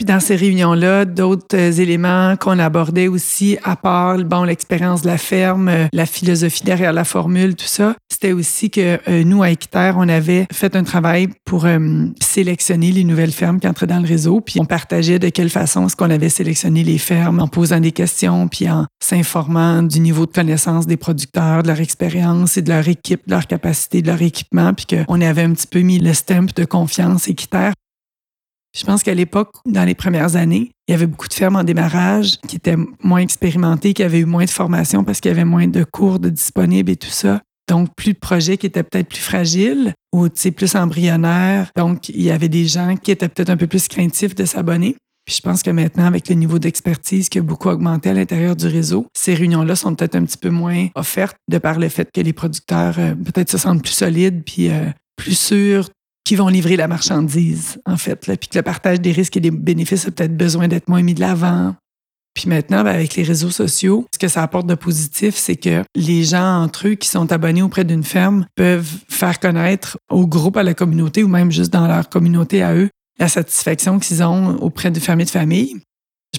Puis 0.00 0.06
dans 0.06 0.18
ces 0.18 0.34
réunions-là, 0.34 1.04
d'autres 1.04 1.54
euh, 1.54 1.72
éléments 1.72 2.34
qu'on 2.38 2.58
abordait 2.58 3.06
aussi, 3.06 3.58
à 3.62 3.76
part 3.76 4.16
bon 4.24 4.44
l'expérience 4.44 5.02
de 5.02 5.08
la 5.08 5.18
ferme, 5.18 5.68
euh, 5.68 5.88
la 5.92 6.06
philosophie 6.06 6.64
derrière 6.64 6.94
la 6.94 7.04
formule, 7.04 7.54
tout 7.54 7.66
ça, 7.66 7.94
c'était 8.10 8.32
aussi 8.32 8.70
que 8.70 8.98
euh, 9.10 9.24
nous, 9.24 9.42
à 9.42 9.50
Équiterre, 9.50 9.96
on 9.98 10.08
avait 10.08 10.46
fait 10.54 10.74
un 10.74 10.84
travail 10.84 11.28
pour 11.44 11.66
sélectionner 12.22 12.92
les 12.92 13.04
nouvelles 13.04 13.30
fermes 13.30 13.60
qui 13.60 13.68
entraient 13.68 13.86
dans 13.86 14.00
le 14.00 14.08
réseau. 14.08 14.40
Puis 14.40 14.58
on 14.58 14.64
partageait 14.64 15.18
de 15.18 15.28
quelle 15.28 15.50
façon 15.50 15.86
est-ce 15.86 15.96
qu'on 15.96 16.08
avait 16.08 16.30
sélectionné 16.30 16.82
les 16.82 16.96
fermes 16.96 17.38
en 17.38 17.48
posant 17.48 17.80
des 17.80 17.92
questions, 17.92 18.48
puis 18.48 18.70
en 18.70 18.86
s'informant 19.04 19.82
du 19.82 20.00
niveau 20.00 20.24
de 20.24 20.32
connaissance 20.32 20.86
des 20.86 20.96
producteurs, 20.96 21.62
de 21.62 21.68
leur 21.68 21.80
expérience 21.80 22.56
et 22.56 22.62
de 22.62 22.70
leur 22.70 22.88
équipe, 22.88 23.20
de 23.26 23.32
leur 23.32 23.46
capacité, 23.46 24.00
de 24.00 24.06
leur 24.06 24.22
équipement, 24.22 24.72
puis 24.72 24.86
qu'on 24.86 25.20
avait 25.20 25.42
un 25.42 25.52
petit 25.52 25.66
peu 25.66 25.80
mis 25.80 25.98
le 25.98 26.14
stamp 26.14 26.46
de 26.56 26.64
confiance 26.64 27.28
Je 28.72 28.84
pense 28.84 29.02
qu'à 29.02 29.14
l'époque, 29.14 29.52
dans 29.66 29.84
les 29.84 29.94
premières 29.94 30.36
années, 30.36 30.70
il 30.86 30.92
y 30.92 30.94
avait 30.94 31.06
beaucoup 31.06 31.28
de 31.28 31.34
fermes 31.34 31.56
en 31.56 31.64
démarrage 31.64 32.38
qui 32.46 32.56
étaient 32.56 32.76
moins 33.02 33.20
expérimentées, 33.20 33.94
qui 33.94 34.02
avaient 34.02 34.20
eu 34.20 34.26
moins 34.26 34.44
de 34.44 34.50
formation 34.50 35.02
parce 35.02 35.20
qu'il 35.20 35.30
y 35.30 35.34
avait 35.34 35.44
moins 35.44 35.66
de 35.66 35.84
cours 35.84 36.20
de 36.20 36.28
disponibles 36.28 36.90
et 36.90 36.96
tout 36.96 37.10
ça. 37.10 37.40
Donc, 37.68 37.88
plus 37.96 38.14
de 38.14 38.18
projets 38.18 38.56
qui 38.56 38.66
étaient 38.66 38.82
peut-être 38.82 39.08
plus 39.08 39.20
fragiles 39.20 39.94
ou 40.12 40.28
plus 40.28 40.74
embryonnaires. 40.74 41.70
Donc, 41.76 42.08
il 42.08 42.22
y 42.22 42.30
avait 42.30 42.48
des 42.48 42.66
gens 42.66 42.96
qui 42.96 43.10
étaient 43.10 43.28
peut-être 43.28 43.50
un 43.50 43.56
peu 43.56 43.66
plus 43.66 43.86
craintifs 43.88 44.34
de 44.34 44.44
s'abonner. 44.44 44.96
Puis 45.24 45.36
je 45.36 45.42
pense 45.42 45.62
que 45.62 45.70
maintenant, 45.70 46.06
avec 46.06 46.28
le 46.28 46.34
niveau 46.34 46.58
d'expertise 46.58 47.28
qui 47.28 47.38
a 47.38 47.42
beaucoup 47.42 47.68
augmenté 47.68 48.10
à 48.10 48.14
l'intérieur 48.14 48.56
du 48.56 48.66
réseau, 48.66 49.06
ces 49.16 49.34
réunions-là 49.34 49.76
sont 49.76 49.94
peut-être 49.94 50.16
un 50.16 50.24
petit 50.24 50.38
peu 50.38 50.50
moins 50.50 50.88
offertes 50.96 51.36
de 51.48 51.58
par 51.58 51.78
le 51.78 51.88
fait 51.88 52.10
que 52.12 52.20
les 52.20 52.32
producteurs 52.32 52.98
euh, 52.98 53.14
peut-être 53.14 53.50
se 53.50 53.58
sentent 53.58 53.82
plus 53.82 53.92
solides 53.92 54.42
puis 54.44 54.70
euh, 54.70 54.86
plus 55.16 55.38
sûrs 55.38 55.88
qui 56.30 56.36
vont 56.36 56.46
livrer 56.46 56.76
la 56.76 56.86
marchandise, 56.86 57.80
en 57.86 57.96
fait. 57.96 58.28
Là. 58.28 58.36
Puis 58.36 58.48
que 58.48 58.56
le 58.56 58.62
partage 58.62 59.00
des 59.00 59.10
risques 59.10 59.36
et 59.36 59.40
des 59.40 59.50
bénéfices 59.50 60.06
a 60.06 60.12
peut-être 60.12 60.36
besoin 60.36 60.68
d'être 60.68 60.86
moins 60.86 61.02
mis 61.02 61.12
de 61.12 61.18
l'avant. 61.18 61.74
Puis 62.34 62.48
maintenant, 62.48 62.84
ben, 62.84 62.94
avec 62.94 63.16
les 63.16 63.24
réseaux 63.24 63.50
sociaux, 63.50 64.06
ce 64.14 64.18
que 64.20 64.28
ça 64.28 64.44
apporte 64.44 64.68
de 64.68 64.76
positif, 64.76 65.34
c'est 65.34 65.56
que 65.56 65.82
les 65.96 66.22
gens 66.22 66.62
entre 66.62 66.86
eux 66.86 66.94
qui 66.94 67.08
sont 67.08 67.32
abonnés 67.32 67.62
auprès 67.62 67.82
d'une 67.82 68.04
ferme 68.04 68.46
peuvent 68.54 68.88
faire 69.08 69.40
connaître 69.40 69.98
au 70.08 70.28
groupe, 70.28 70.56
à 70.56 70.62
la 70.62 70.72
communauté 70.72 71.24
ou 71.24 71.28
même 71.28 71.50
juste 71.50 71.72
dans 71.72 71.88
leur 71.88 72.08
communauté 72.08 72.62
à 72.62 72.76
eux 72.76 72.90
la 73.18 73.26
satisfaction 73.26 73.98
qu'ils 73.98 74.22
ont 74.22 74.56
auprès 74.58 74.92
de 74.92 75.00
fermiers 75.00 75.24
de 75.24 75.30
famille. 75.30 75.80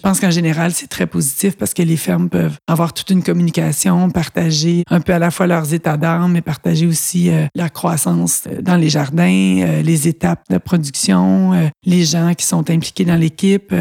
Je 0.02 0.10
pense 0.10 0.20
qu'en 0.20 0.32
général, 0.32 0.72
c'est 0.74 0.88
très 0.88 1.06
positif 1.06 1.56
parce 1.56 1.76
que 1.76 1.84
les 1.84 1.96
fermes 1.96 2.28
peuvent 2.28 2.58
avoir 2.66 2.92
toute 2.92 3.12
une 3.12 3.22
communication, 3.22 4.10
partager 4.10 4.84
un 4.90 5.00
peu 5.00 5.14
à 5.14 5.20
la 5.20 5.30
fois 5.30 5.46
leurs 5.46 5.76
états 5.76 5.96
d'âme, 5.96 6.32
mais 6.32 6.42
partager 6.42 6.88
aussi 6.88 7.30
euh, 7.30 7.46
la 7.54 7.70
croissance 7.70 8.46
euh, 8.48 8.64
dans 8.64 8.78
les 8.78 8.90
jardins, 8.90 9.60
euh, 9.62 9.84
les 9.84 10.08
étapes 10.08 10.42
de 10.50 10.58
production, 10.58 11.70
les 11.86 12.04
gens 12.04 12.34
qui 12.34 12.48
sont 12.48 12.68
impliqués 12.72 13.06
dans 13.06 13.16
l'équipe. 13.16 13.76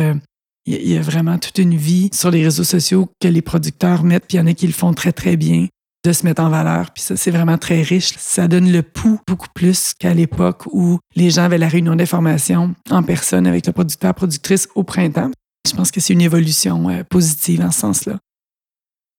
Il 0.66 0.92
y 0.92 0.98
a 0.98 1.00
vraiment 1.00 1.38
toute 1.38 1.56
une 1.56 1.74
vie 1.74 2.10
sur 2.12 2.30
les 2.30 2.44
réseaux 2.44 2.64
sociaux 2.64 3.08
que 3.18 3.28
les 3.28 3.40
producteurs 3.40 4.04
mettent, 4.04 4.26
puis 4.28 4.36
il 4.36 4.40
y 4.40 4.42
en 4.42 4.46
a 4.46 4.52
qui 4.52 4.66
le 4.66 4.74
font 4.74 4.92
très, 4.92 5.12
très 5.12 5.38
bien 5.38 5.68
de 6.04 6.12
se 6.12 6.26
mettre 6.26 6.42
en 6.42 6.50
valeur. 6.50 6.90
Puis 6.90 7.02
ça, 7.02 7.16
c'est 7.16 7.30
vraiment 7.30 7.56
très 7.56 7.80
riche. 7.80 8.12
Ça 8.18 8.46
donne 8.46 8.70
le 8.70 8.82
pouls 8.82 9.20
beaucoup 9.26 9.48
plus 9.54 9.94
qu'à 9.98 10.12
l'époque 10.12 10.64
où 10.70 10.98
les 11.16 11.30
gens 11.30 11.44
avaient 11.44 11.56
la 11.56 11.68
réunion 11.68 11.96
d'information 11.96 12.74
en 12.90 13.02
personne 13.02 13.46
avec 13.46 13.66
le 13.66 13.72
producteur, 13.72 14.14
productrice 14.14 14.68
au 14.74 14.82
printemps. 14.82 15.30
Je 15.66 15.74
pense 15.74 15.90
que 15.90 16.00
c'est 16.00 16.12
une 16.12 16.20
évolution 16.20 16.88
euh, 16.88 17.04
positive 17.04 17.60
en 17.60 17.70
ce 17.70 17.80
sens-là. 17.80 18.18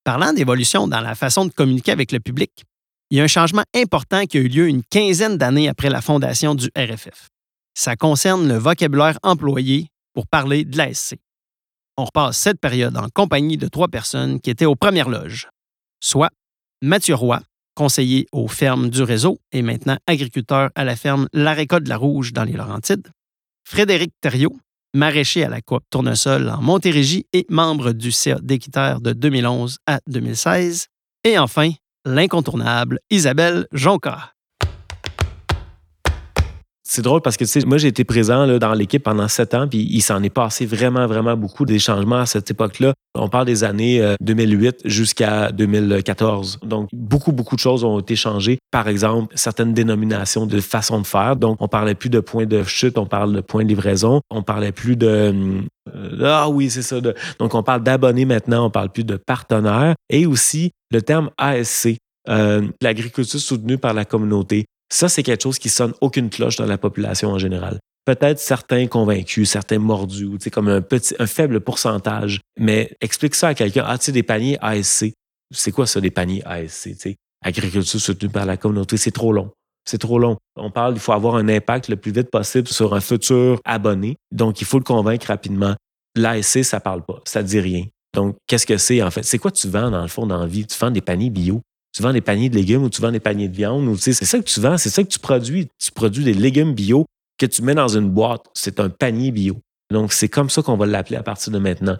Parlant 0.04 0.32
d'évolution 0.32 0.88
dans 0.88 1.00
la 1.00 1.14
façon 1.14 1.46
de 1.46 1.52
communiquer 1.52 1.92
avec 1.92 2.10
le 2.10 2.20
public, 2.20 2.64
il 3.10 3.18
y 3.18 3.20
a 3.20 3.24
un 3.24 3.28
changement 3.28 3.64
important 3.74 4.26
qui 4.26 4.38
a 4.38 4.40
eu 4.40 4.48
lieu 4.48 4.68
une 4.68 4.82
quinzaine 4.82 5.36
d'années 5.36 5.68
après 5.68 5.90
la 5.90 6.00
fondation 6.00 6.54
du 6.54 6.70
RFF. 6.76 7.28
Ça 7.74 7.94
concerne 7.94 8.48
le 8.48 8.56
vocabulaire 8.56 9.18
employé 9.22 9.88
pour 10.14 10.26
parler 10.26 10.64
de 10.64 10.76
l'ASC. 10.76 11.16
On 11.96 12.06
repasse 12.06 12.38
cette 12.38 12.58
période 12.58 12.96
en 12.96 13.08
compagnie 13.14 13.58
de 13.58 13.68
trois 13.68 13.88
personnes 13.88 14.40
qui 14.40 14.50
étaient 14.50 14.64
aux 14.64 14.76
premières 14.76 15.08
loges, 15.08 15.48
soit 16.00 16.30
Mathieu 16.80 17.14
Roy, 17.14 17.40
conseiller 17.74 18.26
aux 18.32 18.48
fermes 18.48 18.90
du 18.90 19.02
réseau 19.02 19.38
et 19.52 19.62
maintenant 19.62 19.98
agriculteur 20.06 20.70
à 20.74 20.84
la 20.84 20.96
ferme 20.96 21.28
La 21.32 21.54
Récolte 21.54 21.84
de 21.84 21.88
la 21.88 21.96
Rouge 21.96 22.32
dans 22.32 22.44
les 22.44 22.52
Laurentides, 22.52 23.08
Frédéric 23.64 24.12
Thériault, 24.20 24.56
maraîcher 24.94 25.44
à 25.44 25.48
la 25.48 25.60
Coop 25.60 25.82
Tournesol 25.90 26.48
en 26.48 26.60
Montérégie 26.60 27.26
et 27.32 27.46
membre 27.48 27.92
du 27.92 28.12
CA 28.12 28.38
d'Équiterre 28.42 29.00
de 29.00 29.12
2011 29.12 29.78
à 29.86 30.00
2016. 30.06 30.86
Et 31.24 31.38
enfin, 31.38 31.70
l'incontournable 32.04 32.98
Isabelle 33.10 33.66
Jonca 33.72 34.32
c'est 36.92 37.00
drôle 37.00 37.22
parce 37.22 37.38
que, 37.38 37.44
tu 37.44 37.50
sais, 37.50 37.64
moi, 37.64 37.78
j'ai 37.78 37.88
été 37.88 38.04
présent 38.04 38.44
là, 38.44 38.58
dans 38.58 38.74
l'équipe 38.74 39.02
pendant 39.02 39.26
sept 39.26 39.54
ans, 39.54 39.66
puis 39.66 39.88
il 39.90 40.02
s'en 40.02 40.22
est 40.22 40.28
passé 40.28 40.66
vraiment, 40.66 41.06
vraiment 41.06 41.38
beaucoup 41.38 41.64
des 41.64 41.78
changements 41.78 42.18
à 42.18 42.26
cette 42.26 42.50
époque-là. 42.50 42.92
On 43.14 43.30
parle 43.30 43.46
des 43.46 43.64
années 43.64 44.14
2008 44.20 44.66
euh, 44.66 44.88
jusqu'à 44.90 45.52
2014. 45.52 46.60
Donc, 46.62 46.90
beaucoup, 46.92 47.32
beaucoup 47.32 47.56
de 47.56 47.60
choses 47.60 47.82
ont 47.82 47.98
été 47.98 48.14
changées. 48.14 48.58
Par 48.70 48.88
exemple, 48.88 49.32
certaines 49.38 49.72
dénominations 49.72 50.44
de 50.44 50.60
façon 50.60 51.00
de 51.00 51.06
faire. 51.06 51.36
Donc, 51.36 51.62
on 51.62 51.68
parlait 51.68 51.94
plus 51.94 52.10
de 52.10 52.20
points 52.20 52.44
de 52.44 52.62
chute, 52.62 52.98
on 52.98 53.06
parle 53.06 53.36
de 53.36 53.40
points 53.40 53.64
de 53.64 53.68
livraison. 53.68 54.20
On 54.28 54.42
parlait 54.42 54.72
plus 54.72 54.96
de... 54.96 55.62
Euh, 55.94 56.20
ah 56.22 56.50
oui, 56.50 56.68
c'est 56.68 56.82
ça. 56.82 57.00
donc, 57.00 57.54
on 57.54 57.62
parle 57.62 57.82
d'abonnés 57.82 58.26
maintenant, 58.26 58.66
on 58.66 58.70
parle 58.70 58.90
plus 58.90 59.04
de 59.04 59.16
partenaires. 59.16 59.94
Et 60.10 60.26
aussi, 60.26 60.72
le 60.90 61.00
terme 61.00 61.30
ASC, 61.38 61.96
euh, 62.28 62.68
l'agriculture 62.82 63.40
soutenue 63.40 63.78
par 63.78 63.94
la 63.94 64.04
communauté. 64.04 64.66
Ça, 64.92 65.08
c'est 65.08 65.22
quelque 65.22 65.42
chose 65.42 65.58
qui 65.58 65.70
sonne 65.70 65.94
aucune 66.02 66.28
cloche 66.28 66.56
dans 66.56 66.66
la 66.66 66.76
population 66.76 67.30
en 67.30 67.38
général. 67.38 67.78
Peut-être 68.04 68.38
certains 68.38 68.86
convaincus, 68.88 69.48
certains 69.48 69.78
mordus, 69.78 70.36
sais, 70.38 70.50
comme 70.50 70.68
un 70.68 70.82
petit, 70.82 71.14
un 71.18 71.26
faible 71.26 71.60
pourcentage. 71.60 72.40
Mais 72.58 72.94
explique 73.00 73.34
ça 73.34 73.48
à 73.48 73.54
quelqu'un. 73.54 73.84
Ah, 73.86 73.96
tu 73.96 74.06
sais, 74.06 74.12
des 74.12 74.22
paniers 74.22 74.58
ASC. 74.60 75.14
C'est 75.50 75.72
quoi 75.72 75.86
ça, 75.86 75.98
des 76.02 76.10
paniers 76.10 76.42
ASC? 76.44 77.16
Agriculture 77.42 78.00
soutenue 78.00 78.30
par 78.30 78.44
la 78.44 78.58
communauté, 78.58 78.98
c'est 78.98 79.12
trop 79.12 79.32
long. 79.32 79.50
C'est 79.86 79.98
trop 79.98 80.18
long. 80.18 80.36
On 80.56 80.70
parle, 80.70 80.92
il 80.94 81.00
faut 81.00 81.12
avoir 81.12 81.36
un 81.36 81.48
impact 81.48 81.88
le 81.88 81.96
plus 81.96 82.12
vite 82.12 82.30
possible 82.30 82.68
sur 82.68 82.94
un 82.94 83.00
futur 83.00 83.60
abonné. 83.64 84.16
Donc, 84.30 84.60
il 84.60 84.66
faut 84.66 84.78
le 84.78 84.84
convaincre 84.84 85.28
rapidement. 85.28 85.74
L'ASC, 86.16 86.64
ça 86.64 86.80
parle 86.80 87.02
pas. 87.02 87.20
Ça 87.24 87.42
dit 87.42 87.60
rien. 87.60 87.86
Donc, 88.14 88.36
qu'est-ce 88.46 88.66
que 88.66 88.76
c'est 88.76 89.02
en 89.02 89.10
fait? 89.10 89.22
C'est 89.22 89.38
quoi 89.38 89.50
tu 89.50 89.68
vends 89.68 89.90
dans 89.90 90.02
le 90.02 90.08
fond 90.08 90.26
dans 90.26 90.38
la 90.38 90.46
vie? 90.46 90.66
Tu 90.66 90.78
vends 90.78 90.90
des 90.90 91.00
paniers 91.00 91.30
bio 91.30 91.62
tu 91.92 92.02
vends 92.02 92.12
des 92.12 92.20
paniers 92.20 92.48
de 92.48 92.56
légumes 92.56 92.82
ou 92.84 92.90
tu 92.90 93.00
vends 93.02 93.12
des 93.12 93.20
paniers 93.20 93.48
de 93.48 93.54
viande. 93.56 93.86
Ou, 93.86 93.96
c'est 93.96 94.12
ça 94.14 94.38
que 94.38 94.44
tu 94.44 94.60
vends, 94.60 94.78
c'est 94.78 94.90
ça 94.90 95.02
que 95.02 95.08
tu 95.08 95.18
produis. 95.18 95.68
Tu 95.78 95.90
produis 95.92 96.24
des 96.24 96.34
légumes 96.34 96.74
bio 96.74 97.06
que 97.38 97.46
tu 97.46 97.62
mets 97.62 97.74
dans 97.74 97.88
une 97.88 98.08
boîte. 98.10 98.46
C'est 98.54 98.80
un 98.80 98.88
panier 98.88 99.30
bio. 99.30 99.56
Donc, 99.92 100.12
c'est 100.12 100.28
comme 100.28 100.48
ça 100.50 100.62
qu'on 100.62 100.76
va 100.76 100.86
l'appeler 100.86 101.16
à 101.16 101.22
partir 101.22 101.52
de 101.52 101.58
maintenant. 101.58 101.96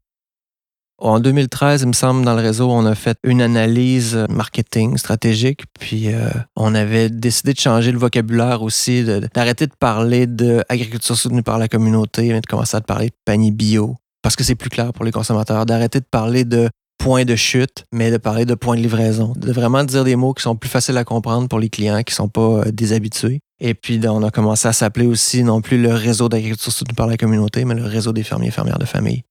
En 0.98 1.18
2013, 1.18 1.82
il 1.82 1.88
me 1.88 1.92
semble, 1.94 2.24
dans 2.24 2.34
le 2.36 2.42
réseau, 2.42 2.70
on 2.70 2.86
a 2.86 2.94
fait 2.94 3.16
une 3.24 3.42
analyse 3.42 4.24
marketing 4.30 4.96
stratégique, 4.98 5.62
puis 5.80 6.14
euh, 6.14 6.28
on 6.54 6.76
avait 6.76 7.08
décidé 7.10 7.52
de 7.54 7.58
changer 7.58 7.90
le 7.90 7.98
vocabulaire 7.98 8.62
aussi, 8.62 9.02
de- 9.02 9.26
d'arrêter 9.34 9.66
de 9.66 9.72
parler 9.78 10.28
d'agriculture 10.28 11.16
soutenue 11.16 11.42
par 11.42 11.58
la 11.58 11.66
communauté, 11.66 12.28
mais 12.28 12.40
de 12.40 12.46
commencer 12.46 12.76
à 12.76 12.80
parler 12.82 13.08
de 13.08 13.14
panier 13.24 13.50
bio, 13.50 13.96
parce 14.22 14.36
que 14.36 14.44
c'est 14.44 14.54
plus 14.54 14.70
clair 14.70 14.92
pour 14.92 15.04
les 15.04 15.10
consommateurs, 15.10 15.66
d'arrêter 15.66 15.98
de 15.98 16.06
parler 16.08 16.44
de 16.44 16.68
point 17.02 17.24
de 17.24 17.34
chute, 17.34 17.84
mais 17.92 18.12
de 18.12 18.16
parler 18.16 18.44
de 18.44 18.54
point 18.54 18.76
de 18.76 18.80
livraison, 18.80 19.32
de 19.36 19.50
vraiment 19.50 19.82
dire 19.82 20.04
des 20.04 20.14
mots 20.14 20.34
qui 20.34 20.42
sont 20.42 20.54
plus 20.54 20.70
faciles 20.70 20.96
à 20.96 21.04
comprendre 21.04 21.48
pour 21.48 21.58
les 21.58 21.68
clients 21.68 22.00
qui 22.04 22.14
sont 22.14 22.28
pas 22.28 22.60
euh, 22.60 22.70
déshabitués. 22.70 23.40
Et 23.58 23.74
puis, 23.74 23.98
là, 23.98 24.12
on 24.12 24.22
a 24.22 24.30
commencé 24.30 24.68
à 24.68 24.72
s'appeler 24.72 25.06
aussi 25.06 25.42
non 25.42 25.60
plus 25.62 25.82
le 25.82 25.92
réseau 25.92 26.28
d'agriculture 26.28 26.72
soutenue 26.72 26.94
par 26.94 27.08
la 27.08 27.16
communauté, 27.16 27.64
mais 27.64 27.74
le 27.74 27.82
réseau 27.82 28.12
des 28.12 28.22
fermiers 28.22 28.48
et 28.48 28.52
fermières 28.52 28.78
de 28.78 28.84
famille. 28.84 29.22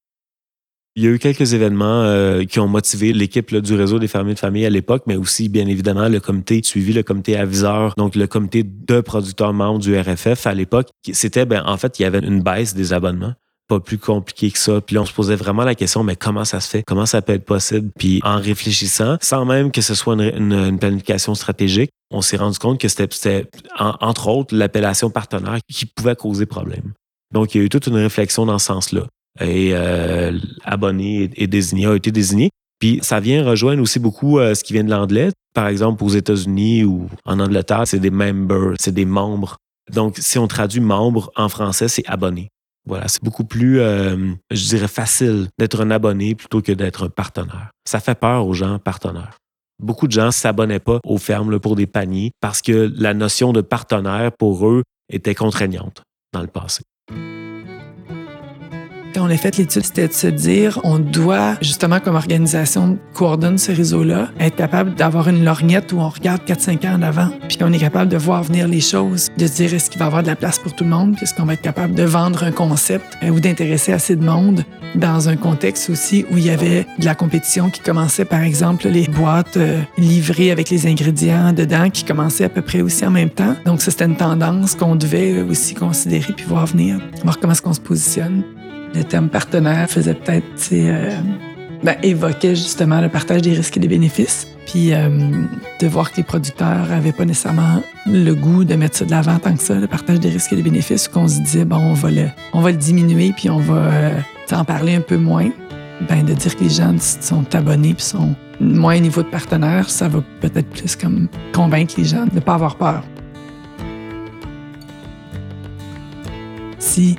Il 0.98 1.04
y 1.04 1.08
a 1.08 1.12
eu 1.12 1.20
quelques 1.20 1.54
événements 1.54 2.04
euh, 2.04 2.44
qui 2.44 2.60
ont 2.60 2.68
motivé 2.68 3.14
l'équipe 3.14 3.56
du 3.56 3.74
réseau 3.76 4.00
des 4.00 4.10
fermiers 4.10 4.34
de 4.34 4.40
famille 4.40 4.66
à 4.66 4.70
l'époque, 4.70 5.04
mais 5.08 5.16
aussi, 5.16 5.48
bien 5.48 5.68
évidemment, 5.68 6.10
le 6.10 6.20
comité 6.20 6.60
suivi, 6.64 6.92
le 6.92 7.04
comité 7.04 7.38
aviseur, 7.38 7.94
donc 7.96 8.16
le 8.16 8.28
comité 8.28 8.64
de 8.66 9.00
producteurs 9.00 9.54
membres 9.54 9.80
du 9.80 9.98
RFF 9.98 10.46
à 10.46 10.54
l'époque. 10.54 10.90
C'était, 11.14 11.46
ben, 11.46 11.64
en 11.66 11.78
fait, 11.78 12.00
il 12.00 12.04
y 12.04 12.06
avait 12.06 12.20
une 12.20 12.42
baisse 12.42 12.74
des 12.74 12.92
abonnements. 12.92 13.34
Pas 13.68 13.80
plus 13.80 13.98
compliqué 13.98 14.52
que 14.52 14.58
ça. 14.60 14.82
Puis 14.82 14.98
on 14.98 15.06
se 15.06 15.14
posait 15.14 15.36
vraiment 15.36 15.64
la 15.64 15.76
question, 15.76 16.04
mais 16.04 16.16
comment 16.16 16.44
ça 16.46 16.60
se 16.60 16.68
fait? 16.70 16.84
Comment 16.86 17.06
ça 17.06 17.22
peut 17.22 17.34
être 17.34 17.46
possible? 17.46 17.90
Puis 17.98 18.20
en 18.24 18.38
réfléchissant, 18.38 19.18
sans 19.22 19.46
même 19.46 19.72
que 19.72 19.82
ce 19.82 19.96
soit 19.96 20.14
une, 20.16 20.78
planification 20.78 21.36
stratégique, 21.36 21.90
on 22.12 22.22
s'est 22.22 22.38
rendu 22.38 22.60
compte 22.60 22.80
que 22.80 22.88
c'était, 22.90 23.08
c'était, 23.12 23.46
en- 23.80 23.96
entre 24.02 24.28
autres, 24.28 24.54
l'appellation 24.56 25.10
partenaire 25.10 25.60
qui 25.72 25.86
pouvait 25.86 26.16
causer 26.16 26.46
problème. 26.46 26.94
Donc, 27.34 27.56
il 27.56 27.60
y 27.60 27.62
a 27.62 27.64
eu 27.66 27.70
toute 27.70 27.88
une 27.88 27.96
réflexion 27.96 28.46
dans 28.46 28.60
ce 28.60 28.66
sens-là 28.66 29.04
et 29.40 29.70
euh, 29.74 30.38
abonné 30.66 31.24
et, 31.24 31.44
et 31.44 31.48
désigné 31.48 31.86
a 31.86 31.96
été 31.96 32.12
désigné. 32.12 32.50
Puis 32.82 33.00
ça 33.02 33.22
vient 33.22 33.46
rejoindre 33.46 33.82
aussi 33.82 34.00
beaucoup 34.00 34.40
euh, 34.40 34.54
ce 34.56 34.64
qui 34.66 34.74
vient 34.74 34.84
de 34.84 34.90
l'anglais. 34.90 35.30
Par 35.54 35.68
exemple, 35.68 36.04
aux 36.04 36.10
États-Unis 36.10 36.84
ou 36.84 37.08
en 37.26 37.40
Angleterre, 37.40 37.84
c'est 37.86 38.00
des 38.00 38.10
members, 38.10 38.74
c'est 38.80 38.94
des 38.94 39.06
membres. 39.06 39.56
Donc, 39.94 40.16
si 40.18 40.38
on 40.40 40.48
traduit 40.48 40.82
membre 40.82 41.32
en 41.38 41.48
français, 41.48 41.88
c'est 41.88 42.06
abonné. 42.08 42.50
Voilà, 42.86 43.08
c'est 43.08 43.24
beaucoup 43.24 43.44
plus, 43.44 43.80
euh, 43.80 44.34
je 44.50 44.68
dirais, 44.68 44.88
facile 44.88 45.48
d'être 45.60 45.82
un 45.82 45.92
abonné 45.92 46.36
plutôt 46.36 46.62
que 46.62 46.72
d'être 46.72 47.06
un 47.06 47.10
partenaire. 47.10 47.70
Ça 47.88 48.00
fait 48.00 48.16
peur 48.16 48.48
aux 48.48 48.54
gens 48.54 48.80
partenaires. 48.80 49.38
Beaucoup 49.80 50.08
de 50.08 50.12
gens 50.12 50.28
ne 50.28 50.32
s'abonnaient 50.32 50.80
pas 50.80 51.00
aux 51.06 51.18
fermes 51.18 51.60
pour 51.60 51.76
des 51.76 51.88
paniers 51.88 52.32
parce 52.40 52.62
que 52.62 52.92
la 52.96 53.14
notion 53.14 53.54
de 53.54 53.62
partenaire 53.62 54.32
pour 54.38 54.68
eux 54.68 54.84
était 55.12 55.36
contraignante 55.36 56.04
dans 56.34 56.42
le 56.42 56.48
passé. 56.48 56.84
Quand 59.14 59.24
on 59.24 59.30
a 59.30 59.38
fait 59.38 59.58
l'étude, 59.58 59.84
c'était 59.84 60.08
de 60.08 60.14
se 60.14 60.28
dire, 60.28 60.80
on 60.84 60.98
doit, 60.98 61.56
justement, 61.62 62.00
comme 62.00 62.16
organisation, 62.16 62.98
coordonne 63.14 63.58
ce 63.58 63.72
réseau-là, 63.72 64.30
être 64.40 64.56
capable 64.56 64.96
d'avoir 64.96 65.28
une 65.28 65.44
lorgnette 65.44 65.92
où 65.92 66.00
on 66.00 66.08
regarde 66.08 66.42
4-5 66.48 66.88
ans 66.88 66.96
en 66.96 67.02
avant, 67.02 67.30
puis 67.48 67.58
qu'on 67.58 67.74
est 67.74 67.80
capable 67.80 68.10
de 68.10 68.18
voir 68.18 68.44
venir 68.44 68.68
les 68.68 68.80
choses, 68.80 69.28
de 69.38 69.48
dire, 69.48 69.74
est-ce 69.74 69.90
qu'il 69.90 70.00
va 70.00 70.06
y 70.06 70.08
avoir 70.08 70.24
de 70.24 70.28
la 70.28 70.36
place 70.36 70.60
pour 70.60 70.74
tout 70.74 70.84
le 70.84 70.90
monde, 70.92 71.16
puis 71.16 71.24
est-ce 71.24 71.34
qu'on 71.34 71.46
va 71.46 71.54
être 71.54 71.62
capable 71.62 71.94
de 71.94 72.04
vendre 72.04 72.44
un 72.44 72.52
concept 72.52 73.18
euh, 73.24 73.30
ou 73.30 73.40
d'intéresser 73.40 73.92
assez 73.92 74.16
de 74.16 74.24
monde 74.24 74.64
dans 74.96 75.30
un 75.30 75.36
contexte 75.36 75.90
aussi 75.90 76.26
où 76.32 76.38
il 76.38 76.46
y 76.46 76.50
avait 76.50 76.86
de 77.00 77.06
la 77.06 77.16
compétition 77.16 77.70
qui 77.70 77.82
commençait, 77.82 78.26
par 78.26 78.42
exemple, 78.42 78.88
les 78.88 79.08
boîtes 79.08 79.58
euh, 79.58 79.82
livrées 79.98 80.52
avec 80.52 80.70
les 80.70 80.88
ingrédients 80.88 81.54
dedans 81.54 81.90
qui 81.90 82.06
commençaient 82.06 82.46
à 82.46 82.50
peu 82.50 82.62
près 82.62 82.82
aussi 82.82 83.06
en 83.06 83.12
même 83.12 83.30
temps. 83.30 83.56
Donc, 83.66 83.82
c'était 83.82 84.06
une 84.06 84.18
tendance 84.18 84.76
qu'on 84.76 84.96
devait 84.96 85.42
aussi 85.42 85.74
considérer 85.74 86.34
puis 86.34 86.46
voir 86.46 86.66
venir, 86.66 87.00
voir 87.24 87.40
comment 87.40 87.54
est-ce 87.54 87.62
qu'on 87.62 87.74
se 87.74 87.82
positionne. 87.82 88.44
Le 88.94 89.04
terme 89.04 89.30
partenaire 89.30 89.90
faisait 89.90 90.14
peut-être, 90.14 90.46
euh, 90.74 91.18
ben, 91.84 91.96
évoquait 92.04 92.56
justement 92.56 93.02
le 93.02 93.10
partage 93.10 93.42
des 93.42 93.54
risques 93.54 93.78
et 93.78 93.80
des 93.80 93.88
bénéfices. 93.88 94.48
Puis 94.66 94.94
euh, 94.94 95.10
de 95.80 95.88
voir 95.88 96.12
que 96.12 96.18
les 96.18 96.24
producteurs 96.24 96.92
avaient 96.92 97.12
pas 97.12 97.26
nécessairement 97.26 97.82
le 98.06 98.34
goût 98.34 98.64
de 98.64 98.76
mettre 98.76 98.98
ça 98.98 99.06
de 99.06 99.12
l'avant 99.12 99.40
tant 99.40 99.56
que 99.56 99.64
ça, 99.64 99.76
le 99.76 99.88
partage 99.88 100.20
des 100.20 100.30
risques 100.30 100.54
et 100.54 100.56
des 100.56 100.62
bénéfices, 100.62 101.08
qu'on 101.08 101.28
se 101.28 101.40
disait, 101.40 101.66
bon, 101.66 101.78
on 101.78 101.94
va 101.94 102.12
le, 102.12 102.28
on 102.54 102.62
va 102.62 102.72
le 102.72 102.78
diminuer 102.78 103.34
puis 103.36 103.50
on 103.50 103.60
va 103.60 103.76
euh, 103.76 104.20
en 104.52 104.66
parler 104.66 104.96
un 104.96 105.02
peu 105.02 105.18
moins. 105.18 105.50
Ben, 106.10 106.26
de 106.26 106.34
dire 106.34 106.56
que 106.56 106.64
les 106.64 106.70
gens 106.70 106.96
sont 107.00 107.54
abonnés 107.54 107.94
puis 107.94 108.04
sont 108.04 108.36
moins 108.60 108.98
au 108.98 109.02
niveau 109.02 109.22
de 109.22 109.28
partenaire, 109.28 109.90
ça 109.90 110.08
va 110.08 110.24
peut-être 110.40 110.70
plus 110.70 110.96
comme 110.96 111.28
convaincre 111.54 111.94
les 111.98 112.06
gens 112.06 112.26
de 112.26 112.36
ne 112.36 112.40
pas 112.40 112.56
avoir 112.56 112.76
peur. 112.76 113.04
Si 116.80 117.18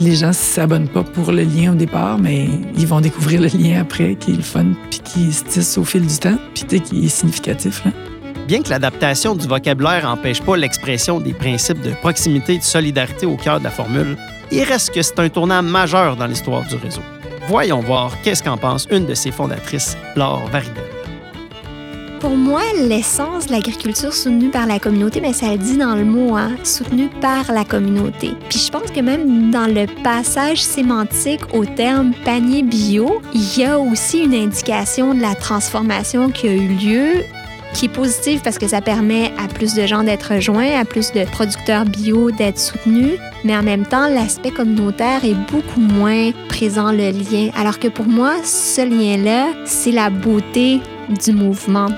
les 0.00 0.16
gens 0.16 0.28
ne 0.28 0.32
s'abonnent 0.32 0.88
pas 0.88 1.02
pour 1.02 1.32
le 1.32 1.42
lien 1.42 1.72
au 1.72 1.74
départ, 1.74 2.18
mais 2.18 2.48
ils 2.76 2.86
vont 2.86 3.00
découvrir 3.00 3.40
le 3.40 3.48
lien 3.48 3.80
après, 3.80 4.16
qui 4.16 4.32
est 4.32 4.36
le 4.36 4.42
fun, 4.42 4.66
puis 4.90 5.00
qui 5.00 5.32
se 5.32 5.44
tisse 5.44 5.78
au 5.78 5.84
fil 5.84 6.06
du 6.06 6.18
temps, 6.18 6.38
puis 6.54 6.64
qui 6.80 7.04
est 7.04 7.08
significatif. 7.08 7.84
Là. 7.84 7.92
Bien 8.46 8.62
que 8.62 8.68
l'adaptation 8.68 9.34
du 9.34 9.46
vocabulaire 9.46 10.04
n'empêche 10.04 10.42
pas 10.42 10.56
l'expression 10.56 11.18
des 11.18 11.32
principes 11.32 11.80
de 11.80 11.92
proximité 11.92 12.54
et 12.54 12.58
de 12.58 12.62
solidarité 12.62 13.24
au 13.24 13.36
cœur 13.36 13.58
de 13.58 13.64
la 13.64 13.70
formule, 13.70 14.16
il 14.52 14.62
reste 14.64 14.92
que 14.92 15.00
c'est 15.00 15.18
un 15.18 15.28
tournant 15.28 15.62
majeur 15.62 16.16
dans 16.16 16.26
l'histoire 16.26 16.62
du 16.66 16.76
réseau. 16.76 17.02
Voyons 17.48 17.80
voir 17.80 18.12
qu'est-ce 18.22 18.42
qu'en 18.42 18.56
pense 18.56 18.86
une 18.90 19.06
de 19.06 19.14
ses 19.14 19.30
fondatrices, 19.30 19.96
Laure 20.16 20.46
Varidel. 20.50 20.93
Pour 22.24 22.38
moi, 22.38 22.62
l'essence 22.74 23.48
de 23.48 23.52
l'agriculture 23.52 24.14
soutenue 24.14 24.48
par 24.48 24.64
la 24.64 24.78
communauté, 24.78 25.20
ben, 25.20 25.34
ça 25.34 25.50
le 25.50 25.58
dit 25.58 25.76
dans 25.76 25.94
le 25.94 26.06
mot, 26.06 26.34
hein, 26.34 26.52
soutenue 26.64 27.10
par 27.20 27.52
la 27.52 27.66
communauté. 27.66 28.30
Puis 28.48 28.60
je 28.60 28.70
pense 28.70 28.90
que 28.90 29.00
même 29.00 29.50
dans 29.50 29.66
le 29.66 29.84
passage 30.02 30.62
sémantique 30.62 31.42
au 31.52 31.66
terme 31.66 32.14
panier 32.24 32.62
bio, 32.62 33.20
il 33.34 33.58
y 33.58 33.64
a 33.66 33.78
aussi 33.78 34.20
une 34.20 34.32
indication 34.32 35.12
de 35.12 35.20
la 35.20 35.34
transformation 35.34 36.30
qui 36.30 36.48
a 36.48 36.54
eu 36.54 36.68
lieu 36.68 37.12
qui 37.74 37.86
est 37.86 37.92
positive 37.92 38.40
parce 38.42 38.56
que 38.56 38.68
ça 38.68 38.80
permet 38.80 39.30
à 39.36 39.46
plus 39.46 39.74
de 39.74 39.84
gens 39.84 40.02
d'être 40.02 40.32
rejoints, 40.32 40.80
à 40.80 40.86
plus 40.86 41.12
de 41.12 41.24
producteurs 41.26 41.84
bio 41.84 42.30
d'être 42.30 42.58
soutenus, 42.58 43.18
mais 43.44 43.54
en 43.54 43.62
même 43.62 43.84
temps, 43.84 44.08
l'aspect 44.08 44.50
communautaire 44.50 45.26
est 45.26 45.36
beaucoup 45.52 45.80
moins 45.80 46.30
présent, 46.48 46.90
le 46.90 47.10
lien. 47.10 47.50
Alors 47.54 47.78
que 47.78 47.88
pour 47.88 48.06
moi, 48.06 48.36
ce 48.44 48.80
lien-là, 48.80 49.48
c'est 49.66 49.92
la 49.92 50.08
beauté 50.08 50.80
du 51.22 51.32
mouvement. 51.32 51.88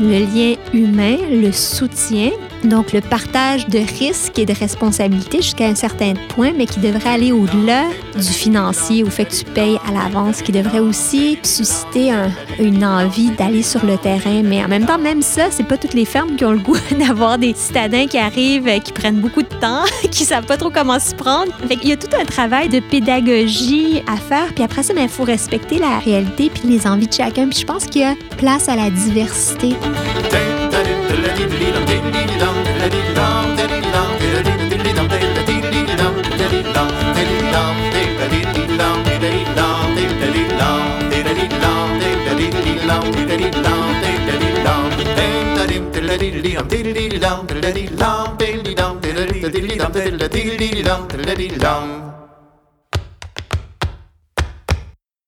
Le 0.00 0.24
lien 0.24 0.56
humain, 0.72 1.16
le 1.30 1.52
soutien, 1.52 2.30
donc 2.64 2.92
le 2.92 3.00
partage 3.00 3.66
de 3.68 3.78
risques 3.98 4.38
et 4.38 4.46
de 4.46 4.52
responsabilités 4.52 5.42
jusqu'à 5.42 5.66
un 5.66 5.74
certain 5.74 6.14
point, 6.30 6.52
mais 6.56 6.66
qui 6.66 6.80
devrait 6.80 7.10
aller 7.10 7.32
au-delà 7.32 7.84
du 8.16 8.22
financier, 8.28 9.02
au 9.04 9.10
fait 9.10 9.24
que 9.26 9.34
tu 9.34 9.44
payes 9.44 9.78
à 9.88 9.92
l'avance, 9.92 10.42
qui 10.42 10.52
devrait 10.52 10.78
aussi 10.80 11.38
susciter 11.42 12.10
un- 12.10 12.30
une 12.58 12.84
envie 12.84 13.30
d'aller 13.30 13.62
sur 13.62 13.84
le 13.84 13.96
terrain. 13.98 14.42
Mais 14.44 14.64
en 14.64 14.68
même 14.68 14.86
temps, 14.86 14.98
même 14.98 15.22
ça, 15.22 15.44
c'est 15.50 15.66
pas 15.66 15.76
toutes 15.76 15.94
les 15.94 16.04
fermes 16.04 16.36
qui 16.36 16.44
ont 16.44 16.52
le 16.52 16.58
goût 16.58 16.76
d'avoir 16.98 17.38
des 17.38 17.54
citadins 17.54 18.06
qui 18.06 18.18
arrivent, 18.18 18.68
euh, 18.68 18.78
qui 18.78 18.92
prennent 18.92 19.20
beaucoup 19.20 19.42
de 19.42 19.54
temps, 19.60 19.84
qui 20.10 20.24
savent 20.24 20.46
pas 20.46 20.56
trop 20.56 20.70
comment 20.70 20.98
s'y 20.98 21.14
prendre. 21.14 21.52
Fait 21.68 21.76
qu'il 21.76 21.88
y 21.88 21.92
a 21.92 21.96
tout 21.96 22.08
un 22.20 22.24
travail 22.24 22.68
de 22.68 22.80
pédagogie 22.80 24.02
à 24.06 24.16
faire. 24.16 24.52
Puis 24.54 24.64
après 24.64 24.82
ça, 24.82 24.92
il 24.96 25.08
faut 25.08 25.24
respecter 25.24 25.78
la 25.78 25.98
réalité 25.98 26.50
puis 26.52 26.68
les 26.68 26.86
envies 26.86 27.06
de 27.08 27.12
chacun. 27.12 27.48
Puis 27.48 27.60
je 27.60 27.66
pense 27.66 27.84
qu'il 27.86 28.02
y 28.02 28.04
a 28.04 28.14
place 28.38 28.68
à 28.68 28.76
la 28.76 28.90
diversité. 28.90 29.74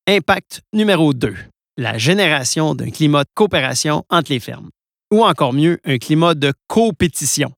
Impact 0.06 0.60
numéro 0.74 1.14
2. 1.14 1.34
La 1.78 1.96
génération 1.96 2.74
d'un 2.74 2.90
climat 2.90 3.24
de 3.24 3.30
coopération 3.34 4.04
entre 4.10 4.32
les 4.32 4.40
fermes. 4.40 4.68
Ou 5.10 5.24
encore 5.24 5.54
mieux, 5.54 5.78
un 5.84 5.96
climat 5.96 6.34
de 6.34 6.52
compétition, 6.68 7.52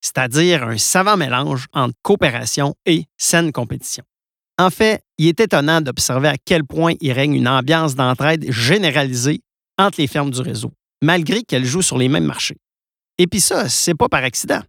c'est-à-dire 0.00 0.62
un 0.62 0.78
savant 0.78 1.16
mélange 1.16 1.66
entre 1.72 1.94
coopération 2.02 2.76
et 2.86 3.06
saine 3.16 3.50
compétition. 3.50 4.04
En 4.60 4.68
fait, 4.68 5.02
il 5.16 5.26
est 5.26 5.40
étonnant 5.40 5.80
d'observer 5.80 6.28
à 6.28 6.36
quel 6.36 6.64
point 6.64 6.92
il 7.00 7.12
règne 7.12 7.32
une 7.32 7.48
ambiance 7.48 7.94
d'entraide 7.94 8.52
généralisée 8.52 9.40
entre 9.78 10.02
les 10.02 10.06
fermes 10.06 10.30
du 10.30 10.42
réseau, 10.42 10.70
malgré 11.00 11.42
qu'elles 11.42 11.64
jouent 11.64 11.80
sur 11.80 11.96
les 11.96 12.10
mêmes 12.10 12.26
marchés. 12.26 12.58
Et 13.16 13.26
puis 13.26 13.40
ça, 13.40 13.70
c'est 13.70 13.94
pas 13.94 14.10
par 14.10 14.22
accident. 14.22 14.60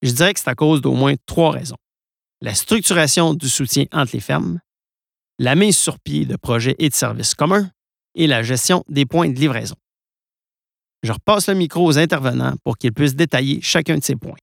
Je 0.00 0.12
dirais 0.12 0.32
que 0.32 0.38
c'est 0.38 0.48
à 0.48 0.54
cause 0.54 0.80
d'au 0.80 0.92
moins 0.92 1.14
trois 1.26 1.50
raisons. 1.50 1.76
La 2.40 2.54
structuration 2.54 3.34
du 3.34 3.48
soutien 3.48 3.86
entre 3.90 4.12
les 4.12 4.20
fermes, 4.20 4.60
la 5.40 5.56
mise 5.56 5.76
sur 5.76 5.98
pied 5.98 6.24
de 6.24 6.36
projets 6.36 6.76
et 6.78 6.88
de 6.88 6.94
services 6.94 7.34
communs 7.34 7.68
et 8.14 8.28
la 8.28 8.44
gestion 8.44 8.84
des 8.88 9.06
points 9.06 9.28
de 9.28 9.40
livraison. 9.40 9.74
Je 11.02 11.10
repasse 11.10 11.48
le 11.48 11.54
micro 11.54 11.84
aux 11.84 11.98
intervenants 11.98 12.54
pour 12.62 12.78
qu'ils 12.78 12.92
puissent 12.92 13.16
détailler 13.16 13.58
chacun 13.60 13.98
de 13.98 14.04
ces 14.04 14.14
points. 14.14 14.38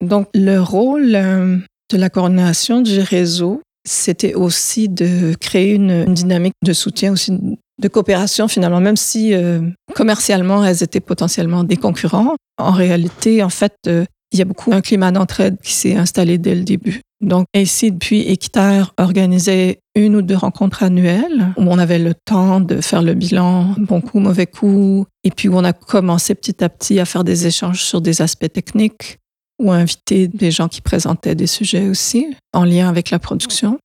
Donc, 0.00 0.30
le 0.32 0.60
rôle 0.60 1.14
euh, 1.14 1.58
de 1.90 1.96
la 1.96 2.10
coordination 2.10 2.80
du 2.80 3.00
réseau, 3.00 3.62
c'était 3.86 4.34
aussi 4.34 4.88
de 4.88 5.34
créer 5.40 5.74
une, 5.74 6.04
dynamique 6.14 6.54
de 6.64 6.72
soutien, 6.72 7.12
aussi 7.12 7.32
de 7.32 7.88
coopération 7.88 8.46
finalement, 8.46 8.80
même 8.80 8.96
si 8.96 9.34
euh, 9.34 9.60
commercialement 9.94 10.64
elles 10.64 10.82
étaient 10.82 11.00
potentiellement 11.00 11.64
des 11.64 11.76
concurrents. 11.76 12.36
En 12.58 12.72
réalité, 12.72 13.42
en 13.42 13.48
fait, 13.48 13.74
euh, 13.86 14.04
il 14.32 14.38
y 14.38 14.42
a 14.42 14.44
beaucoup 14.44 14.72
un 14.72 14.80
climat 14.80 15.10
d'entraide 15.10 15.56
qui 15.62 15.72
s'est 15.72 15.96
installé 15.96 16.38
dès 16.38 16.54
le 16.54 16.62
début. 16.62 17.00
Donc 17.20 17.46
ainsi, 17.54 17.90
depuis 17.90 18.20
Équiterre 18.20 18.94
organisait 18.96 19.80
une 19.94 20.16
ou 20.16 20.22
deux 20.22 20.36
rencontres 20.36 20.82
annuelles 20.82 21.52
où 21.56 21.62
on 21.62 21.78
avait 21.78 21.98
le 21.98 22.14
temps 22.14 22.60
de 22.60 22.80
faire 22.80 23.02
le 23.02 23.14
bilan, 23.14 23.74
bon 23.78 24.00
coup, 24.00 24.20
mauvais 24.20 24.46
coup, 24.46 25.04
et 25.24 25.30
puis 25.30 25.48
où 25.48 25.56
on 25.56 25.64
a 25.64 25.72
commencé 25.72 26.34
petit 26.34 26.62
à 26.64 26.68
petit 26.68 26.98
à 26.98 27.04
faire 27.04 27.24
des 27.24 27.46
échanges 27.46 27.82
sur 27.82 28.00
des 28.00 28.22
aspects 28.22 28.50
techniques 28.50 29.18
ou 29.60 29.70
inviter 29.70 30.26
des 30.26 30.50
gens 30.50 30.68
qui 30.68 30.80
présentaient 30.80 31.34
des 31.34 31.46
sujets 31.46 31.88
aussi 31.88 32.26
en 32.52 32.64
lien 32.64 32.88
avec 32.88 33.10
la 33.10 33.18
production. 33.18 33.78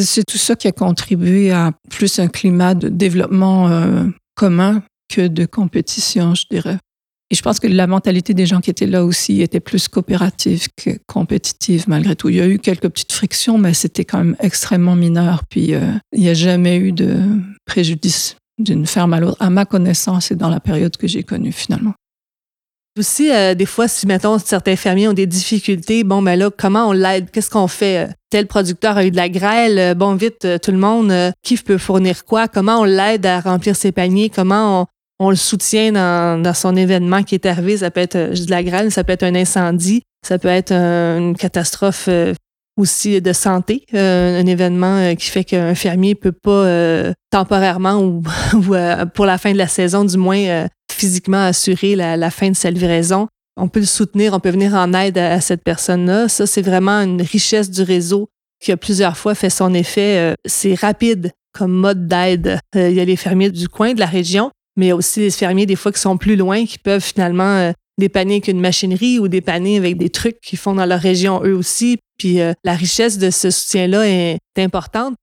C'est 0.00 0.24
tout 0.26 0.38
ça 0.38 0.56
qui 0.56 0.68
a 0.68 0.72
contribué 0.72 1.50
à 1.50 1.72
plus 1.90 2.18
un 2.18 2.28
climat 2.28 2.74
de 2.74 2.88
développement 2.88 3.68
euh, 3.68 4.04
commun 4.34 4.82
que 5.08 5.26
de 5.26 5.44
compétition, 5.44 6.34
je 6.34 6.44
dirais. 6.50 6.78
Et 7.30 7.34
je 7.34 7.42
pense 7.42 7.60
que 7.60 7.66
la 7.66 7.86
mentalité 7.86 8.32
des 8.32 8.46
gens 8.46 8.60
qui 8.60 8.70
étaient 8.70 8.86
là 8.86 9.04
aussi 9.04 9.42
était 9.42 9.60
plus 9.60 9.86
coopérative 9.88 10.68
que 10.76 10.90
compétitive 11.06 11.84
malgré 11.86 12.16
tout. 12.16 12.30
Il 12.30 12.36
y 12.36 12.40
a 12.40 12.46
eu 12.46 12.58
quelques 12.58 12.88
petites 12.88 13.12
frictions, 13.12 13.58
mais 13.58 13.74
c'était 13.74 14.06
quand 14.06 14.18
même 14.18 14.36
extrêmement 14.40 14.96
mineur. 14.96 15.42
Puis 15.50 15.74
euh, 15.74 15.92
il 16.12 16.20
n'y 16.20 16.30
a 16.30 16.34
jamais 16.34 16.78
eu 16.78 16.92
de 16.92 17.20
préjudice 17.66 18.36
d'une 18.58 18.86
ferme 18.86 19.12
à 19.12 19.20
l'autre, 19.20 19.36
à 19.40 19.50
ma 19.50 19.66
connaissance 19.66 20.30
et 20.30 20.36
dans 20.36 20.48
la 20.48 20.60
période 20.60 20.96
que 20.96 21.06
j'ai 21.06 21.22
connue 21.22 21.52
finalement. 21.52 21.94
Aussi, 22.98 23.30
euh, 23.32 23.54
des 23.54 23.66
fois, 23.66 23.86
si, 23.86 24.08
mettons, 24.08 24.38
certains 24.38 24.74
fermiers 24.74 25.06
ont 25.06 25.12
des 25.12 25.26
difficultés, 25.26 26.02
bon, 26.02 26.20
ben 26.20 26.36
là, 26.36 26.50
comment 26.50 26.88
on 26.88 26.92
l'aide? 26.92 27.30
Qu'est-ce 27.30 27.48
qu'on 27.48 27.68
fait? 27.68 28.08
Tel 28.28 28.48
producteur 28.48 28.96
a 28.96 29.04
eu 29.04 29.12
de 29.12 29.16
la 29.16 29.28
grêle, 29.28 29.78
euh, 29.78 29.94
bon, 29.94 30.16
vite, 30.16 30.44
euh, 30.44 30.58
tout 30.58 30.72
le 30.72 30.78
monde, 30.78 31.12
qui 31.44 31.56
peut 31.58 31.78
fournir 31.78 32.24
quoi? 32.24 32.48
Comment 32.48 32.80
on 32.80 32.84
l'aide 32.84 33.24
à 33.24 33.38
remplir 33.40 33.76
ses 33.76 33.92
paniers? 33.92 34.30
Comment 34.30 34.86
on, 35.20 35.30
le 35.30 35.36
soutient 35.36 35.92
dans, 35.92 36.54
son 36.54 36.74
événement 36.74 37.22
qui 37.22 37.36
est 37.36 37.46
arrivé? 37.46 37.76
Ça 37.76 37.92
peut 37.92 38.00
être 38.00 38.16
de 38.16 38.50
la 38.50 38.64
grêle, 38.64 38.90
ça 38.90 39.04
peut 39.04 39.12
être 39.12 39.22
un 39.22 39.36
incendie, 39.36 40.02
ça 40.26 40.38
peut 40.38 40.48
être 40.48 40.72
une 40.72 41.36
catastrophe 41.36 42.08
aussi 42.76 43.20
de 43.20 43.32
santé, 43.32 43.84
un 43.92 44.46
événement 44.46 45.14
qui 45.16 45.30
fait 45.30 45.44
qu'un 45.44 45.74
fermier 45.74 46.14
peut 46.14 46.32
pas 46.32 47.12
temporairement 47.30 47.96
ou 48.02 48.22
pour 49.14 49.26
la 49.26 49.38
fin 49.38 49.52
de 49.52 49.58
la 49.58 49.68
saison 49.68 50.04
du 50.04 50.16
moins 50.16 50.68
physiquement 50.98 51.44
assurer 51.44 51.96
la, 51.96 52.30
fin 52.30 52.50
de 52.50 52.56
sa 52.56 52.70
livraison. 52.70 53.28
On 53.56 53.68
peut 53.68 53.80
le 53.80 53.86
soutenir, 53.86 54.34
on 54.34 54.40
peut 54.40 54.50
venir 54.50 54.74
en 54.74 54.92
aide 54.92 55.18
à, 55.18 55.40
cette 55.40 55.62
personne-là. 55.62 56.28
Ça, 56.28 56.46
c'est 56.46 56.62
vraiment 56.62 57.00
une 57.00 57.22
richesse 57.22 57.70
du 57.70 57.82
réseau 57.82 58.28
qui 58.60 58.72
a 58.72 58.76
plusieurs 58.76 59.16
fois 59.16 59.34
fait 59.34 59.50
son 59.50 59.74
effet. 59.74 60.18
Euh, 60.18 60.34
c'est 60.44 60.74
rapide 60.74 61.32
comme 61.52 61.72
mode 61.72 62.06
d'aide. 62.06 62.58
Euh, 62.76 62.90
il 62.90 62.96
y 62.96 63.00
a 63.00 63.04
les 63.04 63.16
fermiers 63.16 63.50
du 63.50 63.68
coin, 63.68 63.94
de 63.94 64.00
la 64.00 64.06
région, 64.06 64.50
mais 64.76 64.86
il 64.86 64.88
y 64.88 64.92
a 64.92 64.96
aussi 64.96 65.20
les 65.20 65.30
fermiers 65.30 65.66
des 65.66 65.76
fois 65.76 65.92
qui 65.92 66.00
sont 66.00 66.16
plus 66.16 66.36
loin, 66.36 66.66
qui 66.66 66.78
peuvent 66.78 67.02
finalement 67.02 67.56
euh, 67.56 67.72
dépanner 67.98 68.34
avec 68.34 68.48
une 68.48 68.60
machinerie 68.60 69.18
ou 69.18 69.28
dépanner 69.28 69.76
avec 69.76 69.96
des 69.96 70.10
trucs 70.10 70.40
qu'ils 70.40 70.58
font 70.58 70.74
dans 70.74 70.86
leur 70.86 71.00
région 71.00 71.40
eux 71.44 71.54
aussi. 71.54 71.98
Puis 72.16 72.38
la 72.64 72.74
richesse 72.74 73.16
de 73.18 73.30
ce 73.30 73.50
soutien-là 73.50 74.08
est 74.08 74.38
importante 74.56 75.14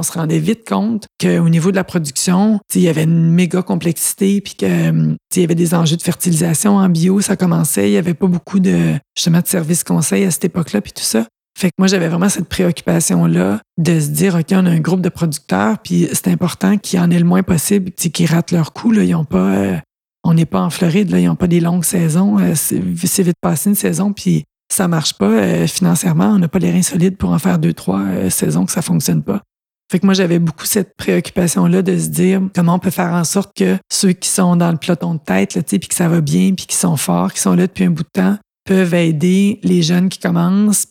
on 0.00 0.02
se 0.02 0.12
rendait 0.12 0.38
vite 0.38 0.66
compte 0.66 1.06
qu'au 1.20 1.48
niveau 1.50 1.70
de 1.70 1.76
la 1.76 1.84
production, 1.84 2.58
il 2.74 2.80
y 2.80 2.88
avait 2.88 3.04
une 3.04 3.30
méga 3.30 3.60
complexité, 3.60 4.40
puis 4.40 4.54
qu'il 4.54 5.16
y 5.36 5.44
avait 5.44 5.54
des 5.54 5.74
enjeux 5.74 5.96
de 5.96 6.02
fertilisation 6.02 6.76
en 6.76 6.88
bio, 6.88 7.20
ça 7.20 7.36
commençait, 7.36 7.88
il 7.88 7.92
n'y 7.92 7.98
avait 7.98 8.14
pas 8.14 8.26
beaucoup 8.26 8.60
de 8.60 8.94
justement 9.14 9.40
de 9.40 9.46
services 9.46 9.84
conseils 9.84 10.24
à 10.24 10.30
cette 10.30 10.46
époque-là, 10.46 10.80
puis 10.80 10.92
tout 10.92 11.02
ça. 11.02 11.26
Fait 11.58 11.68
que 11.68 11.74
moi, 11.78 11.86
j'avais 11.86 12.08
vraiment 12.08 12.30
cette 12.30 12.48
préoccupation-là 12.48 13.60
de 13.76 14.00
se 14.00 14.08
dire, 14.08 14.36
OK, 14.36 14.46
on 14.52 14.64
a 14.64 14.70
un 14.70 14.80
groupe 14.80 15.02
de 15.02 15.10
producteurs, 15.10 15.78
puis 15.78 16.08
c'est 16.14 16.28
important 16.28 16.78
qu'il 16.78 16.98
y 16.98 17.02
en 17.02 17.10
ait 17.10 17.18
le 17.18 17.26
moins 17.26 17.42
possible, 17.42 17.90
qu'ils 17.92 18.26
ratent 18.26 18.52
leur 18.52 18.72
coup. 18.72 18.94
Ils 18.94 19.14
ont 19.14 19.26
pas, 19.26 19.50
euh, 19.50 19.76
on 20.24 20.32
n'est 20.32 20.46
pas 20.46 20.62
en 20.62 20.70
Floride, 20.70 21.10
ils 21.10 21.26
n'ont 21.26 21.36
pas 21.36 21.48
des 21.48 21.60
longues 21.60 21.84
saisons. 21.84 22.38
Euh, 22.38 22.54
c'est 22.54 23.22
vite 23.22 23.36
passé 23.42 23.68
une 23.68 23.76
saison, 23.76 24.14
puis 24.14 24.44
ça 24.72 24.88
marche 24.88 25.12
pas 25.18 25.28
euh, 25.28 25.66
financièrement. 25.66 26.28
On 26.28 26.38
n'a 26.38 26.48
pas 26.48 26.60
les 26.60 26.70
reins 26.70 26.80
solides 26.80 27.18
pour 27.18 27.32
en 27.32 27.38
faire 27.38 27.58
deux, 27.58 27.74
trois 27.74 28.30
saisons 28.30 28.64
que 28.64 28.72
ça 28.72 28.80
fonctionne 28.80 29.22
pas. 29.22 29.42
Fait 29.90 29.98
que 29.98 30.06
moi, 30.06 30.14
j'avais 30.14 30.38
beaucoup 30.38 30.66
cette 30.66 30.94
préoccupation-là 30.96 31.82
de 31.82 31.98
se 31.98 32.08
dire 32.08 32.40
comment 32.54 32.74
on 32.74 32.78
peut 32.78 32.90
faire 32.90 33.12
en 33.12 33.24
sorte 33.24 33.56
que 33.56 33.76
ceux 33.90 34.12
qui 34.12 34.28
sont 34.28 34.54
dans 34.54 34.70
le 34.70 34.76
peloton 34.76 35.14
de 35.14 35.18
tête, 35.18 35.56
là, 35.56 35.62
puis 35.64 35.80
que 35.80 35.94
ça 35.96 36.08
va 36.08 36.20
bien, 36.20 36.52
puis 36.54 36.66
qui 36.66 36.76
sont 36.76 36.96
forts, 36.96 37.32
qui 37.32 37.40
sont 37.40 37.54
là 37.54 37.66
depuis 37.66 37.84
un 37.84 37.90
bout 37.90 38.04
de 38.04 38.08
temps, 38.12 38.38
peuvent 38.64 38.94
aider 38.94 39.58
les 39.64 39.82
jeunes 39.82 40.08
qui 40.08 40.20
commencent. 40.20 40.86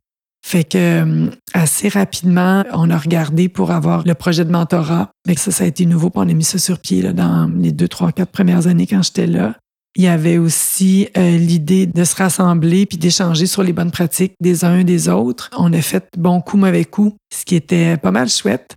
Fait 0.46 0.66
que 0.66 0.78
euh, 0.78 1.30
assez 1.54 1.88
rapidement, 1.88 2.66
on 2.74 2.90
a 2.90 2.98
regardé 2.98 3.48
pour 3.48 3.72
avoir 3.72 4.04
le 4.06 4.16
projet 4.16 4.44
de 4.44 4.52
mentorat. 4.52 5.12
Mais 5.26 5.36
ça, 5.36 5.52
ça 5.52 5.64
a 5.64 5.68
été 5.68 5.86
nouveau, 5.86 6.10
puis 6.10 6.20
on 6.22 6.30
a 6.30 6.34
mis 6.34 6.44
ça 6.44 6.58
sur 6.58 6.80
pied 6.80 7.02
là, 7.02 7.14
dans 7.14 7.50
les 7.58 7.72
deux, 7.72 7.88
trois, 7.88 8.12
quatre 8.12 8.32
premières 8.32 8.68
années 8.68 8.86
quand 8.86 9.02
j'étais 9.02 9.28
là. 9.28 9.56
Il 9.96 10.04
y 10.04 10.08
avait 10.08 10.38
aussi 10.38 11.08
euh, 11.18 11.38
l'idée 11.38 11.86
de 11.86 12.04
se 12.04 12.16
rassembler 12.16 12.86
puis 12.86 12.98
d'échanger 12.98 13.46
sur 13.46 13.64
les 13.64 13.72
bonnes 13.72 13.92
pratiques 13.92 14.34
des 14.42 14.66
uns 14.66 14.80
et 14.80 14.84
des 14.84 15.08
autres. 15.08 15.50
On 15.58 15.72
a 15.72 15.82
fait 15.82 16.06
bon 16.18 16.42
coup, 16.42 16.58
mauvais 16.58 16.86
coup, 16.86 17.16
ce 17.34 17.46
qui 17.46 17.56
était 17.56 17.96
pas 17.96 18.12
mal 18.12 18.28
chouette. 18.28 18.76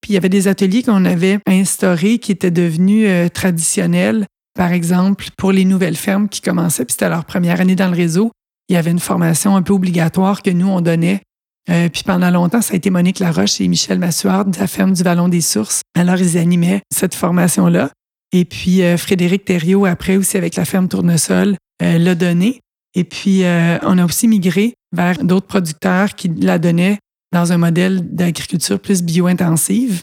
Puis 0.00 0.12
il 0.12 0.14
y 0.14 0.16
avait 0.16 0.28
des 0.28 0.48
ateliers 0.48 0.82
qu'on 0.82 1.04
avait 1.04 1.38
instaurés 1.46 2.18
qui 2.18 2.32
étaient 2.32 2.50
devenus 2.50 3.06
euh, 3.08 3.28
traditionnels. 3.28 4.26
Par 4.56 4.72
exemple, 4.72 5.26
pour 5.36 5.52
les 5.52 5.64
nouvelles 5.64 5.96
fermes 5.96 6.28
qui 6.28 6.40
commençaient, 6.40 6.84
puis 6.84 6.92
c'était 6.92 7.08
leur 7.08 7.24
première 7.24 7.60
année 7.60 7.76
dans 7.76 7.88
le 7.88 7.96
réseau, 7.96 8.32
il 8.68 8.74
y 8.74 8.76
avait 8.76 8.90
une 8.90 8.98
formation 8.98 9.56
un 9.56 9.62
peu 9.62 9.72
obligatoire 9.72 10.42
que 10.42 10.50
nous, 10.50 10.68
on 10.68 10.80
donnait. 10.80 11.22
Euh, 11.70 11.88
puis 11.88 12.02
pendant 12.02 12.30
longtemps, 12.30 12.62
ça 12.62 12.74
a 12.74 12.76
été 12.76 12.90
Monique 12.90 13.18
Laroche 13.18 13.60
et 13.60 13.68
Michel 13.68 13.98
Massuard 13.98 14.46
de 14.46 14.58
la 14.58 14.66
ferme 14.66 14.92
du 14.92 15.02
Vallon 15.02 15.28
des 15.28 15.40
Sources. 15.40 15.82
Alors, 15.96 16.16
ils 16.16 16.38
animaient 16.38 16.80
cette 16.92 17.14
formation-là. 17.14 17.90
Et 18.32 18.44
puis, 18.44 18.82
euh, 18.82 18.96
Frédéric 18.96 19.44
Thériault, 19.44 19.84
après 19.84 20.16
aussi 20.16 20.36
avec 20.36 20.56
la 20.56 20.64
ferme 20.64 20.88
Tournesol, 20.88 21.56
l'a 21.80 22.14
donné. 22.16 22.60
Et 22.94 23.04
puis, 23.04 23.42
on 23.82 23.98
a 23.98 24.04
aussi 24.04 24.26
migré 24.26 24.74
vers 24.92 25.22
d'autres 25.22 25.46
producteurs 25.46 26.16
qui 26.16 26.28
la 26.28 26.58
donnaient 26.58 26.98
dans 27.32 27.52
un 27.52 27.58
modèle 27.58 28.14
d'agriculture 28.14 28.80
plus 28.80 29.02
bio-intensive. 29.02 30.02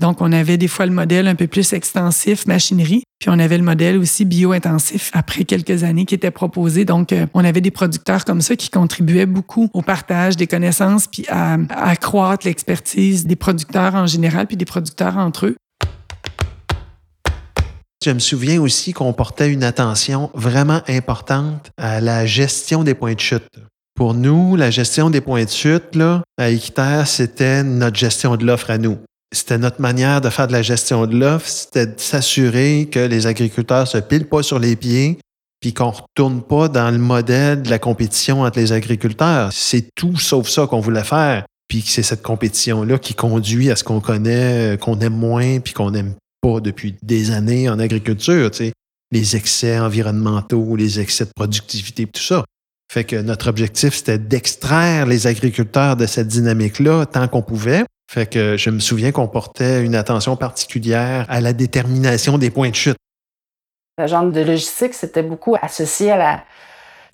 Donc, 0.00 0.22
on 0.22 0.32
avait 0.32 0.56
des 0.56 0.68
fois 0.68 0.86
le 0.86 0.92
modèle 0.92 1.28
un 1.28 1.34
peu 1.34 1.46
plus 1.46 1.74
extensif, 1.74 2.46
machinerie, 2.46 3.02
puis 3.18 3.28
on 3.28 3.38
avait 3.38 3.58
le 3.58 3.64
modèle 3.64 3.98
aussi 3.98 4.24
bio-intensif 4.24 5.10
après 5.12 5.44
quelques 5.44 5.84
années 5.84 6.06
qui 6.06 6.14
était 6.14 6.30
proposé. 6.30 6.86
Donc, 6.86 7.12
euh, 7.12 7.26
on 7.34 7.44
avait 7.44 7.60
des 7.60 7.70
producteurs 7.70 8.24
comme 8.24 8.40
ça 8.40 8.56
qui 8.56 8.70
contribuaient 8.70 9.26
beaucoup 9.26 9.68
au 9.74 9.82
partage 9.82 10.38
des 10.38 10.46
connaissances, 10.46 11.06
puis 11.06 11.26
à, 11.28 11.58
à 11.68 11.90
accroître 11.90 12.46
l'expertise 12.46 13.26
des 13.26 13.36
producteurs 13.36 13.94
en 13.94 14.06
général, 14.06 14.46
puis 14.46 14.56
des 14.56 14.64
producteurs 14.64 15.18
entre 15.18 15.46
eux. 15.46 15.56
Je 18.02 18.10
me 18.12 18.18
souviens 18.18 18.58
aussi 18.62 18.94
qu'on 18.94 19.12
portait 19.12 19.52
une 19.52 19.62
attention 19.62 20.30
vraiment 20.32 20.80
importante 20.88 21.70
à 21.76 22.00
la 22.00 22.24
gestion 22.24 22.82
des 22.82 22.94
points 22.94 23.12
de 23.12 23.20
chute. 23.20 23.60
Pour 24.00 24.14
nous, 24.14 24.56
la 24.56 24.70
gestion 24.70 25.10
des 25.10 25.20
points 25.20 25.44
de 25.44 25.50
chute, 25.50 25.98
à 26.38 26.48
Équiterre, 26.48 27.06
c'était 27.06 27.62
notre 27.62 27.98
gestion 27.98 28.38
de 28.38 28.46
l'offre 28.46 28.70
à 28.70 28.78
nous. 28.78 28.96
C'était 29.30 29.58
notre 29.58 29.82
manière 29.82 30.22
de 30.22 30.30
faire 30.30 30.46
de 30.46 30.52
la 30.52 30.62
gestion 30.62 31.06
de 31.06 31.14
l'offre, 31.14 31.46
c'était 31.46 31.86
de 31.86 32.00
s'assurer 32.00 32.88
que 32.90 32.98
les 32.98 33.26
agriculteurs 33.26 33.86
se 33.86 33.98
pilent 33.98 34.26
pas 34.26 34.42
sur 34.42 34.58
les 34.58 34.74
pieds, 34.74 35.18
puis 35.60 35.74
qu'on 35.74 35.90
retourne 35.90 36.40
pas 36.40 36.68
dans 36.68 36.90
le 36.90 36.96
modèle 36.96 37.60
de 37.60 37.68
la 37.68 37.78
compétition 37.78 38.40
entre 38.40 38.58
les 38.58 38.72
agriculteurs. 38.72 39.52
C'est 39.52 39.90
tout 39.94 40.16
sauf 40.16 40.48
ça 40.48 40.66
qu'on 40.66 40.80
voulait 40.80 41.04
faire. 41.04 41.44
Puis 41.68 41.82
c'est 41.86 42.02
cette 42.02 42.22
compétition-là 42.22 42.98
qui 42.98 43.12
conduit 43.12 43.70
à 43.70 43.76
ce 43.76 43.84
qu'on 43.84 44.00
connaît, 44.00 44.78
qu'on 44.80 44.98
aime 45.00 45.18
moins, 45.18 45.60
puis 45.60 45.74
qu'on 45.74 45.90
n'aime 45.90 46.14
pas 46.40 46.60
depuis 46.60 46.94
des 47.02 47.32
années 47.32 47.68
en 47.68 47.78
agriculture. 47.78 48.50
Tu 48.50 48.56
sais. 48.56 48.72
Les 49.12 49.36
excès 49.36 49.78
environnementaux, 49.78 50.74
les 50.74 51.00
excès 51.00 51.26
de 51.26 51.32
productivité, 51.36 52.06
tout 52.06 52.22
ça. 52.22 52.46
Fait 52.92 53.04
que 53.04 53.14
notre 53.14 53.48
objectif, 53.48 53.94
c'était 53.94 54.18
d'extraire 54.18 55.06
les 55.06 55.28
agriculteurs 55.28 55.94
de 55.94 56.06
cette 56.06 56.26
dynamique-là 56.26 57.06
tant 57.06 57.28
qu'on 57.28 57.40
pouvait. 57.40 57.84
Fait 58.10 58.26
que 58.26 58.56
je 58.56 58.68
me 58.70 58.80
souviens 58.80 59.12
qu'on 59.12 59.28
portait 59.28 59.84
une 59.84 59.94
attention 59.94 60.34
particulière 60.34 61.24
à 61.28 61.40
la 61.40 61.52
détermination 61.52 62.36
des 62.36 62.50
points 62.50 62.70
de 62.70 62.74
chute. 62.74 62.96
La 63.96 64.08
genre 64.08 64.24
de 64.24 64.40
logistique, 64.40 64.94
c'était 64.94 65.22
beaucoup 65.22 65.54
associé 65.62 66.10
à 66.10 66.16
la. 66.16 66.40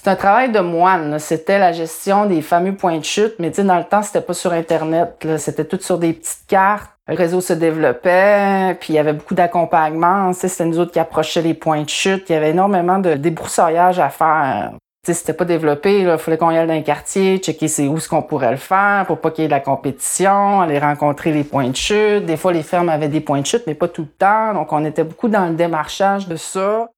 C'est 0.02 0.08
un 0.08 0.16
travail 0.16 0.50
de 0.50 0.60
moine. 0.60 1.18
C'était 1.18 1.58
la 1.58 1.72
gestion 1.72 2.24
des 2.24 2.40
fameux 2.40 2.74
points 2.74 2.96
de 2.96 3.04
chute, 3.04 3.34
mais 3.38 3.50
tu 3.50 3.56
sais, 3.56 3.64
dans 3.64 3.76
le 3.76 3.84
temps, 3.84 4.02
c'était 4.02 4.22
pas 4.22 4.32
sur 4.32 4.54
Internet. 4.54 5.26
C'était 5.36 5.66
tout 5.66 5.78
sur 5.82 5.98
des 5.98 6.14
petites 6.14 6.46
cartes. 6.48 6.90
Le 7.06 7.16
réseau 7.16 7.42
se 7.42 7.52
développait, 7.52 8.78
puis 8.80 8.94
il 8.94 8.96
y 8.96 8.98
avait 8.98 9.12
beaucoup 9.12 9.34
d'accompagnement. 9.34 10.32
C'était 10.32 10.64
nous 10.64 10.78
autres 10.78 10.92
qui 10.92 11.00
approchaient 11.00 11.42
les 11.42 11.52
points 11.52 11.82
de 11.82 11.90
chute. 11.90 12.30
Il 12.30 12.32
y 12.32 12.36
avait 12.36 12.52
énormément 12.52 12.98
de 12.98 13.12
débroussaillage 13.12 13.98
à 13.98 14.08
faire 14.08 14.72
c'était 15.14 15.32
pas 15.32 15.44
développé, 15.44 16.00
il 16.00 16.18
fallait 16.18 16.38
qu'on 16.38 16.50
y 16.50 16.59
aille 16.59 16.66
dans 16.66 16.74
un 16.74 16.82
quartier, 16.82 17.38
checker 17.38 17.68
c'est 17.68 17.86
où 17.86 17.98
ce 17.98 18.09
qu'on 18.09 18.22
pourrait 18.22 18.50
le 18.50 18.57
faire 18.57 19.04
pour 19.07 19.20
pas 19.20 19.30
qu'il 19.30 19.42
y 19.42 19.44
ait 19.44 19.48
de 19.48 19.52
la 19.52 19.61
compétition, 19.61 20.61
aller 20.61 20.78
rencontrer 20.78 21.32
les 21.32 21.44
points 21.44 21.68
de 21.68 21.76
chute. 21.76 22.24
Des 22.26 22.36
fois, 22.36 22.52
les 22.52 22.62
fermes 22.62 22.88
avaient 22.88 23.09
des 23.09 23.20
points 23.20 23.40
de 23.40 23.46
chute, 23.46 23.62
mais 23.66 23.74
pas 23.74 23.88
tout 23.88 24.02
le 24.02 24.09
temps. 24.09 24.54
Donc, 24.54 24.72
on 24.72 24.84
était 24.84 25.04
beaucoup 25.04 25.28
dans 25.28 25.46
le 25.46 25.54
démarchage 25.54 26.28
de 26.28 26.36
ça. 26.36 26.88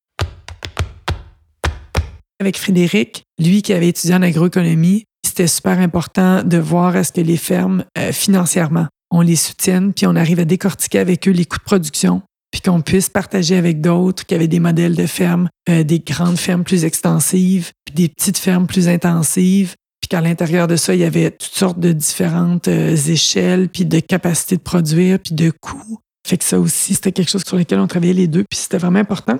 Avec 2.40 2.56
Frédéric, 2.56 3.24
lui 3.38 3.62
qui 3.62 3.72
avait 3.72 3.88
étudié 3.88 4.14
en 4.14 4.22
agroéconomie, 4.22 5.04
c'était 5.24 5.46
super 5.46 5.78
important 5.78 6.42
de 6.42 6.58
voir 6.58 6.96
est-ce 6.96 7.12
que 7.12 7.20
les 7.20 7.36
fermes, 7.36 7.84
euh, 7.98 8.12
financièrement, 8.12 8.86
on 9.10 9.20
les 9.20 9.36
soutienne, 9.36 9.92
puis 9.92 10.06
on 10.06 10.14
arrive 10.16 10.40
à 10.40 10.44
décortiquer 10.44 11.00
avec 11.00 11.26
eux 11.26 11.32
les 11.32 11.44
coûts 11.44 11.58
de 11.58 11.64
production, 11.64 12.22
puis 12.50 12.60
qu'on 12.60 12.80
puisse 12.80 13.08
partager 13.08 13.56
avec 13.56 13.80
d'autres 13.80 14.24
qui 14.24 14.34
avaient 14.34 14.48
des 14.48 14.60
modèles 14.60 14.94
de 14.94 15.06
fermes, 15.06 15.48
euh, 15.68 15.84
des 15.84 16.00
grandes 16.00 16.38
fermes 16.38 16.64
plus 16.64 16.84
extensives, 16.84 17.72
puis 17.84 17.94
des 17.94 18.08
petites 18.08 18.38
fermes 18.38 18.66
plus 18.66 18.88
intensives, 18.88 19.74
puis 20.00 20.08
qu'à 20.08 20.20
l'intérieur 20.20 20.66
de 20.66 20.76
ça, 20.76 20.94
il 20.94 21.00
y 21.00 21.04
avait 21.04 21.30
toutes 21.30 21.54
sortes 21.54 21.80
de 21.80 21.92
différentes 21.92 22.68
euh, 22.68 22.96
échelles, 22.96 23.68
puis 23.68 23.84
de 23.84 24.00
capacités 24.00 24.56
de 24.56 24.62
produire, 24.62 25.18
puis 25.18 25.34
de 25.34 25.50
coûts. 25.50 25.98
Fait 26.26 26.36
que 26.36 26.44
ça 26.44 26.58
aussi, 26.58 26.94
c'était 26.94 27.12
quelque 27.12 27.30
chose 27.30 27.44
sur 27.46 27.56
lequel 27.56 27.80
on 27.80 27.86
travaillait 27.86 28.14
les 28.14 28.28
deux, 28.28 28.44
puis 28.48 28.58
c'était 28.58 28.78
vraiment 28.78 28.98
important. 28.98 29.38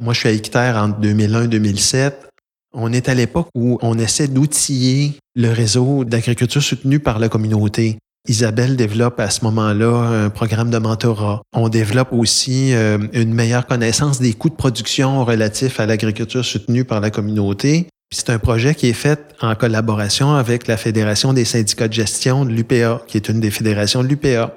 Moi, 0.00 0.14
je 0.14 0.20
suis 0.20 0.50
à 0.54 0.84
entre 0.84 0.98
2001 1.00 1.44
et 1.44 1.48
2007. 1.48 2.28
On 2.74 2.92
est 2.92 3.08
à 3.08 3.14
l'époque 3.14 3.48
où 3.54 3.78
on 3.82 3.98
essaie 3.98 4.28
d'outiller 4.28 5.12
le 5.34 5.50
réseau 5.50 6.04
d'agriculture 6.04 6.62
soutenu 6.62 6.98
par 7.00 7.18
la 7.18 7.28
communauté. 7.28 7.98
Isabelle 8.28 8.76
développe 8.76 9.18
à 9.18 9.30
ce 9.30 9.44
moment-là 9.44 10.24
un 10.24 10.30
programme 10.30 10.70
de 10.70 10.78
mentorat. 10.78 11.42
On 11.52 11.68
développe 11.68 12.12
aussi 12.12 12.72
euh, 12.72 12.98
une 13.12 13.34
meilleure 13.34 13.66
connaissance 13.66 14.20
des 14.20 14.32
coûts 14.32 14.50
de 14.50 14.54
production 14.54 15.24
relatifs 15.24 15.80
à 15.80 15.86
l'agriculture 15.86 16.44
soutenue 16.44 16.84
par 16.84 17.00
la 17.00 17.10
communauté. 17.10 17.88
C'est 18.14 18.30
un 18.30 18.38
projet 18.38 18.76
qui 18.76 18.88
est 18.88 18.92
fait 18.92 19.34
en 19.40 19.54
collaboration 19.56 20.34
avec 20.34 20.68
la 20.68 20.76
Fédération 20.76 21.32
des 21.32 21.44
syndicats 21.44 21.88
de 21.88 21.94
gestion 21.94 22.44
de 22.44 22.50
l'UPA, 22.50 23.02
qui 23.08 23.16
est 23.16 23.28
une 23.28 23.40
des 23.40 23.50
fédérations 23.50 24.02
de 24.04 24.08
l'UPA. 24.08 24.54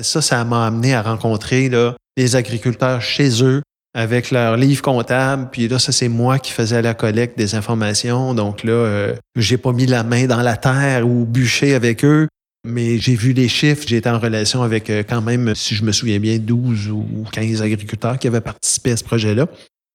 Ça, 0.00 0.20
ça 0.20 0.44
m'a 0.44 0.66
amené 0.66 0.94
à 0.94 1.02
rencontrer 1.02 1.70
les 2.16 2.36
agriculteurs 2.36 3.00
chez 3.00 3.42
eux 3.42 3.62
avec 3.94 4.30
leur 4.30 4.56
livre 4.56 4.82
comptable. 4.82 5.48
Puis 5.50 5.66
là, 5.66 5.78
ça, 5.78 5.90
c'est 5.90 6.08
moi 6.08 6.38
qui 6.38 6.52
faisais 6.52 6.82
la 6.82 6.94
collecte 6.94 7.36
des 7.36 7.54
informations. 7.56 8.34
Donc 8.34 8.62
là, 8.62 8.72
euh, 8.72 9.14
j'ai 9.34 9.56
pas 9.56 9.72
mis 9.72 9.86
la 9.86 10.04
main 10.04 10.26
dans 10.26 10.42
la 10.42 10.56
terre 10.56 11.08
ou 11.08 11.24
bûché 11.24 11.74
avec 11.74 12.04
eux, 12.04 12.28
mais 12.68 12.98
j'ai 12.98 13.14
vu 13.14 13.32
les 13.32 13.48
chiffres. 13.48 13.84
J'ai 13.86 13.96
été 13.96 14.08
en 14.08 14.18
relation 14.18 14.62
avec 14.62 14.90
euh, 14.90 15.02
quand 15.08 15.22
même, 15.22 15.54
si 15.54 15.74
je 15.74 15.84
me 15.84 15.92
souviens 15.92 16.20
bien, 16.20 16.38
12 16.38 16.90
ou 16.90 17.24
15 17.32 17.62
agriculteurs 17.62 18.18
qui 18.18 18.26
avaient 18.26 18.40
participé 18.40 18.92
à 18.92 18.96
ce 18.96 19.04
projet-là. 19.04 19.46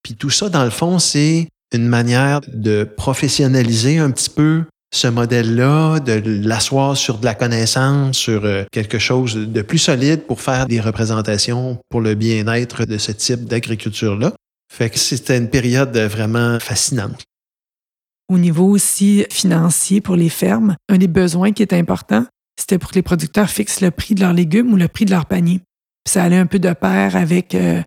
Puis 0.03 0.15
tout 0.15 0.29
ça, 0.29 0.49
dans 0.49 0.63
le 0.63 0.69
fond, 0.69 0.99
c'est 0.99 1.47
une 1.73 1.87
manière 1.87 2.41
de 2.47 2.83
professionnaliser 2.83 3.99
un 3.99 4.11
petit 4.11 4.29
peu 4.29 4.63
ce 4.93 5.07
modèle-là, 5.07 5.99
de 5.99 6.21
l'asseoir 6.45 6.95
sur 6.95 7.17
de 7.17 7.25
la 7.25 7.33
connaissance, 7.33 8.17
sur 8.17 8.45
euh, 8.45 8.63
quelque 8.71 8.99
chose 8.99 9.35
de 9.35 9.61
plus 9.61 9.79
solide 9.79 10.23
pour 10.27 10.41
faire 10.41 10.67
des 10.67 10.79
représentations 10.79 11.79
pour 11.89 12.01
le 12.01 12.13
bien-être 12.13 12.85
de 12.85 12.97
ce 12.97 13.11
type 13.11 13.45
d'agriculture-là. 13.45 14.33
Fait 14.71 14.89
que 14.89 14.99
c'était 14.99 15.37
une 15.37 15.49
période 15.49 15.97
vraiment 15.97 16.59
fascinante. 16.59 17.23
Au 18.29 18.37
niveau 18.37 18.67
aussi 18.67 19.25
financier 19.31 19.99
pour 19.99 20.15
les 20.15 20.29
fermes, 20.29 20.75
un 20.89 20.97
des 20.97 21.07
besoins 21.07 21.51
qui 21.51 21.61
est 21.61 21.73
important, 21.73 22.25
c'était 22.57 22.77
pour 22.77 22.91
que 22.91 22.95
les 22.95 23.01
producteurs 23.01 23.49
fixent 23.49 23.81
le 23.81 23.91
prix 23.91 24.15
de 24.15 24.21
leurs 24.21 24.33
légumes 24.33 24.71
ou 24.73 24.75
le 24.75 24.87
prix 24.87 25.05
de 25.05 25.11
leur 25.11 25.25
panier. 25.25 25.61
Puis 26.03 26.13
ça 26.13 26.23
allait 26.23 26.37
un 26.37 26.45
peu 26.45 26.59
de 26.59 26.71
pair 26.73 27.15
avec 27.15 27.55
euh, 27.55 27.81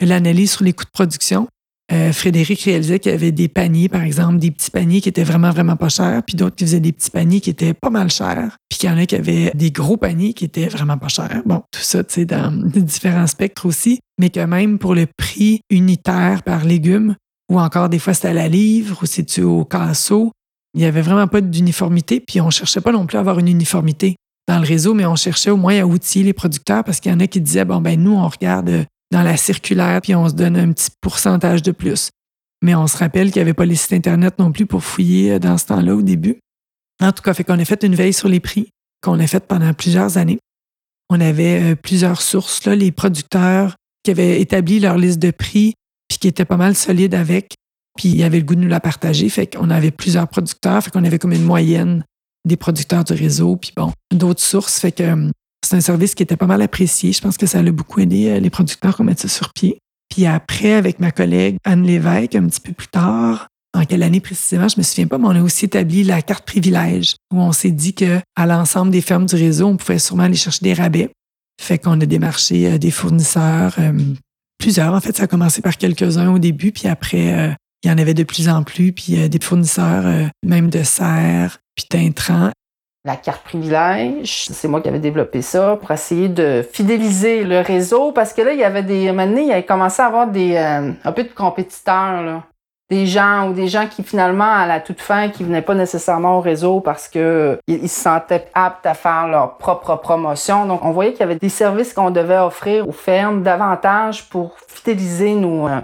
l'analyse 0.00 0.52
sur 0.52 0.64
les 0.64 0.72
coûts 0.72 0.84
de 0.84 0.90
production. 0.90 1.48
Euh, 1.92 2.12
Frédéric 2.12 2.62
réalisait 2.62 3.00
qu'il 3.00 3.10
y 3.10 3.14
avait 3.14 3.32
des 3.32 3.48
paniers, 3.48 3.88
par 3.88 4.02
exemple, 4.02 4.38
des 4.38 4.52
petits 4.52 4.70
paniers 4.70 5.00
qui 5.00 5.08
étaient 5.08 5.24
vraiment, 5.24 5.50
vraiment 5.50 5.76
pas 5.76 5.88
chers, 5.88 6.22
puis 6.22 6.36
d'autres 6.36 6.54
qui 6.54 6.64
faisaient 6.64 6.80
des 6.80 6.92
petits 6.92 7.10
paniers 7.10 7.40
qui 7.40 7.50
étaient 7.50 7.74
pas 7.74 7.90
mal 7.90 8.10
chers, 8.10 8.56
puis 8.68 8.78
qu'il 8.78 8.88
y 8.88 8.92
en 8.92 8.96
a 8.96 9.06
qui 9.06 9.16
avaient 9.16 9.50
des 9.54 9.72
gros 9.72 9.96
paniers 9.96 10.32
qui 10.32 10.44
étaient 10.44 10.68
vraiment 10.68 10.98
pas 10.98 11.08
chers. 11.08 11.42
Bon, 11.46 11.62
tout 11.72 11.80
ça, 11.80 12.04
tu 12.04 12.14
sais, 12.14 12.24
dans 12.26 12.52
différents 12.64 13.26
spectres 13.26 13.66
aussi, 13.66 13.98
mais 14.20 14.30
que 14.30 14.40
même 14.40 14.78
pour 14.78 14.94
le 14.94 15.06
prix 15.06 15.62
unitaire 15.68 16.44
par 16.44 16.64
légume, 16.64 17.16
ou 17.50 17.58
encore 17.58 17.88
des 17.88 17.98
fois 17.98 18.14
c'était 18.14 18.28
à 18.28 18.34
la 18.34 18.48
livre, 18.48 19.00
ou 19.02 19.06
c'est 19.06 19.40
au 19.40 19.64
casseau, 19.64 20.30
il 20.74 20.80
n'y 20.80 20.86
avait 20.86 21.02
vraiment 21.02 21.26
pas 21.26 21.40
d'uniformité, 21.40 22.20
puis 22.20 22.40
on 22.40 22.50
cherchait 22.50 22.80
pas 22.80 22.92
non 22.92 23.06
plus 23.06 23.16
à 23.16 23.20
avoir 23.20 23.38
une 23.38 23.48
uniformité 23.48 24.16
dans 24.48 24.58
le 24.58 24.66
réseau, 24.66 24.94
mais 24.94 25.06
on 25.06 25.16
cherchait 25.16 25.50
au 25.50 25.56
moins 25.56 25.80
à 25.80 25.84
outiller 25.84 26.24
les 26.24 26.32
producteurs 26.32 26.84
parce 26.84 27.00
qu'il 27.00 27.12
y 27.12 27.14
en 27.14 27.20
a 27.20 27.26
qui 27.26 27.40
disaient, 27.40 27.64
bon, 27.64 27.80
ben 27.80 28.00
nous, 28.00 28.14
on 28.14 28.28
regarde 28.28 28.86
dans 29.10 29.22
la 29.22 29.36
circulaire, 29.36 30.00
puis 30.00 30.14
on 30.14 30.28
se 30.28 30.34
donne 30.34 30.56
un 30.56 30.72
petit 30.72 30.90
pourcentage 31.00 31.62
de 31.62 31.72
plus. 31.72 32.10
Mais 32.62 32.74
on 32.74 32.86
se 32.86 32.96
rappelle 32.96 33.30
qu'il 33.30 33.40
n'y 33.40 33.42
avait 33.42 33.54
pas 33.54 33.64
les 33.64 33.74
sites 33.74 33.92
Internet 33.92 34.38
non 34.38 34.52
plus 34.52 34.66
pour 34.66 34.84
fouiller 34.84 35.32
euh, 35.32 35.38
dans 35.38 35.56
ce 35.56 35.66
temps-là 35.66 35.94
au 35.94 36.02
début. 36.02 36.40
En 37.02 37.12
tout 37.12 37.22
cas, 37.22 37.32
fait 37.32 37.44
qu'on 37.44 37.58
a 37.58 37.64
fait 37.64 37.82
une 37.82 37.94
veille 37.94 38.12
sur 38.12 38.28
les 38.28 38.40
prix 38.40 38.70
qu'on 39.02 39.18
a 39.18 39.26
faite 39.26 39.46
pendant 39.46 39.72
plusieurs 39.72 40.18
années. 40.18 40.38
On 41.08 41.20
avait 41.20 41.72
euh, 41.72 41.74
plusieurs 41.74 42.20
sources, 42.20 42.64
là, 42.66 42.76
les 42.76 42.92
producteurs 42.92 43.76
qui 44.02 44.10
avaient 44.10 44.40
établi 44.40 44.78
leur 44.80 44.96
liste 44.96 45.18
de 45.18 45.30
prix, 45.30 45.74
puis 46.08 46.18
qui 46.18 46.28
étaient 46.28 46.44
pas 46.44 46.56
mal 46.56 46.74
solides 46.74 47.14
avec, 47.14 47.54
puis 47.96 48.08
ils 48.08 48.22
avaient 48.22 48.38
le 48.38 48.44
goût 48.44 48.54
de 48.54 48.60
nous 48.60 48.68
la 48.68 48.80
partager. 48.80 49.28
Fait 49.28 49.46
qu'on 49.46 49.70
avait 49.70 49.90
plusieurs 49.90 50.28
producteurs, 50.28 50.82
fait 50.82 50.90
qu'on 50.90 51.04
avait 51.04 51.18
comme 51.18 51.32
une 51.32 51.44
moyenne 51.44 52.04
des 52.46 52.56
producteurs 52.56 53.04
du 53.04 53.12
réseau, 53.12 53.56
puis 53.56 53.72
bon, 53.76 53.92
d'autres 54.12 54.42
sources. 54.42 54.78
Fait 54.78 54.92
que 54.92 55.02
euh, 55.02 55.30
c'est 55.64 55.76
un 55.76 55.80
service 55.80 56.14
qui 56.14 56.22
était 56.22 56.36
pas 56.36 56.46
mal 56.46 56.62
apprécié. 56.62 57.12
Je 57.12 57.20
pense 57.20 57.36
que 57.36 57.46
ça 57.46 57.58
a 57.58 57.62
beaucoup 57.62 58.00
aidé 58.00 58.28
euh, 58.28 58.40
les 58.40 58.50
producteurs 58.50 59.00
à 59.00 59.04
mettre 59.04 59.22
ça 59.22 59.28
sur 59.28 59.52
pied. 59.52 59.78
Puis 60.08 60.26
après, 60.26 60.72
avec 60.72 60.98
ma 60.98 61.12
collègue 61.12 61.56
Anne 61.64 61.84
Lévesque, 61.84 62.34
un 62.34 62.46
petit 62.46 62.60
peu 62.60 62.72
plus 62.72 62.88
tard, 62.88 63.46
en 63.72 63.84
quelle 63.84 64.02
année 64.02 64.20
précisément, 64.20 64.66
je 64.66 64.78
me 64.78 64.82
souviens 64.82 65.06
pas, 65.06 65.18
mais 65.18 65.26
on 65.26 65.36
a 65.36 65.42
aussi 65.42 65.66
établi 65.66 66.02
la 66.02 66.22
carte 66.22 66.44
privilège, 66.44 67.14
où 67.32 67.40
on 67.40 67.52
s'est 67.52 67.70
dit 67.70 67.94
que 67.94 68.18
à 68.34 68.46
l'ensemble 68.46 68.90
des 68.90 69.00
fermes 69.00 69.26
du 69.26 69.36
réseau, 69.36 69.68
on 69.68 69.76
pouvait 69.76 70.00
sûrement 70.00 70.24
aller 70.24 70.34
chercher 70.34 70.60
des 70.62 70.74
rabais. 70.74 71.10
Fait 71.60 71.78
qu'on 71.78 72.00
a 72.00 72.06
démarché 72.06 72.66
euh, 72.66 72.78
des 72.78 72.90
fournisseurs, 72.90 73.74
euh, 73.78 73.92
plusieurs. 74.58 74.92
En 74.92 75.00
fait, 75.00 75.16
ça 75.16 75.24
a 75.24 75.26
commencé 75.28 75.62
par 75.62 75.76
quelques-uns 75.76 76.32
au 76.32 76.38
début, 76.38 76.72
puis 76.72 76.88
après, 76.88 77.56
il 77.82 77.90
y 77.90 77.92
en 77.92 77.98
avait 77.98 78.14
de 78.14 78.24
plus 78.24 78.48
en 78.48 78.62
plus, 78.62 78.92
puis 78.92 79.28
des 79.28 79.40
fournisseurs, 79.40 80.04
même 80.44 80.70
de 80.70 80.82
serre, 80.82 81.58
puis 81.74 81.86
d'intrants 81.90 82.50
la 83.04 83.16
carte 83.16 83.42
privilège. 83.44 84.46
C'est 84.50 84.68
moi 84.68 84.80
qui 84.80 84.88
avais 84.88 84.98
développé 84.98 85.42
ça 85.42 85.76
pour 85.76 85.90
essayer 85.90 86.28
de 86.28 86.66
fidéliser 86.70 87.44
le 87.44 87.60
réseau 87.60 88.12
parce 88.12 88.32
que 88.32 88.42
là, 88.42 88.52
il 88.52 88.58
y 88.58 88.64
avait 88.64 88.82
des. 88.82 89.10
Maintenant, 89.12 89.40
il 89.40 89.50
avait 89.50 89.64
commencé 89.64 90.02
à 90.02 90.06
avoir 90.06 90.26
des, 90.26 90.56
euh, 90.56 90.92
un 91.02 91.12
peu 91.12 91.24
de 91.24 91.30
compétiteurs, 91.30 92.22
là. 92.22 92.42
Des 92.90 93.06
gens 93.06 93.48
ou 93.48 93.52
des 93.52 93.68
gens 93.68 93.86
qui 93.86 94.02
finalement, 94.02 94.52
à 94.52 94.66
la 94.66 94.80
toute 94.80 95.00
fin, 95.00 95.28
qui 95.28 95.44
venaient 95.44 95.62
pas 95.62 95.76
nécessairement 95.76 96.38
au 96.38 96.40
réseau 96.40 96.80
parce 96.80 97.06
que 97.06 97.56
ils 97.68 97.88
se 97.88 98.00
sentaient 98.00 98.48
aptes 98.52 98.84
à 98.84 98.94
faire 98.94 99.28
leur 99.28 99.58
propre 99.58 99.94
promotion. 99.94 100.66
Donc, 100.66 100.84
on 100.84 100.90
voyait 100.90 101.12
qu'il 101.12 101.20
y 101.20 101.22
avait 101.22 101.36
des 101.36 101.48
services 101.48 101.94
qu'on 101.94 102.10
devait 102.10 102.38
offrir 102.38 102.88
aux 102.88 102.92
fermes 102.92 103.44
davantage 103.44 104.28
pour 104.28 104.56
fidéliser 104.66 105.36
nos, 105.36 105.68
euh, 105.68 105.80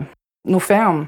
nos 0.47 0.59
fermes. 0.59 1.07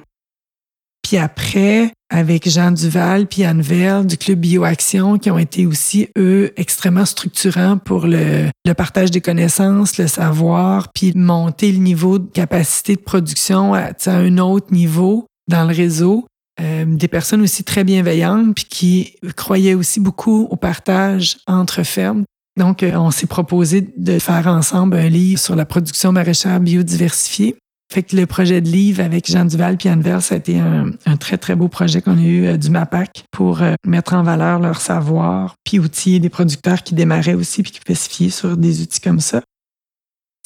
Puis 1.08 1.16
après, 1.16 1.90
avec 2.10 2.50
Jean 2.50 2.70
Duval 2.70 3.28
puis 3.28 3.42
Anne 3.42 3.62
Verle 3.62 4.06
du 4.06 4.18
Club 4.18 4.40
Bioaction, 4.40 5.16
qui 5.16 5.30
ont 5.30 5.38
été 5.38 5.64
aussi, 5.64 6.10
eux, 6.18 6.52
extrêmement 6.58 7.06
structurants 7.06 7.78
pour 7.78 8.06
le, 8.06 8.50
partage 8.76 9.10
des 9.10 9.22
connaissances, 9.22 9.96
le 9.96 10.06
savoir, 10.06 10.92
puis 10.92 11.14
monter 11.14 11.72
le 11.72 11.78
niveau 11.78 12.18
de 12.18 12.30
capacité 12.30 12.94
de 12.94 13.00
production 13.00 13.72
à, 13.72 13.92
un 14.04 14.36
autre 14.36 14.70
niveau 14.70 15.24
dans 15.48 15.64
le 15.64 15.74
réseau. 15.74 16.26
Euh, 16.60 16.84
des 16.84 17.08
personnes 17.08 17.40
aussi 17.40 17.64
très 17.64 17.84
bienveillantes, 17.84 18.54
puis 18.54 18.66
qui 18.66 19.16
croyaient 19.34 19.72
aussi 19.72 20.00
beaucoup 20.00 20.46
au 20.50 20.56
partage 20.56 21.38
entre 21.46 21.84
fermes. 21.84 22.24
Donc, 22.58 22.82
euh, 22.82 22.92
on 22.96 23.10
s'est 23.12 23.26
proposé 23.26 23.88
de 23.96 24.18
faire 24.18 24.46
ensemble 24.46 24.94
un 24.94 25.08
livre 25.08 25.40
sur 25.40 25.56
la 25.56 25.64
production 25.64 26.12
maraîchère 26.12 26.60
biodiversifiée. 26.60 27.56
Fait 27.90 28.02
que 28.02 28.16
le 28.16 28.26
projet 28.26 28.60
de 28.60 28.68
livre 28.68 29.02
avec 29.02 29.30
Jean 29.30 29.46
Duval 29.46 29.78
et 29.82 29.88
Anne 29.88 30.20
ça 30.20 30.34
a 30.34 30.38
été 30.38 30.60
un, 30.60 31.16
très, 31.16 31.38
très 31.38 31.56
beau 31.56 31.68
projet 31.68 32.02
qu'on 32.02 32.18
a 32.18 32.22
eu 32.22 32.46
euh, 32.46 32.56
du 32.58 32.68
MAPAC 32.68 33.24
pour 33.30 33.62
euh, 33.62 33.74
mettre 33.86 34.12
en 34.12 34.22
valeur 34.22 34.60
leur 34.60 34.80
savoir, 34.80 35.54
puis 35.64 35.78
outiller 35.78 36.20
des 36.20 36.28
producteurs 36.28 36.82
qui 36.82 36.94
démarraient 36.94 37.34
aussi, 37.34 37.62
puis 37.62 37.72
qui 37.72 37.80
pouvaient 37.80 37.98
se 37.98 38.10
fier 38.10 38.28
sur 38.28 38.58
des 38.58 38.82
outils 38.82 39.00
comme 39.00 39.20
ça. 39.20 39.40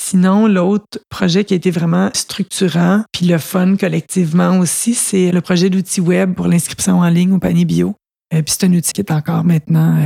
Sinon, 0.01 0.47
l'autre 0.47 1.01
projet 1.09 1.45
qui 1.45 1.55
a 1.55 1.57
été 1.57 1.73
vraiment 1.73 2.11
structurant, 2.15 3.03
puis 3.13 3.27
le 3.27 3.39
fun 3.39 3.77
collectivement 3.77 4.59
aussi, 4.59 4.95
c'est 4.95 5.33
le 5.33 5.41
projet 5.41 5.69
d'outils 5.69 6.01
web 6.01 6.35
pour 6.35 6.47
l'inscription 6.47 7.01
en 7.01 7.09
ligne 7.09 7.33
au 7.33 7.39
panier 7.39 7.65
bio. 7.65 7.97
Euh, 8.33 8.43
puis 8.43 8.55
c'est 8.57 8.67
un 8.67 8.73
outil 8.73 8.93
qui 8.93 9.01
est 9.01 9.11
encore 9.11 9.45
maintenant 9.45 9.99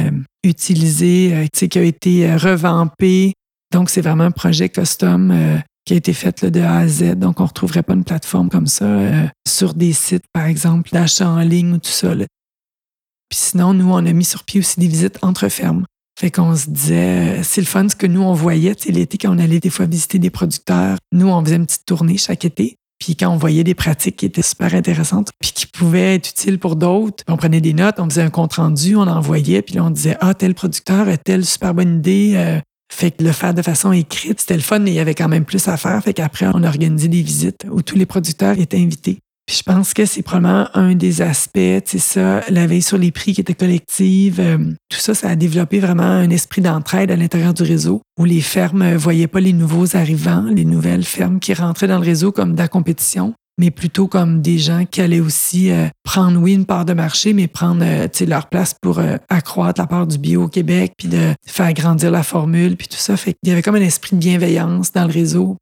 utilisé, 0.43 1.49
qui 1.53 1.79
a 1.79 1.83
été 1.83 2.35
revampé. 2.35 3.35
Donc, 3.73 3.91
c'est 3.91 4.01
vraiment 4.01 4.25
un 4.25 4.31
projet 4.31 4.69
custom 4.69 5.61
qui 5.87 5.95
a 5.95 5.97
été 5.97 6.13
faite 6.13 6.45
de 6.45 6.61
A 6.61 6.79
à 6.79 6.89
Z. 6.89 7.15
Donc, 7.15 7.41
on 7.41 7.45
ne 7.45 7.49
retrouverait 7.49 7.83
pas 7.83 7.95
une 7.95 8.05
plateforme 8.05 8.51
comme 8.51 8.67
ça 8.67 8.85
euh, 8.85 9.27
sur 9.49 9.73
des 9.73 9.93
sites, 9.93 10.25
par 10.33 10.45
exemple, 10.47 10.91
d'achat 10.93 11.31
en 11.31 11.41
ligne 11.41 11.75
ou 11.75 11.79
tout 11.79 11.89
ça. 11.89 12.13
Puis 12.15 13.39
sinon, 13.39 13.73
nous, 13.73 13.91
on 13.91 14.05
a 14.05 14.13
mis 14.13 14.25
sur 14.25 14.45
pied 14.45 14.61
aussi 14.61 14.79
des 14.79 14.89
visites 14.89 15.19
entre 15.23 15.49
fermes. 15.49 15.87
Fait 16.19 16.31
qu'on 16.31 16.57
se 16.57 16.69
disait, 16.69 17.39
euh, 17.39 17.43
c'est 17.43 17.61
le 17.61 17.67
fun 17.67 17.89
ce 17.89 17.95
que 17.95 18.07
nous, 18.07 18.23
on 18.23 18.35
voyait. 18.35 18.75
C'est 18.79 18.91
l'été, 18.91 19.17
quand 19.17 19.35
on 19.35 19.39
allait 19.39 19.61
des 19.61 19.71
fois 19.71 19.87
visiter 19.87 20.19
des 20.19 20.31
producteurs, 20.31 20.99
nous, 21.13 21.29
on 21.29 21.45
faisait 21.45 21.57
une 21.57 21.67
petite 21.67 21.87
tournée 21.87 22.19
chaque 22.19 22.45
été. 22.45 22.77
Puis 22.99 23.15
quand 23.15 23.31
on 23.31 23.37
voyait 23.37 23.63
des 23.63 23.75
pratiques 23.75 24.17
qui 24.17 24.27
étaient 24.27 24.43
super 24.43 24.75
intéressantes, 24.75 25.31
puis 25.39 25.53
qui 25.53 25.67
pouvaient 25.67 26.15
être 26.15 26.31
utiles 26.31 26.59
pour 26.59 26.77
d'autres, 26.77 27.23
on 27.29 27.37
prenait 27.37 27.61
des 27.61 27.75
notes, 27.75 28.01
on 28.01 28.09
faisait 28.09 28.23
un 28.23 28.31
compte 28.31 28.55
rendu, 28.55 28.97
on 28.97 29.03
envoyait, 29.03 29.61
puis 29.61 29.75
là, 29.75 29.85
on 29.85 29.91
disait, 29.91 30.17
ah, 30.21 30.33
tel 30.33 30.55
producteur 30.55 31.07
a 31.07 31.19
telle 31.19 31.45
super 31.45 31.75
bonne 31.75 31.99
idée, 31.99 32.33
euh, 32.37 32.59
fait 32.93 33.11
que 33.11 33.25
le 33.25 33.33
faire 33.33 33.55
de 33.55 33.63
façon 33.63 33.93
écrite, 33.93 34.41
c'était 34.41 34.55
le 34.55 34.61
fun, 34.61 34.79
mais 34.79 34.91
il 34.91 34.95
y 34.95 35.01
avait 35.01 35.15
quand 35.15 35.29
même 35.29 35.45
plus 35.45 35.67
à 35.69 35.77
faire. 35.77 36.03
Fait 36.03 36.15
qu'après, 36.15 36.47
on 36.47 36.63
a 36.63 36.69
organisé 36.69 37.09
des 37.09 37.23
visites 37.23 37.67
où 37.71 37.83
tous 37.83 37.97
les 37.97 38.07
producteurs 38.07 38.59
étaient 38.59 38.79
invités. 38.79 39.19
Puis 39.47 39.59
je 39.59 39.63
pense 39.63 39.95
que 39.95 40.07
c'est 40.07 40.23
probablement 40.23 40.69
un 40.75 40.97
des 40.97 41.23
aspects, 41.23 41.85
c'est 41.85 42.01
ça, 42.01 42.43
la 42.51 42.67
veille 42.67 42.83
sur 42.83 42.99
les 42.99 43.13
prix 43.13 43.33
qui 43.33 43.41
était 43.41 43.55
collective. 43.55 44.41
euh, 44.41 44.59
tout 44.89 44.99
ça, 44.99 45.15
ça 45.15 45.29
a 45.29 45.37
développé 45.37 45.79
vraiment 45.79 46.03
un 46.03 46.31
esprit 46.31 46.63
d'entraide 46.63 47.13
à 47.13 47.17
l'intérieur 47.17 47.55
du 47.55 47.63
réseau 47.63 48.03
où 48.19 48.25
les 48.25 48.41
fermes 48.41 48.85
ne 48.85 48.97
voyaient 48.97 49.29
pas 49.29 49.39
les 49.39 49.53
nouveaux 49.53 49.95
arrivants, 49.95 50.47
les 50.53 50.65
nouvelles 50.65 51.05
fermes 51.05 51.39
qui 51.39 51.55
rentraient 51.55 51.87
dans 51.87 52.01
le 52.01 52.05
réseau 52.05 52.33
comme 52.33 52.55
de 52.55 52.59
la 52.59 52.67
compétition, 52.67 53.35
mais 53.59 53.71
plutôt 53.71 54.07
comme 54.07 54.43
des 54.43 54.59
gens 54.59 54.85
qui 54.85 55.01
allaient 55.01 55.21
aussi 55.21 55.71
euh, 55.71 55.89
prendre, 56.03 56.39
oui, 56.41 56.55
une 56.55 56.67
part 56.67 56.85
de 56.85 56.93
marché, 56.93 57.33
mais 57.33 57.49
prendre 57.49 57.83
euh, 57.85 58.09
leur 58.27 58.49
place 58.49 58.75
pour 58.81 58.99
euh, 58.99 59.17
accroître 59.29 59.81
la 59.81 59.87
part 59.87 60.07
du 60.07 60.19
bio 60.19 60.45
au 60.45 60.49
Québec, 60.49 60.93
puis 60.99 61.09
de 61.09 61.35
faire 61.47 61.73
grandir 61.73 62.11
la 62.11 62.23
formule, 62.23 62.77
puis 62.77 62.89
tout 62.89 62.97
ça. 62.97 63.17
Fait 63.17 63.35
y 63.43 63.51
avait 63.51 63.63
comme 63.63 63.77
un 63.77 63.81
esprit 63.81 64.17
de 64.17 64.21
bienveillance 64.21 64.93
dans 64.93 65.07
le 65.07 65.13
réseau. 65.13 65.57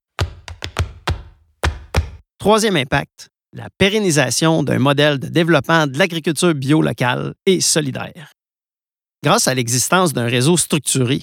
Troisième 2.38 2.76
impact, 2.76 3.28
la 3.54 3.68
pérennisation 3.78 4.62
d'un 4.62 4.78
modèle 4.78 5.18
de 5.18 5.28
développement 5.28 5.86
de 5.86 5.96
l'agriculture 5.96 6.54
bio 6.54 6.82
locale 6.82 7.34
et 7.46 7.60
solidaire. 7.60 8.32
Grâce 9.22 9.48
à 9.48 9.54
l'existence 9.54 10.12
d'un 10.12 10.26
réseau 10.26 10.56
structuré, 10.56 11.22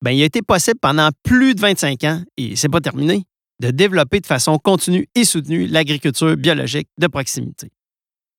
ben, 0.00 0.12
il 0.12 0.22
a 0.22 0.26
été 0.26 0.42
possible 0.42 0.78
pendant 0.80 1.10
plus 1.22 1.54
de 1.54 1.60
25 1.60 2.04
ans, 2.04 2.22
et 2.36 2.56
c'est 2.56 2.68
pas 2.68 2.80
terminé, 2.80 3.24
de 3.60 3.70
développer 3.70 4.20
de 4.20 4.26
façon 4.26 4.58
continue 4.58 5.06
et 5.14 5.24
soutenue 5.24 5.66
l'agriculture 5.66 6.36
biologique 6.36 6.88
de 6.98 7.06
proximité. 7.06 7.70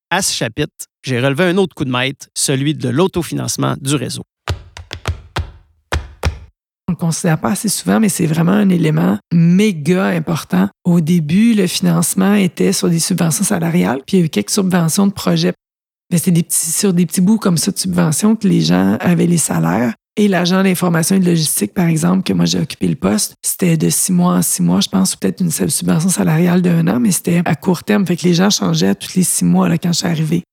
À 0.10 0.22
ce 0.22 0.34
chapitre, 0.34 0.86
j'ai 1.04 1.20
relevé 1.20 1.46
un 1.46 1.58
autre 1.58 1.76
coup 1.76 1.86
de 1.86 1.92
maître, 1.92 2.28
celui 2.36 2.74
de 2.74 2.90
l'autofinancement 2.90 3.76
du 3.80 3.96
réseau. 3.96 4.24
On 6.88 6.92
ne 6.92 6.96
le 6.96 7.00
considère 7.00 7.40
pas 7.40 7.50
assez 7.50 7.70
souvent, 7.70 8.00
mais 8.00 8.10
c'est 8.10 8.28
vraiment 8.28 8.52
un 8.52 8.70
élément 8.70 9.18
méga 9.34 10.06
important. 10.06 10.70
Au 10.84 11.02
début, 11.02 11.56
le 11.56 11.66
financement 11.66 12.36
était 12.36 12.74
sur 12.74 12.90
des 12.90 13.00
subventions 13.00 13.44
salariales, 13.44 14.02
puis 14.06 14.18
il 14.18 14.20
y 14.20 14.24
a 14.24 14.26
eu 14.28 14.30
quelques 14.30 14.52
subventions 14.52 15.08
de 15.08 15.12
projets. 15.12 15.54
Mais 16.12 16.20
c'est 16.20 16.52
sur 16.52 16.94
des 16.94 17.08
petits 17.08 17.22
bouts 17.22 17.40
comme 17.40 17.58
ça 17.58 17.72
de 17.72 17.78
subventions 17.78 18.36
que 18.36 18.48
les 18.48 18.62
gens 18.62 18.98
avaient 19.00 19.26
les 19.26 19.40
salaires. 19.40 19.96
Et 20.18 20.30
l'agent 20.30 20.64
d'information 20.64 21.18
et 21.18 21.20
de 21.20 21.26
logistique, 21.26 21.74
par 21.74 21.88
exemple, 21.88 22.24
que 22.24 22.32
moi 22.32 22.46
j'ai 22.46 22.60
occupé 22.60 22.88
le 22.88 22.96
poste, 22.96 23.36
c'était 23.42 23.76
de 23.76 23.90
six 23.90 24.14
mois 24.14 24.36
en 24.36 24.42
six 24.42 24.62
mois, 24.62 24.80
je 24.80 24.88
pense, 24.88 25.14
ou 25.14 25.18
peut-être 25.18 25.42
une 25.42 25.52
subvention 25.52 26.08
salariale 26.08 26.62
d'un 26.62 26.88
an, 26.88 27.02
mais 27.02 27.12
c'était 27.12 27.42
à 27.44 27.56
court 27.56 27.84
terme. 27.84 28.06
Fait 28.06 28.16
que 28.16 28.24
les 28.24 28.34
gens 28.34 28.50
changeaient 28.50 28.96
tous 28.96 29.16
les 29.16 29.24
six 29.24 29.44
mois 29.44 29.68
là, 29.68 29.78
quand 29.78 29.92
je 29.92 29.98
suis 29.98 30.08
arrivée. 30.08 30.44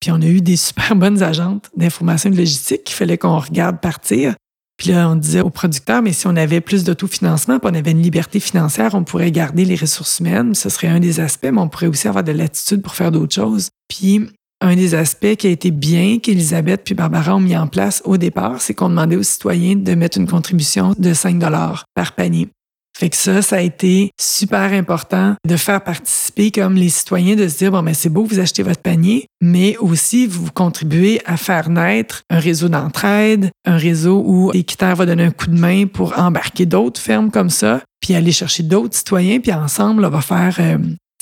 Puis 0.00 0.10
on 0.10 0.20
a 0.20 0.26
eu 0.26 0.40
des 0.40 0.56
super 0.56 0.96
bonnes 0.96 1.22
agentes 1.22 1.70
d'information 1.76 2.30
et 2.30 2.32
de 2.32 2.38
logistique 2.38 2.82
qu'il 2.84 2.96
fallait 2.96 3.18
qu'on 3.18 3.38
regarde 3.38 3.80
partir. 3.80 4.34
Puis 4.76 4.90
là, 4.90 5.08
on 5.08 5.14
disait 5.14 5.42
aux 5.42 5.50
producteurs, 5.50 6.02
mais 6.02 6.12
si 6.12 6.26
on 6.26 6.34
avait 6.34 6.60
plus 6.60 6.82
d'autofinancement, 6.82 7.60
puis 7.60 7.70
on 7.70 7.74
avait 7.76 7.92
une 7.92 8.02
liberté 8.02 8.40
financière, 8.40 8.94
on 8.94 9.04
pourrait 9.04 9.30
garder 9.30 9.64
les 9.64 9.76
ressources 9.76 10.18
humaines. 10.18 10.56
Ce 10.56 10.68
serait 10.68 10.88
un 10.88 10.98
des 10.98 11.20
aspects, 11.20 11.48
mais 11.52 11.60
on 11.60 11.68
pourrait 11.68 11.86
aussi 11.86 12.08
avoir 12.08 12.24
de 12.24 12.32
l'attitude 12.32 12.82
pour 12.82 12.96
faire 12.96 13.12
d'autres 13.12 13.34
choses. 13.34 13.68
Puis 13.86 14.26
un 14.62 14.76
des 14.76 14.94
aspects 14.94 15.34
qui 15.36 15.48
a 15.48 15.50
été 15.50 15.70
bien 15.70 16.18
qu'Elisabeth 16.18 16.82
puis 16.84 16.94
Barbara 16.94 17.36
ont 17.36 17.40
mis 17.40 17.56
en 17.56 17.66
place 17.66 18.00
au 18.04 18.16
départ, 18.16 18.60
c'est 18.62 18.74
qu'on 18.74 18.88
demandait 18.88 19.16
aux 19.16 19.22
citoyens 19.22 19.76
de 19.76 19.94
mettre 19.94 20.18
une 20.18 20.28
contribution 20.28 20.94
de 20.96 21.12
5 21.12 21.38
dollars 21.38 21.84
par 21.94 22.12
panier. 22.12 22.48
Fait 22.96 23.08
que 23.08 23.16
ça, 23.16 23.42
ça 23.42 23.56
a 23.56 23.60
été 23.60 24.10
super 24.20 24.72
important 24.72 25.34
de 25.48 25.56
faire 25.56 25.82
participer 25.82 26.50
comme 26.50 26.74
les 26.74 26.90
citoyens, 26.90 27.36
de 27.36 27.48
se 27.48 27.58
dire, 27.58 27.70
bon, 27.72 27.82
mais 27.82 27.94
c'est 27.94 28.10
beau, 28.10 28.24
vous 28.24 28.38
achetez 28.38 28.62
votre 28.62 28.82
panier, 28.82 29.26
mais 29.40 29.76
aussi 29.78 30.26
vous 30.26 30.50
contribuez 30.52 31.20
à 31.24 31.36
faire 31.36 31.70
naître 31.70 32.22
un 32.30 32.38
réseau 32.38 32.68
d'entraide, 32.68 33.50
un 33.64 33.76
réseau 33.76 34.22
où 34.24 34.52
Équiterre 34.52 34.96
va 34.96 35.06
donner 35.06 35.24
un 35.24 35.30
coup 35.30 35.48
de 35.48 35.58
main 35.58 35.86
pour 35.86 36.18
embarquer 36.18 36.66
d'autres 36.66 37.00
fermes 37.00 37.30
comme 37.30 37.50
ça, 37.50 37.80
puis 38.00 38.14
aller 38.14 38.32
chercher 38.32 38.62
d'autres 38.62 38.96
citoyens, 38.96 39.40
puis 39.40 39.52
ensemble, 39.52 40.04
on 40.04 40.10
va 40.10 40.20
faire 40.20 40.56
euh, 40.60 40.78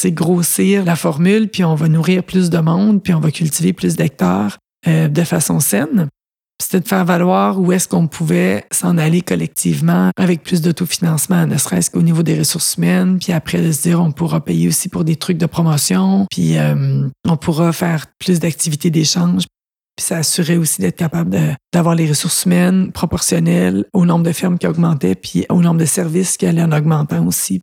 grossir 0.08 0.84
la 0.84 0.96
formule, 0.96 1.48
puis 1.48 1.64
on 1.64 1.74
va 1.74 1.88
nourrir 1.88 2.22
plus 2.24 2.50
de 2.50 2.58
monde, 2.58 3.02
puis 3.02 3.14
on 3.14 3.20
va 3.20 3.30
cultiver 3.30 3.72
plus 3.72 3.96
d'hectares 3.96 4.58
euh, 4.86 5.08
de 5.08 5.22
façon 5.22 5.60
saine. 5.60 6.08
C'était 6.60 6.80
de 6.80 6.88
faire 6.88 7.04
valoir 7.04 7.58
où 7.58 7.72
est-ce 7.72 7.88
qu'on 7.88 8.06
pouvait 8.06 8.64
s'en 8.70 8.98
aller 8.98 9.22
collectivement 9.22 10.10
avec 10.16 10.42
plus 10.42 10.60
d'autofinancement, 10.60 11.46
ne 11.46 11.56
serait-ce 11.56 11.90
qu'au 11.90 12.02
niveau 12.02 12.22
des 12.22 12.38
ressources 12.38 12.76
humaines, 12.76 13.18
puis 13.18 13.32
après 13.32 13.62
de 13.62 13.72
se 13.72 13.82
dire 13.82 14.00
on 14.00 14.12
pourra 14.12 14.44
payer 14.44 14.68
aussi 14.68 14.88
pour 14.88 15.04
des 15.04 15.16
trucs 15.16 15.38
de 15.38 15.46
promotion, 15.46 16.26
puis 16.30 16.58
euh, 16.58 17.08
on 17.26 17.36
pourra 17.36 17.72
faire 17.72 18.06
plus 18.18 18.40
d'activités 18.40 18.90
d'échange. 18.90 19.44
Puis 19.96 20.06
ça 20.06 20.18
assurait 20.18 20.56
aussi 20.56 20.80
d'être 20.80 20.96
capable 20.96 21.36
d'avoir 21.72 21.94
les 21.94 22.08
ressources 22.08 22.44
humaines 22.44 22.92
proportionnelles 22.92 23.84
au 23.92 24.06
nombre 24.06 24.24
de 24.24 24.32
fermes 24.32 24.58
qui 24.58 24.66
augmentait, 24.66 25.14
puis 25.14 25.46
au 25.48 25.60
nombre 25.60 25.80
de 25.80 25.84
services 25.86 26.36
qui 26.36 26.46
allaient 26.46 26.62
en 26.62 26.72
augmentant 26.72 27.26
aussi 27.26 27.62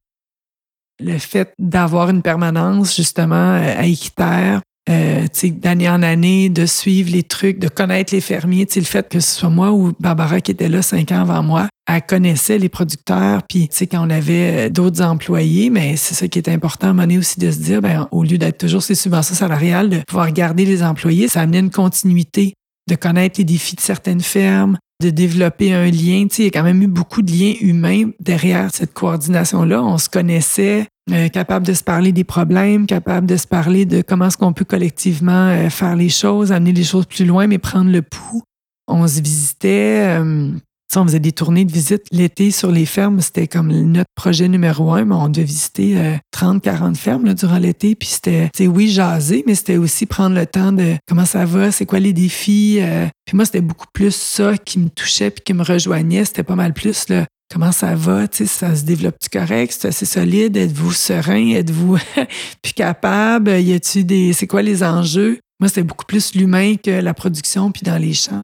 le 0.99 1.17
fait 1.17 1.53
d'avoir 1.59 2.09
une 2.09 2.21
permanence 2.21 2.95
justement 2.95 3.35
euh, 3.35 3.75
à 3.77 3.85
Équiterre, 3.85 4.61
euh, 4.89 5.27
d'année 5.43 5.89
en 5.89 6.01
année, 6.01 6.49
de 6.49 6.65
suivre 6.65 7.11
les 7.11 7.23
trucs, 7.23 7.59
de 7.59 7.67
connaître 7.67 8.13
les 8.13 8.21
fermiers, 8.21 8.67
le 8.73 8.81
fait 8.83 9.09
que 9.09 9.19
ce 9.19 9.39
soit 9.39 9.49
moi 9.49 9.71
ou 9.71 9.93
Barbara 9.99 10.39
qui 10.39 10.51
était 10.51 10.69
là 10.69 10.81
cinq 10.81 11.11
ans 11.11 11.21
avant 11.21 11.43
moi, 11.43 11.67
elle 11.87 12.01
connaissait 12.05 12.57
les 12.57 12.69
producteurs, 12.69 13.43
puis 13.43 13.69
quand 13.91 14.05
on 14.05 14.09
avait 14.09 14.67
euh, 14.67 14.69
d'autres 14.69 15.01
employés, 15.01 15.69
mais 15.69 15.97
c'est 15.97 16.15
ça 16.15 16.27
qui 16.27 16.39
est 16.39 16.49
important 16.49 16.89
à 16.89 16.93
donné 16.93 17.17
aussi 17.17 17.39
de 17.39 17.51
se 17.51 17.59
dire, 17.59 17.81
ben, 17.81 18.07
au 18.11 18.23
lieu 18.23 18.37
d'être 18.37 18.57
toujours 18.57 18.81
ces 18.81 18.95
subventions 18.95 19.35
salariales, 19.35 19.89
de 19.89 20.01
pouvoir 20.07 20.31
garder 20.31 20.65
les 20.65 20.83
employés, 20.83 21.27
ça 21.27 21.41
amenait 21.41 21.59
une 21.59 21.69
continuité, 21.69 22.53
de 22.89 22.95
connaître 22.95 23.39
les 23.39 23.45
défis 23.45 23.75
de 23.75 23.81
certaines 23.81 24.21
fermes, 24.21 24.77
de 25.01 25.09
développer 25.09 25.73
un 25.73 25.85
lien. 25.85 26.27
Tu 26.27 26.35
sais, 26.35 26.41
il 26.43 26.45
y 26.45 26.47
a 26.47 26.51
quand 26.51 26.63
même 26.63 26.81
eu 26.81 26.87
beaucoup 26.87 27.21
de 27.21 27.31
liens 27.31 27.53
humains 27.61 28.09
derrière 28.19 28.69
cette 28.73 28.93
coordination-là. 28.93 29.83
On 29.83 29.97
se 29.97 30.09
connaissait, 30.09 30.87
euh, 31.11 31.29
capable 31.29 31.65
de 31.65 31.73
se 31.73 31.83
parler 31.83 32.11
des 32.11 32.23
problèmes, 32.23 32.87
capable 32.87 33.27
de 33.27 33.37
se 33.37 33.47
parler 33.47 33.85
de 33.85 34.01
comment 34.01 34.25
est-ce 34.27 34.37
qu'on 34.37 34.53
peut 34.53 34.65
collectivement 34.65 35.49
euh, 35.49 35.69
faire 35.69 35.95
les 35.95 36.09
choses, 36.09 36.51
amener 36.51 36.73
les 36.73 36.83
choses 36.83 37.05
plus 37.05 37.25
loin, 37.25 37.47
mais 37.47 37.59
prendre 37.59 37.91
le 37.91 38.01
pouls. 38.01 38.41
On 38.87 39.07
se 39.07 39.21
visitait. 39.21 40.19
euh, 40.19 40.51
on 40.95 41.03
faisait 41.05 41.19
des 41.19 41.31
tournées 41.31 41.65
de 41.65 41.71
visite 41.71 42.03
l'été 42.11 42.51
sur 42.51 42.71
les 42.71 42.85
fermes. 42.85 43.19
C'était 43.21 43.47
comme 43.47 43.71
notre 43.71 44.09
projet 44.15 44.47
numéro 44.47 44.91
un, 44.91 45.05
mais 45.05 45.15
on 45.15 45.29
devait 45.29 45.45
visiter 45.45 45.97
euh, 45.97 46.15
30, 46.31 46.61
40 46.61 46.97
fermes 46.97 47.25
là, 47.25 47.33
durant 47.33 47.57
l'été. 47.57 47.95
Puis 47.95 48.09
c'était, 48.09 48.49
oui, 48.67 48.89
jaser, 48.89 49.43
mais 49.45 49.55
c'était 49.55 49.77
aussi 49.77 50.05
prendre 50.05 50.35
le 50.35 50.45
temps 50.45 50.71
de 50.71 50.95
comment 51.07 51.25
ça 51.25 51.45
va, 51.45 51.71
c'est 51.71 51.85
quoi 51.85 51.99
les 51.99 52.13
défis. 52.13 52.77
euh. 52.81 53.07
Puis 53.25 53.35
moi, 53.35 53.45
c'était 53.45 53.61
beaucoup 53.61 53.87
plus 53.91 54.15
ça 54.15 54.57
qui 54.57 54.79
me 54.79 54.89
touchait 54.89 55.29
puis 55.29 55.43
qui 55.43 55.53
me 55.53 55.63
rejoignait. 55.63 56.25
C'était 56.25 56.43
pas 56.43 56.55
mal 56.55 56.73
plus 56.73 57.09
le 57.09 57.25
comment 57.51 57.71
ça 57.71 57.95
va, 57.95 58.27
tu 58.27 58.39
sais, 58.39 58.45
ça 58.45 58.75
se 58.75 58.83
développe-tu 58.83 59.29
correct, 59.29 59.73
c'est 59.79 59.87
assez 59.87 60.05
solide, 60.05 60.57
êtes-vous 60.57 60.91
serein, 60.91 61.51
êtes-vous 61.51 61.97
plus 62.61 62.73
capable, 62.73 63.51
y 63.51 63.73
a-tu 63.73 64.03
des, 64.03 64.33
c'est 64.33 64.47
quoi 64.47 64.61
les 64.61 64.83
enjeux? 64.83 65.39
Moi, 65.59 65.69
c'était 65.69 65.83
beaucoup 65.83 66.05
plus 66.05 66.35
l'humain 66.35 66.75
que 66.75 66.91
la 66.91 67.13
production 67.13 67.71
puis 67.71 67.83
dans 67.83 67.97
les 67.97 68.13
champs. 68.13 68.41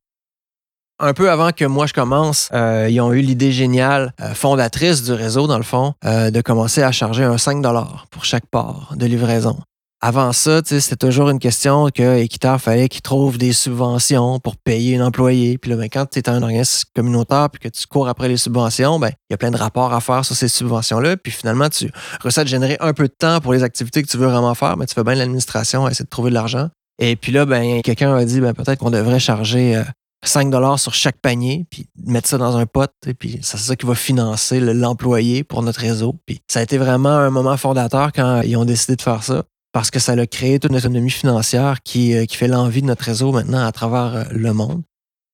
Un 0.99 1.13
peu 1.13 1.31
avant 1.31 1.51
que 1.51 1.65
moi 1.65 1.87
je 1.87 1.93
commence, 1.93 2.49
euh, 2.53 2.87
ils 2.89 3.01
ont 3.01 3.11
eu 3.13 3.21
l'idée 3.21 3.51
géniale, 3.51 4.13
euh, 4.21 4.33
fondatrice 4.33 5.03
du 5.03 5.11
réseau 5.11 5.47
dans 5.47 5.57
le 5.57 5.63
fond, 5.63 5.93
euh, 6.05 6.29
de 6.29 6.39
commencer 6.41 6.83
à 6.83 6.91
charger 6.91 7.23
un 7.23 7.37
5 7.37 7.65
pour 8.11 8.25
chaque 8.25 8.45
part 8.45 8.93
de 8.95 9.05
livraison. 9.05 9.57
Avant 10.01 10.33
ça, 10.33 10.61
c'était 10.65 10.97
toujours 10.97 11.29
une 11.29 11.39
question 11.39 11.87
que 11.87 12.17
Équiterre 12.17 12.59
fallait 12.59 12.89
qu'ils 12.89 13.01
trouvent 13.01 13.37
des 13.37 13.53
subventions 13.53 14.37
pour 14.39 14.57
payer 14.57 14.97
un 14.97 15.05
employé. 15.05 15.57
Puis 15.57 15.71
là, 15.71 15.77
ben, 15.77 15.87
quand 15.89 16.05
tu 16.05 16.19
es 16.19 16.29
un 16.29 16.43
organisme 16.43 16.89
communautaire 16.93 17.49
puis 17.49 17.61
que 17.61 17.69
tu 17.69 17.87
cours 17.87 18.09
après 18.09 18.27
les 18.27 18.35
subventions, 18.35 18.99
ben, 18.99 19.11
il 19.29 19.31
y 19.31 19.33
a 19.33 19.37
plein 19.37 19.49
de 19.49 19.57
rapports 19.57 19.93
à 19.93 20.01
faire 20.01 20.25
sur 20.25 20.35
ces 20.35 20.49
subventions-là. 20.49 21.15
Puis 21.15 21.31
finalement, 21.31 21.69
tu 21.69 21.89
te 21.89 22.45
générer 22.45 22.75
un 22.81 22.91
peu 22.91 23.07
de 23.07 23.13
temps 23.17 23.39
pour 23.39 23.53
les 23.53 23.63
activités 23.63 24.03
que 24.03 24.09
tu 24.09 24.17
veux 24.17 24.27
vraiment 24.27 24.53
faire, 24.55 24.75
mais 24.75 24.85
tu 24.85 24.93
fais 24.93 25.05
bien 25.05 25.15
l'administration 25.15 25.85
à 25.85 25.91
essayer 25.91 26.03
de 26.03 26.09
trouver 26.09 26.31
de 26.31 26.35
l'argent. 26.35 26.67
Et 26.99 27.15
puis 27.15 27.31
là, 27.31 27.45
ben, 27.45 27.81
quelqu'un 27.81 28.13
a 28.13 28.25
dit 28.25 28.41
ben, 28.41 28.53
peut-être 28.53 28.79
qu'on 28.79 28.91
devrait 28.91 29.21
charger 29.21 29.81
5 30.23 30.49
dollars 30.49 30.79
sur 30.79 30.93
chaque 30.93 31.17
panier, 31.21 31.65
puis 31.69 31.87
mettre 32.05 32.27
ça 32.29 32.37
dans 32.37 32.55
un 32.57 32.65
pot, 32.65 32.89
et 33.05 33.13
puis 33.13 33.39
c'est 33.41 33.57
ça 33.57 33.75
qui 33.75 33.85
va 33.85 33.95
financer 33.95 34.59
le- 34.59 34.73
l'employé 34.73 35.43
pour 35.43 35.61
notre 35.63 35.79
réseau. 35.81 36.15
Puis 36.25 36.39
ça 36.47 36.59
a 36.59 36.63
été 36.63 36.77
vraiment 36.77 37.09
un 37.09 37.29
moment 37.29 37.57
fondateur 37.57 38.11
quand 38.13 38.41
ils 38.41 38.55
ont 38.57 38.65
décidé 38.65 38.95
de 38.95 39.01
faire 39.01 39.23
ça, 39.23 39.43
parce 39.73 39.91
que 39.91 39.99
ça 39.99 40.13
a 40.13 40.25
créé 40.27 40.59
toute 40.59 40.71
une 40.71 40.77
autonomie 40.77 41.09
financière 41.09 41.81
qui, 41.83 42.15
euh, 42.15 42.25
fait 42.37 42.47
l'envie 42.47 42.81
de 42.81 42.87
notre 42.87 43.03
réseau 43.05 43.31
maintenant 43.31 43.65
à 43.65 43.71
travers 43.71 44.15
euh, 44.15 44.23
le 44.31 44.53
monde. 44.53 44.81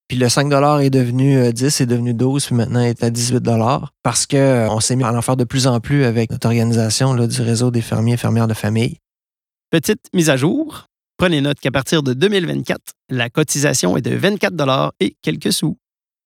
Puis 0.08 0.18
le 0.18 0.28
5 0.28 0.52
est 0.82 0.90
devenu 0.90 1.38
euh, 1.38 1.52
10, 1.52 1.82
est 1.82 1.86
devenu 1.86 2.16
12, 2.16 2.48
puis 2.48 2.56
maintenant 2.56 2.82
est 2.82 3.04
à 3.04 3.12
18 3.12 3.48
parce 4.02 4.26
que 4.26 4.38
euh, 4.38 4.70
on 4.72 4.80
s'est 4.80 4.96
mis 4.96 5.04
à 5.04 5.14
en 5.14 5.22
faire 5.22 5.38
de 5.38 5.44
plus 5.44 5.68
en 5.68 5.80
plus 5.80 6.04
avec 6.04 6.32
notre 6.32 6.48
organisation 6.48 7.14
là, 7.14 7.28
du 7.28 7.42
réseau 7.44 7.70
des 7.70 7.82
fermiers 7.82 8.14
et 8.14 8.18
fermières 8.18 8.48
de 8.48 8.56
famille. 8.56 8.98
Petite 9.70 10.08
mise 10.16 10.32
à 10.32 10.36
jour. 10.36 10.88
Prenez 11.20 11.42
note 11.42 11.60
qu'à 11.60 11.70
partir 11.70 12.02
de 12.02 12.14
2024, 12.14 12.80
la 13.10 13.30
cotisation 13.30 13.98
est 13.98 14.02
de 14.02 14.16
24 14.16 14.94
et 15.02 15.18
quelques 15.22 15.52
sous. 15.52 15.78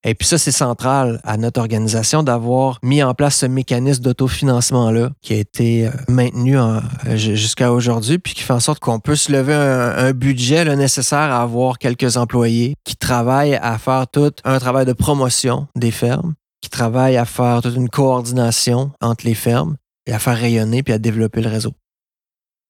Et 0.06 0.14
puis 0.14 0.28
ça, 0.28 0.38
c'est 0.38 0.52
central 0.52 1.20
à 1.24 1.36
notre 1.38 1.60
organisation 1.62 2.22
d'avoir 2.22 2.78
mis 2.84 3.02
en 3.02 3.16
place 3.16 3.38
ce 3.38 3.48
mécanisme 3.48 4.04
d'autofinancement-là 4.04 5.10
qui 5.24 5.34
a 5.34 5.38
été 5.38 5.88
euh, 5.88 5.92
maintenu 6.10 6.60
en- 6.60 6.76
euh, 7.08 7.16
ju- 7.16 7.36
jusqu'à 7.36 7.72
aujourd'hui, 7.72 8.20
puis 8.20 8.36
qui 8.36 8.44
fait 8.44 8.54
en 8.54 8.60
sorte 8.60 8.80
qu'on 8.80 9.00
peut 9.00 9.16
se 9.16 9.32
lever 9.32 9.56
un, 9.56 10.12
budget 10.12 10.64
nécessaire 10.76 11.18
à 11.32 11.42
avoir 11.42 11.80
quelques 11.80 12.16
employés 12.18 12.76
qui 12.84 12.96
travaillent 12.96 13.56
à 13.56 13.80
faire 13.80 14.06
tout 14.12 14.32
un 14.44 14.60
travail 14.60 14.86
de 14.86 14.94
promotion 14.94 15.68
des 15.76 15.90
fermes, 15.92 16.36
qui 16.62 16.70
travaillent 16.70 17.18
à 17.18 17.26
faire 17.26 17.64
toute 17.64 17.76
une 17.76 17.90
coordination 17.90 18.92
entre 19.02 19.26
les 19.26 19.34
fermes 19.36 19.76
et 20.06 20.14
à 20.14 20.20
faire 20.20 20.38
rayonner 20.38 20.84
puis 20.84 20.94
à 20.94 21.00
développer 21.00 21.42
le 21.42 21.50
réseau. 21.50 21.72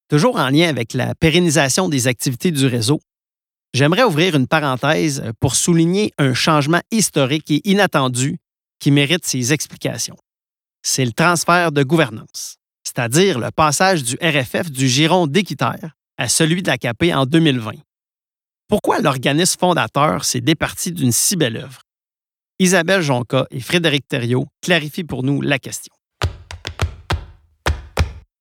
Toujours 0.09 0.37
en 0.37 0.49
lien 0.49 0.69
avec 0.69 0.93
la 0.93 1.15
pérennisation 1.15 1.89
des 1.89 2.07
activités 2.07 2.51
du 2.51 2.65
réseau, 2.65 2.99
j'aimerais 3.73 4.03
ouvrir 4.03 4.35
une 4.35 4.47
parenthèse 4.47 5.23
pour 5.39 5.55
souligner 5.55 6.13
un 6.17 6.33
changement 6.33 6.81
historique 6.91 7.49
et 7.49 7.61
inattendu 7.69 8.37
qui 8.79 8.91
mérite 8.91 9.25
ses 9.25 9.53
explications. 9.53 10.17
C'est 10.81 11.05
le 11.05 11.13
transfert 11.13 11.71
de 11.71 11.83
gouvernance, 11.83 12.57
c'est-à-dire 12.83 13.39
le 13.39 13.49
passage 13.51 14.03
du 14.03 14.17
RFF 14.21 14.69
du 14.69 14.87
giron 14.87 15.27
d'équitaire 15.27 15.95
à 16.17 16.27
celui 16.27 16.61
de 16.61 16.67
l'AKP 16.67 17.13
en 17.13 17.25
2020. 17.25 17.71
Pourquoi 18.67 18.99
l'organisme 18.99 19.59
fondateur 19.59 20.25
s'est 20.25 20.41
départi 20.41 20.91
d'une 20.91 21.11
si 21.11 21.35
belle 21.35 21.57
œuvre? 21.57 21.81
Isabelle 22.59 23.01
Jonca 23.01 23.45
et 23.51 23.59
Frédéric 23.59 24.07
Thériault 24.07 24.47
clarifient 24.61 25.03
pour 25.03 25.23
nous 25.23 25.41
la 25.41 25.59
question. 25.59 25.93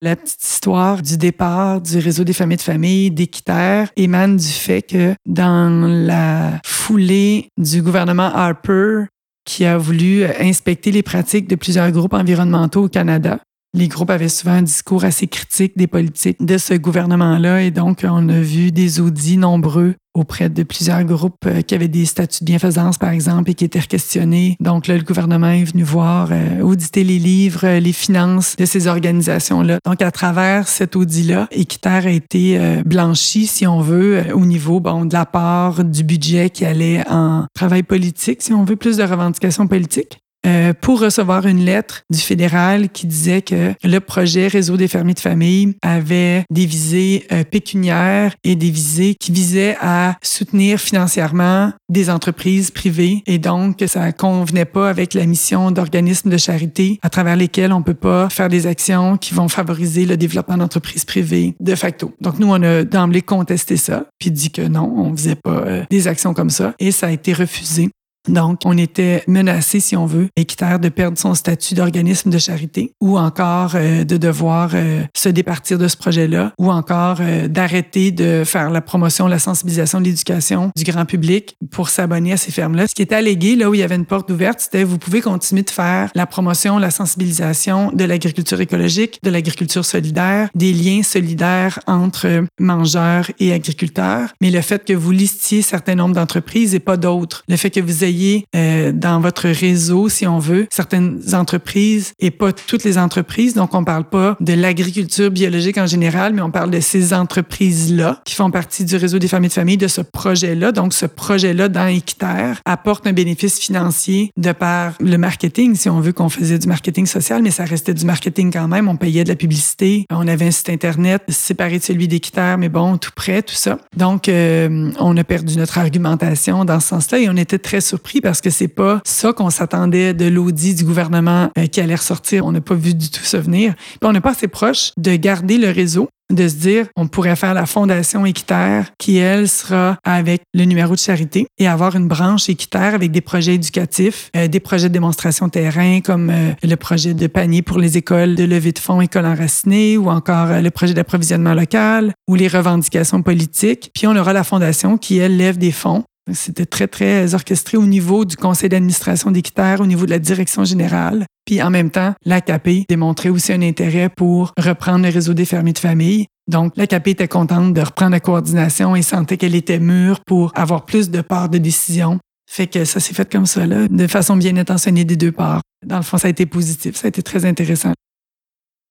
La 0.04 0.16
petite 0.16 0.42
histoire 0.42 1.00
du 1.00 1.16
départ 1.16 1.80
du 1.80 1.98
réseau 1.98 2.24
des 2.24 2.32
familles 2.32 2.56
de 2.56 2.62
famille 2.62 3.10
d'Équiterre 3.12 3.88
émane 3.94 4.36
du 4.36 4.48
fait 4.48 4.82
que 4.82 5.14
dans 5.26 5.70
la 5.80 6.60
foulée 6.64 7.50
du 7.56 7.82
gouvernement 7.82 8.24
Harper, 8.34 9.04
qui 9.44 9.64
a 9.64 9.78
voulu 9.78 10.24
inspecter 10.24 10.90
les 10.90 11.04
pratiques 11.04 11.46
de 11.46 11.54
plusieurs 11.54 11.88
groupes 11.92 12.14
environnementaux 12.14 12.86
au 12.86 12.88
Canada, 12.88 13.38
les 13.74 13.88
groupes 13.88 14.10
avaient 14.10 14.28
souvent 14.28 14.52
un 14.52 14.62
discours 14.62 15.04
assez 15.04 15.26
critique 15.26 15.76
des 15.76 15.86
politiques 15.86 16.44
de 16.44 16.58
ce 16.58 16.74
gouvernement-là 16.74 17.62
et 17.62 17.70
donc 17.70 18.04
on 18.08 18.28
a 18.28 18.40
vu 18.40 18.70
des 18.70 19.00
audits 19.00 19.38
nombreux 19.38 19.94
auprès 20.14 20.50
de 20.50 20.62
plusieurs 20.62 21.04
groupes 21.04 21.46
euh, 21.46 21.62
qui 21.62 21.74
avaient 21.74 21.88
des 21.88 22.04
statuts 22.04 22.44
de 22.44 22.46
bienfaisance, 22.46 22.98
par 22.98 23.10
exemple, 23.10 23.50
et 23.50 23.54
qui 23.54 23.64
étaient 23.64 23.80
questionnés. 23.80 24.56
Donc 24.60 24.86
là, 24.86 24.96
le 24.96 25.02
gouvernement 25.02 25.48
est 25.48 25.64
venu 25.64 25.82
voir, 25.84 26.28
euh, 26.30 26.60
auditer 26.60 27.02
les 27.02 27.18
livres, 27.18 27.64
euh, 27.64 27.80
les 27.80 27.94
finances 27.94 28.54
de 28.56 28.66
ces 28.66 28.88
organisations-là. 28.88 29.78
Donc 29.86 30.02
à 30.02 30.10
travers 30.10 30.68
cet 30.68 30.96
audit-là, 30.96 31.48
Équiterre 31.50 32.06
a 32.06 32.10
été 32.10 32.58
blanchi, 32.84 33.46
si 33.46 33.66
on 33.66 33.80
veut, 33.80 34.24
au 34.34 34.44
niveau 34.44 34.80
de 34.80 35.12
la 35.12 35.26
part 35.26 35.84
du 35.84 36.04
budget 36.04 36.50
qui 36.50 36.64
allait 36.64 37.02
en 37.08 37.46
travail 37.54 37.82
politique, 37.82 38.42
si 38.42 38.52
on 38.52 38.64
veut, 38.64 38.76
plus 38.76 38.98
de 38.98 39.02
revendications 39.02 39.66
politiques. 39.66 40.21
Euh, 40.44 40.72
pour 40.78 41.00
recevoir 41.00 41.46
une 41.46 41.64
lettre 41.64 42.02
du 42.10 42.18
fédéral 42.18 42.88
qui 42.88 43.06
disait 43.06 43.42
que 43.42 43.74
le 43.84 43.98
projet 44.00 44.48
Réseau 44.48 44.76
des 44.76 44.88
fermiers 44.88 45.14
de 45.14 45.20
famille 45.20 45.74
avait 45.82 46.44
des 46.50 46.66
visées 46.66 47.26
euh, 47.30 47.44
pécuniaires 47.44 48.34
et 48.42 48.56
des 48.56 48.70
visées 48.70 49.14
qui 49.14 49.30
visaient 49.30 49.76
à 49.80 50.16
soutenir 50.20 50.80
financièrement 50.80 51.72
des 51.88 52.10
entreprises 52.10 52.72
privées 52.72 53.22
et 53.26 53.38
donc 53.38 53.76
que 53.78 53.86
ça 53.86 54.10
convenait 54.10 54.64
pas 54.64 54.90
avec 54.90 55.14
la 55.14 55.26
mission 55.26 55.70
d'organismes 55.70 56.30
de 56.30 56.36
charité 56.36 56.98
à 57.02 57.10
travers 57.10 57.36
lesquels 57.36 57.72
on 57.72 57.82
peut 57.82 57.94
pas 57.94 58.28
faire 58.28 58.48
des 58.48 58.66
actions 58.66 59.16
qui 59.16 59.34
vont 59.34 59.48
favoriser 59.48 60.06
le 60.06 60.16
développement 60.16 60.56
d'entreprises 60.56 61.04
privées 61.04 61.54
de 61.60 61.74
facto. 61.76 62.12
Donc 62.20 62.40
nous 62.40 62.48
on 62.48 62.62
a 62.62 62.82
d'emblée 62.82 63.22
contesté 63.22 63.76
ça 63.76 64.06
puis 64.18 64.30
dit 64.32 64.50
que 64.50 64.62
non, 64.62 64.92
on 64.96 65.16
faisait 65.16 65.36
pas 65.36 65.50
euh, 65.50 65.84
des 65.90 66.08
actions 66.08 66.34
comme 66.34 66.50
ça 66.50 66.74
et 66.80 66.90
ça 66.90 67.06
a 67.06 67.10
été 67.10 67.32
refusé. 67.32 67.90
Donc, 68.28 68.60
on 68.64 68.78
était 68.78 69.24
menacé, 69.26 69.80
si 69.80 69.96
on 69.96 70.06
veut, 70.06 70.28
Équiterre 70.36 70.78
de 70.78 70.88
perdre 70.88 71.18
son 71.18 71.34
statut 71.34 71.74
d'organisme 71.74 72.30
de 72.30 72.38
charité 72.38 72.92
ou 73.00 73.18
encore 73.18 73.72
euh, 73.74 74.04
de 74.04 74.16
devoir 74.16 74.70
euh, 74.74 75.02
se 75.16 75.28
départir 75.28 75.78
de 75.78 75.88
ce 75.88 75.96
projet-là 75.96 76.52
ou 76.58 76.70
encore 76.70 77.18
euh, 77.20 77.48
d'arrêter 77.48 78.12
de 78.12 78.44
faire 78.44 78.70
la 78.70 78.80
promotion, 78.80 79.26
la 79.26 79.38
sensibilisation 79.38 79.98
l'éducation 80.00 80.70
du 80.76 80.84
grand 80.84 81.04
public 81.04 81.56
pour 81.70 81.88
s'abonner 81.88 82.32
à 82.32 82.36
ces 82.36 82.52
fermes-là. 82.52 82.86
Ce 82.86 82.94
qui 82.94 83.02
était 83.02 83.14
allégué, 83.14 83.56
là 83.56 83.68
où 83.68 83.74
il 83.74 83.80
y 83.80 83.82
avait 83.82 83.96
une 83.96 84.06
porte 84.06 84.30
ouverte, 84.30 84.60
c'était 84.60 84.84
vous 84.84 84.98
pouvez 84.98 85.20
continuer 85.20 85.62
de 85.62 85.70
faire 85.70 86.10
la 86.14 86.26
promotion, 86.26 86.78
la 86.78 86.90
sensibilisation 86.90 87.90
de 87.92 88.04
l'agriculture 88.04 88.60
écologique, 88.60 89.18
de 89.22 89.30
l'agriculture 89.30 89.84
solidaire, 89.84 90.48
des 90.54 90.72
liens 90.72 91.02
solidaires 91.02 91.80
entre 91.86 92.44
mangeurs 92.60 93.30
et 93.40 93.52
agriculteurs, 93.52 94.30
mais 94.40 94.50
le 94.50 94.60
fait 94.60 94.84
que 94.84 94.92
vous 94.92 95.10
listiez 95.10 95.62
certain 95.62 95.94
nombre 95.94 96.14
d'entreprises 96.14 96.74
et 96.74 96.80
pas 96.80 96.96
d'autres, 96.96 97.44
le 97.48 97.56
fait 97.56 97.70
que 97.70 97.80
vous 97.80 98.04
ayez 98.04 98.11
euh, 98.54 98.92
dans 98.92 99.20
votre 99.20 99.48
réseau, 99.48 100.08
si 100.08 100.26
on 100.26 100.38
veut, 100.38 100.66
certaines 100.70 101.20
entreprises 101.34 102.12
et 102.18 102.30
pas 102.30 102.52
toutes 102.52 102.84
les 102.84 102.98
entreprises. 102.98 103.54
Donc, 103.54 103.74
on 103.74 103.84
parle 103.84 104.04
pas 104.04 104.36
de 104.40 104.52
l'agriculture 104.52 105.30
biologique 105.30 105.78
en 105.78 105.86
général, 105.86 106.32
mais 106.32 106.42
on 106.42 106.50
parle 106.50 106.70
de 106.70 106.80
ces 106.80 107.14
entreprises-là 107.14 108.20
qui 108.24 108.34
font 108.34 108.50
partie 108.50 108.84
du 108.84 108.96
réseau 108.96 109.18
des 109.18 109.28
familles 109.28 109.48
de 109.48 109.54
famille, 109.54 109.76
de 109.76 109.88
ce 109.88 110.00
projet-là. 110.00 110.72
Donc, 110.72 110.92
ce 110.92 111.06
projet-là 111.06 111.68
dans 111.68 111.86
Équiterre 111.86 112.60
apporte 112.64 113.06
un 113.06 113.12
bénéfice 113.12 113.58
financier 113.58 114.32
de 114.36 114.52
par 114.52 114.94
le 115.00 115.16
marketing, 115.16 115.74
si 115.74 115.88
on 115.88 116.00
veut 116.00 116.12
qu'on 116.12 116.28
faisait 116.28 116.58
du 116.58 116.68
marketing 116.68 117.06
social, 117.06 117.42
mais 117.42 117.50
ça 117.50 117.64
restait 117.64 117.94
du 117.94 118.04
marketing 118.04 118.52
quand 118.52 118.68
même. 118.68 118.88
On 118.88 118.96
payait 118.96 119.24
de 119.24 119.28
la 119.28 119.36
publicité. 119.36 120.06
On 120.10 120.28
avait 120.28 120.46
un 120.46 120.50
site 120.50 120.70
Internet 120.70 121.22
séparé 121.28 121.78
de 121.78 121.84
celui 121.84 122.08
d'Équiterre, 122.08 122.58
mais 122.58 122.68
bon, 122.68 122.96
tout 122.98 123.10
près, 123.14 123.42
tout 123.42 123.54
ça. 123.54 123.78
Donc, 123.96 124.28
euh, 124.28 124.90
on 124.98 125.16
a 125.16 125.24
perdu 125.24 125.56
notre 125.56 125.78
argumentation 125.78 126.64
dans 126.64 126.80
ce 126.80 126.88
sens-là 126.88 127.18
et 127.18 127.28
on 127.28 127.36
était 127.36 127.58
très 127.58 127.80
surpris 127.80 128.01
parce 128.22 128.40
que 128.40 128.50
c'est 128.50 128.68
pas 128.68 129.00
ça 129.04 129.32
qu'on 129.32 129.50
s'attendait 129.50 130.14
de 130.14 130.26
l'audit 130.26 130.74
du 130.74 130.84
gouvernement 130.84 131.50
euh, 131.58 131.66
qui 131.66 131.80
allait 131.80 131.94
ressortir. 131.94 132.44
On 132.44 132.52
n'a 132.52 132.60
pas 132.60 132.74
vu 132.74 132.94
du 132.94 133.10
tout 133.10 133.24
ça 133.24 133.38
venir. 133.38 133.74
Puis 133.74 133.98
on 134.02 134.12
n'est 134.12 134.20
pas 134.20 134.30
assez 134.30 134.48
proche 134.48 134.92
de 134.96 135.16
garder 135.16 135.58
le 135.58 135.70
réseau 135.70 136.08
de 136.30 136.48
se 136.48 136.54
dire 136.54 136.86
on 136.96 137.08
pourrait 137.08 137.36
faire 137.36 137.52
la 137.52 137.66
fondation 137.66 138.24
équitaire 138.24 138.90
qui 138.98 139.18
elle 139.18 139.48
sera 139.48 139.98
avec 140.02 140.42
le 140.54 140.64
numéro 140.64 140.94
de 140.94 140.98
charité 140.98 141.46
et 141.58 141.66
avoir 141.66 141.94
une 141.94 142.08
branche 142.08 142.48
équitaire 142.48 142.94
avec 142.94 143.10
des 143.10 143.20
projets 143.20 143.54
éducatifs, 143.54 144.30
euh, 144.34 144.48
des 144.48 144.60
projets 144.60 144.88
de 144.88 144.94
démonstration 144.94 145.50
terrain 145.50 146.00
comme 146.00 146.30
euh, 146.30 146.52
le 146.62 146.76
projet 146.76 147.12
de 147.12 147.26
panier 147.26 147.60
pour 147.60 147.78
les 147.78 147.98
écoles 147.98 148.34
de 148.34 148.44
levée 148.44 148.72
de 148.72 148.78
fonds 148.78 149.02
écoles 149.02 149.26
enracinées 149.26 149.98
ou 149.98 150.08
encore 150.08 150.60
le 150.62 150.70
projet 150.70 150.94
d'approvisionnement 150.94 151.54
local 151.54 152.14
ou 152.28 152.34
les 152.34 152.48
revendications 152.48 153.22
politiques. 153.22 153.90
Puis 153.94 154.06
on 154.06 154.16
aura 154.16 154.32
la 154.32 154.44
fondation 154.44 154.96
qui 154.96 155.18
elle 155.18 155.36
lève 155.36 155.58
des 155.58 155.72
fonds 155.72 156.04
c'était 156.32 156.66
très, 156.66 156.86
très 156.86 157.34
orchestré 157.34 157.76
au 157.76 157.86
niveau 157.86 158.24
du 158.24 158.36
conseil 158.36 158.68
d'administration 158.68 159.30
d'Équiterre, 159.30 159.80
au 159.80 159.86
niveau 159.86 160.06
de 160.06 160.10
la 160.10 160.18
direction 160.18 160.64
générale. 160.64 161.26
Puis 161.44 161.62
en 161.62 161.70
même 161.70 161.90
temps, 161.90 162.14
l'AKP 162.24 162.86
démontrait 162.88 163.28
aussi 163.28 163.52
un 163.52 163.62
intérêt 163.62 164.08
pour 164.08 164.52
reprendre 164.58 165.04
le 165.04 165.12
réseau 165.12 165.34
des 165.34 165.44
fermiers 165.44 165.72
de 165.72 165.78
famille. 165.78 166.26
Donc, 166.48 166.72
l'AKP 166.76 167.08
était 167.08 167.28
contente 167.28 167.72
de 167.72 167.80
reprendre 167.80 168.12
la 168.12 168.20
coordination 168.20 168.96
et 168.96 169.02
sentait 169.02 169.36
qu'elle 169.36 169.54
était 169.54 169.78
mûre 169.78 170.20
pour 170.26 170.52
avoir 170.54 170.84
plus 170.84 171.10
de 171.10 171.20
parts 171.20 171.48
de 171.48 171.58
décision. 171.58 172.18
Fait 172.50 172.66
que 172.66 172.84
ça 172.84 173.00
s'est 173.00 173.14
fait 173.14 173.30
comme 173.30 173.46
ça, 173.46 173.66
là, 173.66 173.88
de 173.88 174.06
façon 174.06 174.36
bien 174.36 174.56
intentionnée 174.56 175.04
des 175.04 175.16
deux 175.16 175.32
parts. 175.32 175.62
Dans 175.86 175.96
le 175.96 176.02
fond, 176.02 176.18
ça 176.18 176.28
a 176.28 176.30
été 176.30 176.46
positif, 176.46 176.96
ça 176.96 177.06
a 177.06 177.08
été 177.08 177.22
très 177.22 177.44
intéressant. 177.44 177.92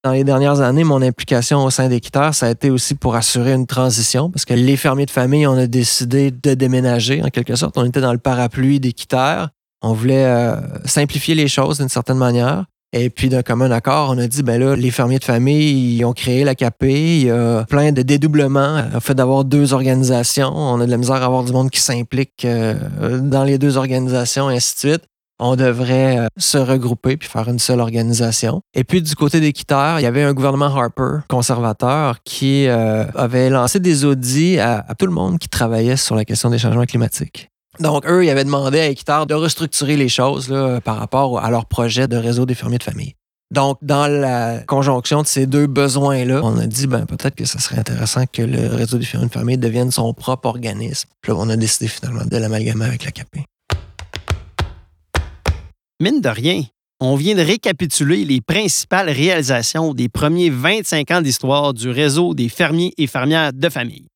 Dans 0.04 0.14
les 0.14 0.24
dernières 0.24 0.62
années, 0.62 0.84
mon 0.84 1.04
implication 1.04 1.64
au 1.64 1.70
sein 1.70 1.88
d'Équiterre, 1.88 2.34
ça 2.34 2.48
a 2.48 2.50
été 2.50 2.72
aussi 2.72 2.96
pour 2.96 3.14
assurer 3.14 3.54
une 3.54 3.68
transition, 3.68 4.32
parce 4.32 4.46
que 4.46 4.56
les 4.56 4.76
fermiers 4.76 5.06
de 5.06 5.12
famille, 5.12 5.46
on 5.46 5.56
a 5.56 5.68
décidé 5.68 6.32
de 6.32 6.56
déménager, 6.56 7.22
en 7.24 7.28
quelque 7.28 7.56
sorte. 7.56 7.78
On 7.78 7.86
était 7.86 8.02
dans 8.02 8.12
le 8.12 8.18
parapluie 8.18 8.80
d'Équiterre. 8.80 9.50
On 9.84 9.94
voulait 9.94 10.26
euh, 10.26 10.56
simplifier 10.86 11.36
les 11.36 11.48
choses 11.48 11.78
d'une 11.78 11.90
certaine 11.90 12.18
manière. 12.18 12.66
Et 12.94 13.12
puis, 13.12 13.30
d'un 13.30 13.44
commun 13.44 13.70
accord, 13.70 14.10
on 14.10 14.18
a 14.18 14.26
dit, 14.26 14.42
ben 14.42 14.60
là, 14.60 14.76
les 14.76 14.90
fermiers 14.90 15.20
de 15.20 15.24
famille, 15.24 15.98
ils 15.98 16.04
ont 16.04 16.14
créé 16.14 16.44
la 16.44 16.56
KP, 16.56 16.84
il 16.84 17.24
y 17.26 17.30
a 17.30 17.64
plein 17.70 17.92
de 17.92 18.02
dédoublements. 18.02 18.84
En 18.96 19.00
fait 19.00 19.14
d'avoir 19.14 19.46
deux 19.46 19.72
organisations, 19.74 20.52
on 20.52 20.82
a 20.82 20.86
de 20.88 20.92
la 20.92 20.98
misère 20.98 21.18
à 21.18 21.26
avoir 21.26 21.44
du 21.44 21.54
monde 21.54 21.70
qui 21.70 21.80
s'implique 21.80 22.44
euh, 22.44 23.20
dans 23.20 23.44
les 23.44 23.60
deux 23.60 23.78
organisations, 23.78 24.50
et 24.50 24.56
ainsi 24.56 24.74
de 24.74 24.80
suite 24.80 25.04
on 25.42 25.56
devrait 25.56 26.20
euh, 26.20 26.28
se 26.38 26.58
regrouper 26.58 27.18
puis 27.18 27.28
faire 27.28 27.50
une 27.50 27.60
seule 27.60 27.82
organisation. 27.82 28.62
Et 28.74 28.84
puis 28.84 29.02
du 29.02 29.16
côté 29.16 29.40
des 29.40 29.52
il 29.52 30.02
y 30.02 30.06
avait 30.06 30.24
un 30.24 30.34
gouvernement 30.34 30.66
Harper 30.66 31.20
conservateur 31.28 32.24
qui 32.24 32.68
euh, 32.68 33.06
avait 33.16 33.50
lancé 33.50 33.80
des 33.80 34.06
audits 34.06 34.60
à, 34.60 34.86
tout 34.98 35.06
le 35.06 35.12
monde 35.12 35.40
qui 35.40 35.50
travaillait 35.50 35.98
sur 35.98 36.16
la 36.16 36.26
question 36.26 36.50
des 36.50 36.58
changements 36.58 36.86
climatiques. 36.86 37.50
Donc, 37.80 38.06
eux, 38.08 38.26
ils 38.26 38.30
avaient 38.30 38.44
demandé 38.44 38.80
à 38.80 38.88
Équiterre 38.88 39.26
de 39.26 39.34
restructurer 39.34 39.98
les 39.98 40.10
choses 40.10 40.54
par 40.84 40.98
rapport 40.98 41.40
à 41.40 41.50
leur 41.50 41.66
projet 41.66 42.08
de 42.08 42.18
réseau 42.18 42.46
des 42.46 42.54
fermiers 42.54 42.78
de 42.78 42.84
famille. 42.84 43.16
Donc, 43.52 43.78
dans 43.82 44.08
la 44.08 44.60
conjonction 44.60 45.22
de 45.22 45.28
ces 45.28 45.46
deux 45.46 45.68
besoins-là, 45.68 46.42
on 46.44 46.58
a 46.58 46.68
dit, 46.68 46.88
ben, 46.88 47.06
peut-être 47.06 47.36
que 47.36 47.46
ce 47.46 47.60
serait 47.60 47.80
intéressant 47.80 48.24
que 48.26 48.42
le 48.42 48.68
réseau 48.68 48.98
des 48.98 49.06
fermiers 49.06 49.28
de 49.28 49.34
famille 49.34 49.58
devienne 49.58 49.92
son 49.92 50.14
propre 50.14 50.48
organisme. 50.48 51.10
Puis 51.22 51.32
là, 51.32 51.38
on 51.40 51.50
a 51.50 51.56
décidé 51.56 51.88
finalement 51.88 52.26
de 52.26 52.38
l'amalgamer 52.38 52.86
avec 52.86 53.06
la 53.06 53.12
CAP. 53.12 53.28
Mine 56.02 56.20
de 56.20 56.30
rien, 56.30 56.64
on 57.00 57.16
vient 57.16 57.36
de 57.36 57.44
récapituler 57.44 58.26
les 58.26 58.42
principales 58.42 59.12
réalisations 59.12 59.94
des 59.94 60.10
premiers 60.10 60.50
25 60.50 61.12
ans 61.12 61.22
d'histoire 61.22 61.76
du 61.76 61.92
réseau 61.92 62.34
des 62.34 62.50
fermiers 62.50 62.92
et 62.98 63.06
fermières 63.06 63.54
de 63.54 63.70
famille. 63.70 64.08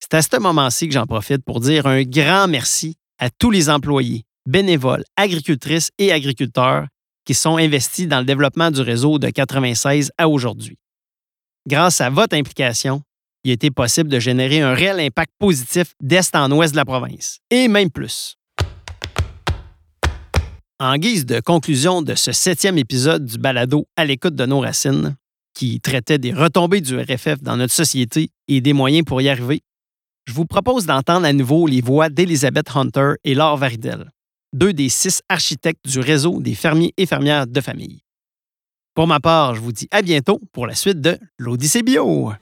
C'est 0.00 0.14
à 0.14 0.22
ce 0.22 0.40
moment-ci 0.40 0.88
que 0.88 0.94
j'en 0.94 1.06
profite 1.06 1.44
pour 1.44 1.60
dire 1.60 1.86
un 1.86 2.02
grand 2.02 2.48
merci 2.48 2.96
à 3.20 3.30
tous 3.30 3.52
les 3.52 3.70
employés, 3.70 4.24
bénévoles, 4.44 5.04
agricultrices 5.14 5.92
et 5.98 6.10
agriculteurs 6.10 6.88
qui 7.24 7.34
sont 7.34 7.58
investis 7.58 8.08
dans 8.08 8.18
le 8.18 8.24
développement 8.24 8.72
du 8.72 8.80
réseau 8.80 9.20
de 9.20 9.30
96 9.30 10.10
à 10.18 10.28
aujourd'hui. 10.28 10.78
Grâce 11.68 12.00
à 12.00 12.10
votre 12.10 12.36
implication, 12.36 13.02
il 13.44 13.52
a 13.52 13.54
été 13.54 13.70
possible 13.70 14.10
de 14.10 14.18
générer 14.18 14.62
un 14.62 14.74
réel 14.74 14.98
impact 14.98 15.30
positif 15.38 15.94
d'est 16.02 16.34
en 16.34 16.50
ouest 16.50 16.72
de 16.72 16.76
la 16.76 16.84
province, 16.84 17.38
et 17.52 17.68
même 17.68 17.92
plus. 17.92 18.36
En 20.80 20.96
guise 20.96 21.24
de 21.24 21.38
conclusion 21.38 22.02
de 22.02 22.16
ce 22.16 22.32
septième 22.32 22.78
épisode 22.78 23.24
du 23.24 23.38
balado 23.38 23.86
À 23.96 24.04
l'écoute 24.04 24.34
de 24.34 24.44
nos 24.44 24.58
racines, 24.58 25.14
qui 25.54 25.80
traitait 25.80 26.18
des 26.18 26.32
retombées 26.32 26.80
du 26.80 26.98
RFF 26.98 27.40
dans 27.42 27.56
notre 27.56 27.72
société 27.72 28.30
et 28.48 28.60
des 28.60 28.72
moyens 28.72 29.04
pour 29.04 29.22
y 29.22 29.28
arriver, 29.28 29.60
je 30.26 30.32
vous 30.32 30.46
propose 30.46 30.84
d'entendre 30.84 31.26
à 31.26 31.32
nouveau 31.32 31.68
les 31.68 31.80
voix 31.80 32.08
d'Elizabeth 32.08 32.74
Hunter 32.74 33.12
et 33.22 33.34
Laure 33.36 33.56
Varidel, 33.56 34.10
deux 34.52 34.72
des 34.72 34.88
six 34.88 35.22
architectes 35.28 35.86
du 35.88 36.00
réseau 36.00 36.40
des 36.40 36.56
fermiers 36.56 36.92
et 36.96 37.06
fermières 37.06 37.46
de 37.46 37.60
famille. 37.60 38.00
Pour 38.96 39.06
ma 39.06 39.20
part, 39.20 39.54
je 39.54 39.60
vous 39.60 39.72
dis 39.72 39.86
à 39.92 40.02
bientôt 40.02 40.40
pour 40.52 40.66
la 40.66 40.74
suite 40.74 41.00
de 41.00 41.16
l'Odyssée 41.38 41.84
Bio. 41.84 42.32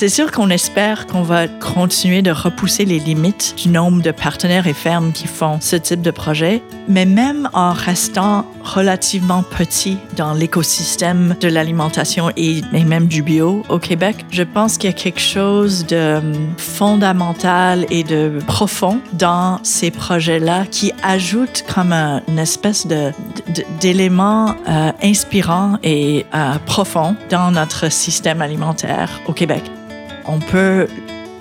C'est 0.00 0.08
sûr 0.08 0.30
qu'on 0.30 0.48
espère 0.50 1.08
qu'on 1.08 1.22
va 1.22 1.48
continuer 1.48 2.22
de 2.22 2.30
repousser 2.30 2.84
les 2.84 3.00
limites 3.00 3.56
du 3.56 3.68
nombre 3.68 4.00
de 4.00 4.12
partenaires 4.12 4.68
et 4.68 4.72
fermes 4.72 5.10
qui 5.10 5.26
font 5.26 5.58
ce 5.60 5.74
type 5.74 6.02
de 6.02 6.12
projet, 6.12 6.62
mais 6.86 7.04
même 7.04 7.50
en 7.52 7.72
restant 7.72 8.46
relativement 8.62 9.42
petit 9.42 9.98
dans 10.14 10.34
l'écosystème 10.34 11.34
de 11.40 11.48
l'alimentation 11.48 12.30
et, 12.36 12.62
même 12.86 13.08
du 13.08 13.22
bio 13.22 13.64
au 13.68 13.80
Québec, 13.80 14.24
je 14.30 14.44
pense 14.44 14.78
qu'il 14.78 14.88
y 14.88 14.92
a 14.92 14.96
quelque 14.96 15.18
chose 15.18 15.84
de 15.86 16.18
hum, 16.18 16.32
fondamental 16.58 17.84
et 17.90 18.04
de 18.04 18.38
profond 18.46 19.00
dans 19.14 19.58
ces 19.64 19.90
projets-là 19.90 20.66
qui 20.70 20.92
ajoute 21.02 21.64
comme 21.74 21.92
une 21.92 22.38
espèce 22.38 22.86
d'élément 23.80 24.54
euh, 24.68 24.92
inspirant 25.02 25.78
et 25.82 26.24
euh, 26.36 26.54
profond 26.66 27.16
dans 27.30 27.50
notre 27.50 27.90
système 27.90 28.42
alimentaire 28.42 29.10
au 29.26 29.32
Québec 29.32 29.64
on 30.28 30.38
peut 30.38 30.86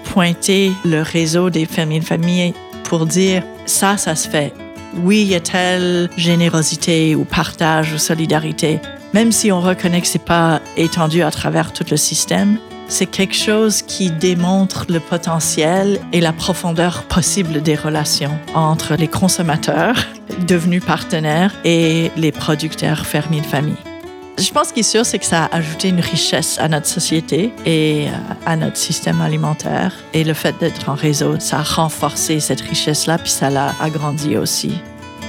pointer 0.06 0.72
le 0.86 1.02
réseau 1.02 1.50
des 1.50 1.66
fermiers 1.66 2.00
de 2.00 2.06
famille 2.06 2.54
pour 2.86 3.06
dire 3.06 3.44
ça, 3.66 3.98
ça 3.98 4.16
se 4.16 4.28
fait. 4.28 4.54
Oui, 5.04 5.22
il 5.22 5.28
y 5.28 5.36
a 5.36 5.40
telle 5.40 6.10
générosité 6.18 7.14
ou 7.14 7.26
partage 7.26 7.94
ou 7.94 7.98
solidarité. 7.98 8.80
Même 9.14 9.32
si 9.32 9.52
on 9.52 9.62
reconnaît 9.62 10.02
que 10.02 10.08
c'est 10.08 10.24
pas 10.24 10.62
étendu 10.78 11.22
à 11.22 11.32
travers 11.32 11.74
tout 11.74 11.86
le 11.92 11.98
système, 11.98 12.58
c'est 12.88 13.06
quelque 13.06 13.36
chose 13.36 13.82
qui 13.82 14.10
démontre 14.12 14.86
le 14.90 15.02
potentiel 15.02 16.00
et 16.14 16.22
la 16.22 16.32
profondeur 16.32 17.04
possible 17.04 17.62
des 17.62 17.76
relations 17.76 18.40
entre 18.56 18.96
les 18.96 19.10
consommateurs 19.10 19.98
devenus 20.48 20.84
partenaires 20.84 21.54
et 21.66 22.12
les 22.16 22.32
producteurs 22.32 23.06
fermiers 23.06 23.42
de 23.42 23.46
famille. 23.46 23.87
Je 24.38 24.52
pense 24.52 24.72
qu'il 24.72 24.82
est 24.82 24.84
sûr, 24.84 25.04
c'est 25.04 25.18
que 25.18 25.26
ça 25.26 25.46
a 25.46 25.56
ajouté 25.56 25.90
une 25.90 26.00
richesse 26.00 26.60
à 26.60 26.68
notre 26.68 26.86
société 26.86 27.52
et 27.66 28.08
euh, 28.08 28.12
à 28.46 28.56
notre 28.56 28.78
système 28.78 29.20
alimentaire. 29.20 29.92
Et 30.14 30.24
le 30.24 30.36
fait 30.36 30.56
d'être 30.60 30.90
en 30.90 30.94
réseau, 30.94 31.40
ça 31.40 31.58
a 31.58 31.64
renforcé 31.64 32.40
cette 32.40 32.62
richesse-là, 32.62 33.18
puis 33.18 33.32
ça 33.32 33.50
l'a 33.50 33.74
agrandi 33.82 34.38
aussi. 34.38 34.74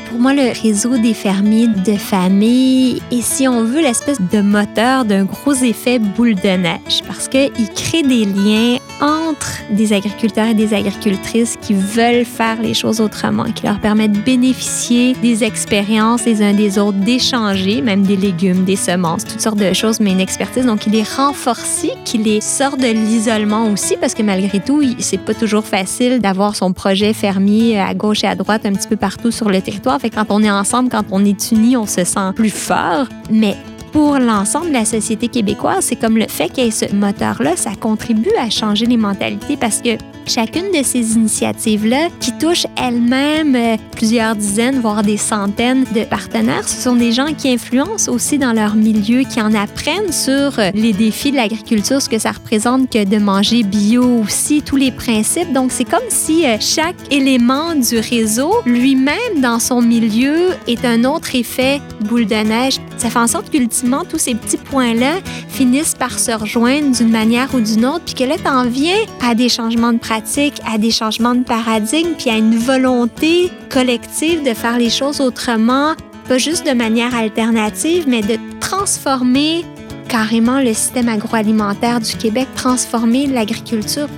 Pour 0.08 0.20
moi, 0.20 0.32
le 0.32 0.58
réseau 0.62 0.96
des 0.96 1.12
fermiers 1.12 1.68
de 1.68 1.92
famille 1.96 3.02
est, 3.10 3.20
si 3.20 3.46
on 3.46 3.62
veut, 3.62 3.82
l'espèce 3.82 4.18
de 4.32 4.40
moteur 4.40 5.04
d'un 5.04 5.24
gros 5.24 5.52
effet 5.52 5.98
boule 5.98 6.34
de 6.34 6.56
neige 6.56 7.02
parce 7.06 7.28
qu'il 7.28 7.68
crée 7.74 8.02
des 8.02 8.24
liens 8.24 8.78
entre 9.00 9.62
des 9.70 9.92
agriculteurs 9.92 10.48
et 10.48 10.54
des 10.54 10.74
agricultrices 10.74 11.56
qui 11.60 11.74
veulent 11.74 12.24
faire 12.24 12.60
les 12.60 12.74
choses 12.74 13.00
autrement, 13.00 13.44
qui 13.44 13.64
leur 13.64 13.80
permettent 13.80 14.12
de 14.12 14.20
bénéficier 14.20 15.14
des 15.14 15.44
expériences 15.44 16.24
les 16.24 16.42
uns 16.42 16.54
des 16.54 16.78
autres, 16.78 16.98
d'échanger 16.98 17.80
même 17.80 18.02
des 18.02 18.16
légumes, 18.16 18.64
des 18.64 18.76
semences, 18.76 19.24
toutes 19.24 19.40
sortes 19.40 19.58
de 19.58 19.72
choses, 19.72 20.00
mais 20.00 20.10
une 20.10 20.20
expertise. 20.20 20.66
Donc, 20.66 20.86
il 20.86 20.92
les 20.92 21.02
renforce, 21.02 21.86
qui 22.04 22.18
les 22.18 22.40
sort 22.40 22.76
de 22.76 22.86
l'isolement 22.86 23.70
aussi, 23.70 23.96
parce 23.96 24.14
que 24.14 24.22
malgré 24.22 24.58
tout, 24.58 24.82
c'est 24.98 25.18
pas 25.18 25.34
toujours 25.34 25.64
facile 25.64 26.20
d'avoir 26.20 26.56
son 26.56 26.72
projet 26.72 27.12
fermier 27.12 27.78
à 27.78 27.94
gauche 27.94 28.24
et 28.24 28.26
à 28.26 28.34
droite 28.34 28.66
un 28.66 28.72
petit 28.72 28.88
peu 28.88 28.96
partout 28.96 29.30
sur 29.30 29.48
le 29.48 29.60
territoire. 29.60 29.97
Fait 29.98 30.10
quand 30.10 30.26
on 30.30 30.42
est 30.42 30.50
ensemble, 30.50 30.90
quand 30.90 31.04
on 31.10 31.24
est 31.24 31.52
unis, 31.52 31.76
on 31.76 31.86
se 31.86 32.04
sent 32.04 32.32
plus 32.34 32.50
fort. 32.50 33.06
Mais 33.30 33.56
pour 33.92 34.18
l'ensemble 34.18 34.68
de 34.68 34.74
la 34.74 34.84
société 34.84 35.28
québécoise, 35.28 35.84
c'est 35.84 35.96
comme 35.96 36.18
le 36.18 36.28
fait 36.28 36.48
qu'il 36.48 36.64
y 36.64 36.68
ait 36.68 36.70
ce 36.70 36.94
moteur-là, 36.94 37.56
ça 37.56 37.70
contribue 37.80 38.34
à 38.38 38.50
changer 38.50 38.86
les 38.86 38.96
mentalités 38.96 39.56
parce 39.56 39.80
que 39.80 39.96
chacune 40.28 40.70
de 40.72 40.82
ces 40.82 41.14
initiatives-là, 41.14 42.08
qui 42.20 42.32
touchent 42.38 42.66
elles-mêmes 42.76 43.56
euh, 43.56 43.76
plusieurs 43.92 44.36
dizaines, 44.36 44.80
voire 44.80 45.02
des 45.02 45.16
centaines 45.16 45.84
de 45.94 46.04
partenaires, 46.04 46.68
ce 46.68 46.80
sont 46.80 46.96
des 46.96 47.12
gens 47.12 47.32
qui 47.36 47.50
influencent 47.50 48.10
aussi 48.10 48.38
dans 48.38 48.52
leur 48.52 48.74
milieu, 48.74 49.22
qui 49.22 49.40
en 49.40 49.54
apprennent 49.54 50.12
sur 50.12 50.58
euh, 50.58 50.70
les 50.74 50.92
défis 50.92 51.32
de 51.32 51.36
l'agriculture, 51.36 52.00
ce 52.00 52.08
que 52.08 52.18
ça 52.18 52.32
représente 52.32 52.90
que 52.90 53.04
de 53.04 53.18
manger 53.18 53.62
bio 53.62 54.04
aussi, 54.22 54.62
tous 54.62 54.76
les 54.76 54.92
principes. 54.92 55.52
Donc, 55.52 55.72
c'est 55.72 55.84
comme 55.84 56.00
si 56.08 56.46
euh, 56.46 56.56
chaque 56.60 56.96
élément 57.10 57.74
du 57.74 57.98
réseau, 57.98 58.54
lui-même, 58.66 59.40
dans 59.40 59.58
son 59.58 59.82
milieu, 59.82 60.50
est 60.66 60.84
un 60.84 61.04
autre 61.04 61.34
effet 61.34 61.80
boule 62.00 62.26
de 62.26 62.34
neige. 62.34 62.78
Ça 62.96 63.10
fait 63.10 63.18
en 63.18 63.26
sorte 63.26 63.50
qu'ultimement, 63.50 64.04
tous 64.08 64.18
ces 64.18 64.34
petits 64.34 64.56
points-là 64.56 65.16
finissent 65.48 65.94
par 65.94 66.18
se 66.18 66.32
rejoindre 66.32 66.96
d'une 66.96 67.10
manière 67.10 67.54
ou 67.54 67.60
d'une 67.60 67.86
autre, 67.86 68.04
puis 68.04 68.14
que 68.14 68.24
là, 68.24 68.36
t'en 68.42 68.64
viens 68.64 68.98
à 69.20 69.34
des 69.34 69.48
changements 69.48 69.92
de 69.92 69.98
pratique, 69.98 70.17
à 70.66 70.78
des 70.78 70.90
changements 70.90 71.34
de 71.34 71.44
paradigme, 71.44 72.10
puis 72.18 72.30
à 72.30 72.36
une 72.36 72.56
volonté 72.56 73.50
collective 73.70 74.42
de 74.42 74.54
faire 74.54 74.78
les 74.78 74.90
choses 74.90 75.20
autrement, 75.20 75.94
pas 76.28 76.38
juste 76.38 76.66
de 76.66 76.72
manière 76.72 77.14
alternative, 77.14 78.04
mais 78.06 78.22
de 78.22 78.36
transformer 78.60 79.64
carrément 80.08 80.60
le 80.60 80.74
système 80.74 81.08
agroalimentaire 81.08 82.00
du 82.00 82.16
Québec, 82.16 82.48
transformer 82.56 83.26
l'agriculture 83.26 84.08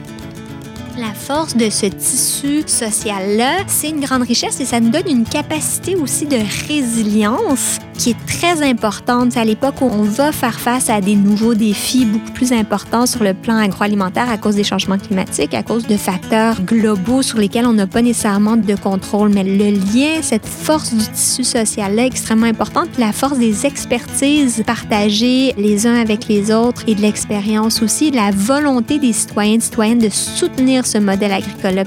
la 1.00 1.14
force 1.14 1.56
de 1.56 1.70
ce 1.70 1.86
tissu 1.86 2.62
social-là, 2.66 3.64
c'est 3.66 3.88
une 3.88 4.00
grande 4.00 4.22
richesse 4.22 4.60
et 4.60 4.66
ça 4.66 4.80
nous 4.80 4.90
donne 4.90 5.08
une 5.08 5.24
capacité 5.24 5.96
aussi 5.96 6.26
de 6.26 6.36
résilience 6.68 7.78
qui 8.00 8.10
est 8.10 8.26
très 8.26 8.62
importante. 8.66 9.36
à 9.36 9.44
l'époque 9.44 9.82
où 9.82 9.84
on 9.84 10.02
va 10.02 10.32
faire 10.32 10.58
face 10.58 10.88
à 10.88 11.02
des 11.02 11.14
nouveaux 11.14 11.54
défis 11.54 12.06
beaucoup 12.06 12.32
plus 12.32 12.52
importants 12.52 13.04
sur 13.04 13.22
le 13.22 13.34
plan 13.34 13.56
agroalimentaire 13.56 14.30
à 14.30 14.38
cause 14.38 14.56
des 14.56 14.64
changements 14.64 14.96
climatiques, 14.96 15.52
à 15.52 15.62
cause 15.62 15.86
de 15.86 15.96
facteurs 15.98 16.62
globaux 16.62 17.20
sur 17.20 17.38
lesquels 17.38 17.66
on 17.66 17.74
n'a 17.74 17.86
pas 17.86 18.00
nécessairement 18.00 18.56
de 18.56 18.74
contrôle. 18.74 19.28
Mais 19.28 19.44
le 19.44 19.70
lien, 19.70 20.22
cette 20.22 20.46
force 20.46 20.94
du 20.94 21.04
tissu 21.06 21.44
social-là 21.44 22.04
est 22.04 22.06
extrêmement 22.06 22.46
importante. 22.46 22.88
la 22.98 23.12
force 23.12 23.38
des 23.38 23.66
expertises 23.66 24.62
partagées 24.66 25.52
les 25.58 25.86
uns 25.86 25.96
avec 25.96 26.26
les 26.26 26.50
autres 26.52 26.84
et 26.86 26.94
de 26.94 27.02
l'expérience 27.02 27.82
aussi, 27.82 28.10
la 28.10 28.30
volonté 28.30 28.98
des 28.98 29.12
citoyens 29.12 29.56
et 29.56 29.60
citoyennes 29.60 29.98
de 29.98 30.08
soutenir 30.08 30.86
ce 30.90 30.98
modèle 30.98 31.32
agricole. 31.32 31.84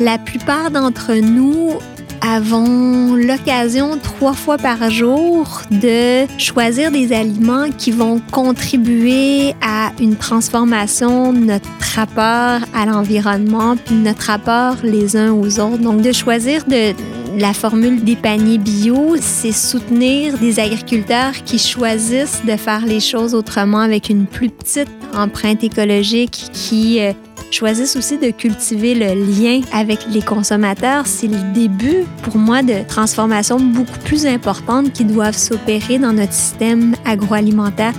La 0.00 0.18
plupart 0.18 0.70
d'entre 0.70 1.14
nous 1.14 1.78
avons 2.20 3.14
l'occasion 3.14 3.98
trois 4.02 4.32
fois 4.32 4.58
par 4.58 4.90
jour 4.90 5.62
de 5.70 6.26
choisir 6.38 6.90
des 6.90 7.12
aliments 7.12 7.70
qui 7.76 7.90
vont 7.90 8.20
contribuer 8.32 9.54
à 9.62 9.92
une 10.00 10.16
transformation 10.16 11.32
de 11.32 11.38
notre 11.38 11.68
rapport 11.94 12.66
à 12.74 12.86
l'environnement, 12.86 13.76
puis 13.76 13.94
notre 13.94 14.22
rapport 14.22 14.76
les 14.82 15.16
uns 15.16 15.32
aux 15.32 15.60
autres. 15.60 15.78
Donc, 15.78 16.02
de 16.02 16.12
choisir 16.12 16.64
de 16.64 16.92
la 17.38 17.52
formule 17.52 18.02
des 18.02 18.16
paniers 18.16 18.58
bio, 18.58 19.16
c'est 19.20 19.52
soutenir 19.52 20.36
des 20.38 20.58
agriculteurs 20.58 21.32
qui 21.44 21.58
choisissent 21.58 22.42
de 22.44 22.56
faire 22.56 22.84
les 22.84 23.00
choses 23.00 23.34
autrement 23.34 23.80
avec 23.80 24.08
une 24.08 24.26
plus 24.26 24.50
petite 24.50 24.88
empreinte 25.16 25.62
écologique 25.62 26.50
qui 26.52 27.00
euh, 27.00 27.12
choisissent 27.50 27.96
aussi 27.96 28.18
de 28.18 28.30
cultiver 28.30 28.94
le 28.94 29.14
lien 29.14 29.60
avec 29.72 30.00
les 30.10 30.22
consommateurs, 30.22 31.06
c'est 31.06 31.28
le 31.28 31.52
début 31.54 32.04
pour 32.22 32.36
moi 32.36 32.62
de 32.62 32.86
transformations 32.86 33.58
beaucoup 33.58 33.98
plus 34.04 34.26
importantes 34.26 34.92
qui 34.92 35.04
doivent 35.04 35.36
s'opérer 35.36 35.98
dans 35.98 36.12
notre 36.12 36.32
système 36.32 36.94
agroalimentaire. 37.04 37.92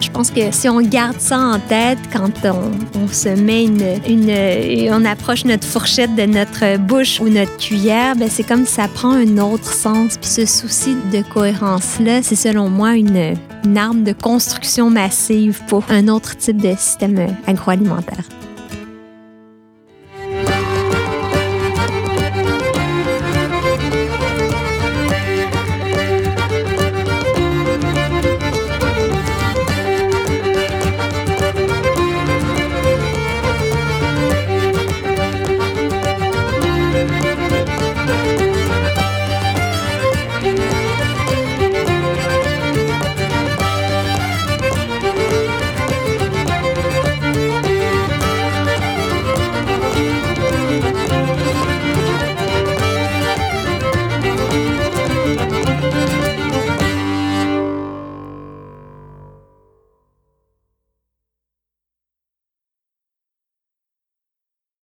Je 0.00 0.10
pense 0.10 0.30
que 0.30 0.52
si 0.52 0.68
on 0.68 0.80
garde 0.80 1.18
ça 1.18 1.38
en 1.38 1.58
tête 1.58 1.98
quand 2.12 2.30
on, 2.44 3.08
se 3.08 3.28
met 3.28 3.64
une, 3.64 3.82
une, 4.06 4.92
on 4.92 5.04
approche 5.04 5.44
notre 5.44 5.66
fourchette 5.66 6.14
de 6.14 6.22
notre 6.22 6.78
bouche 6.78 7.20
ou 7.20 7.28
notre 7.28 7.56
cuillère, 7.56 8.14
ben 8.14 8.28
c'est 8.30 8.44
comme 8.44 8.64
ça 8.64 8.86
prend 8.86 9.12
un 9.12 9.38
autre 9.38 9.72
sens. 9.72 10.16
Puis 10.16 10.30
ce 10.30 10.46
souci 10.46 10.96
de 11.12 11.22
cohérence 11.22 11.98
là, 12.00 12.22
c'est 12.22 12.36
selon 12.36 12.68
moi 12.70 12.96
une 12.96 13.36
arme 13.76 14.04
de 14.04 14.12
construction 14.12 14.88
massive 14.88 15.60
pour 15.66 15.84
un 15.90 16.08
autre 16.08 16.36
type 16.36 16.58
de 16.58 16.74
système 16.76 17.26
agroalimentaire. 17.46 18.24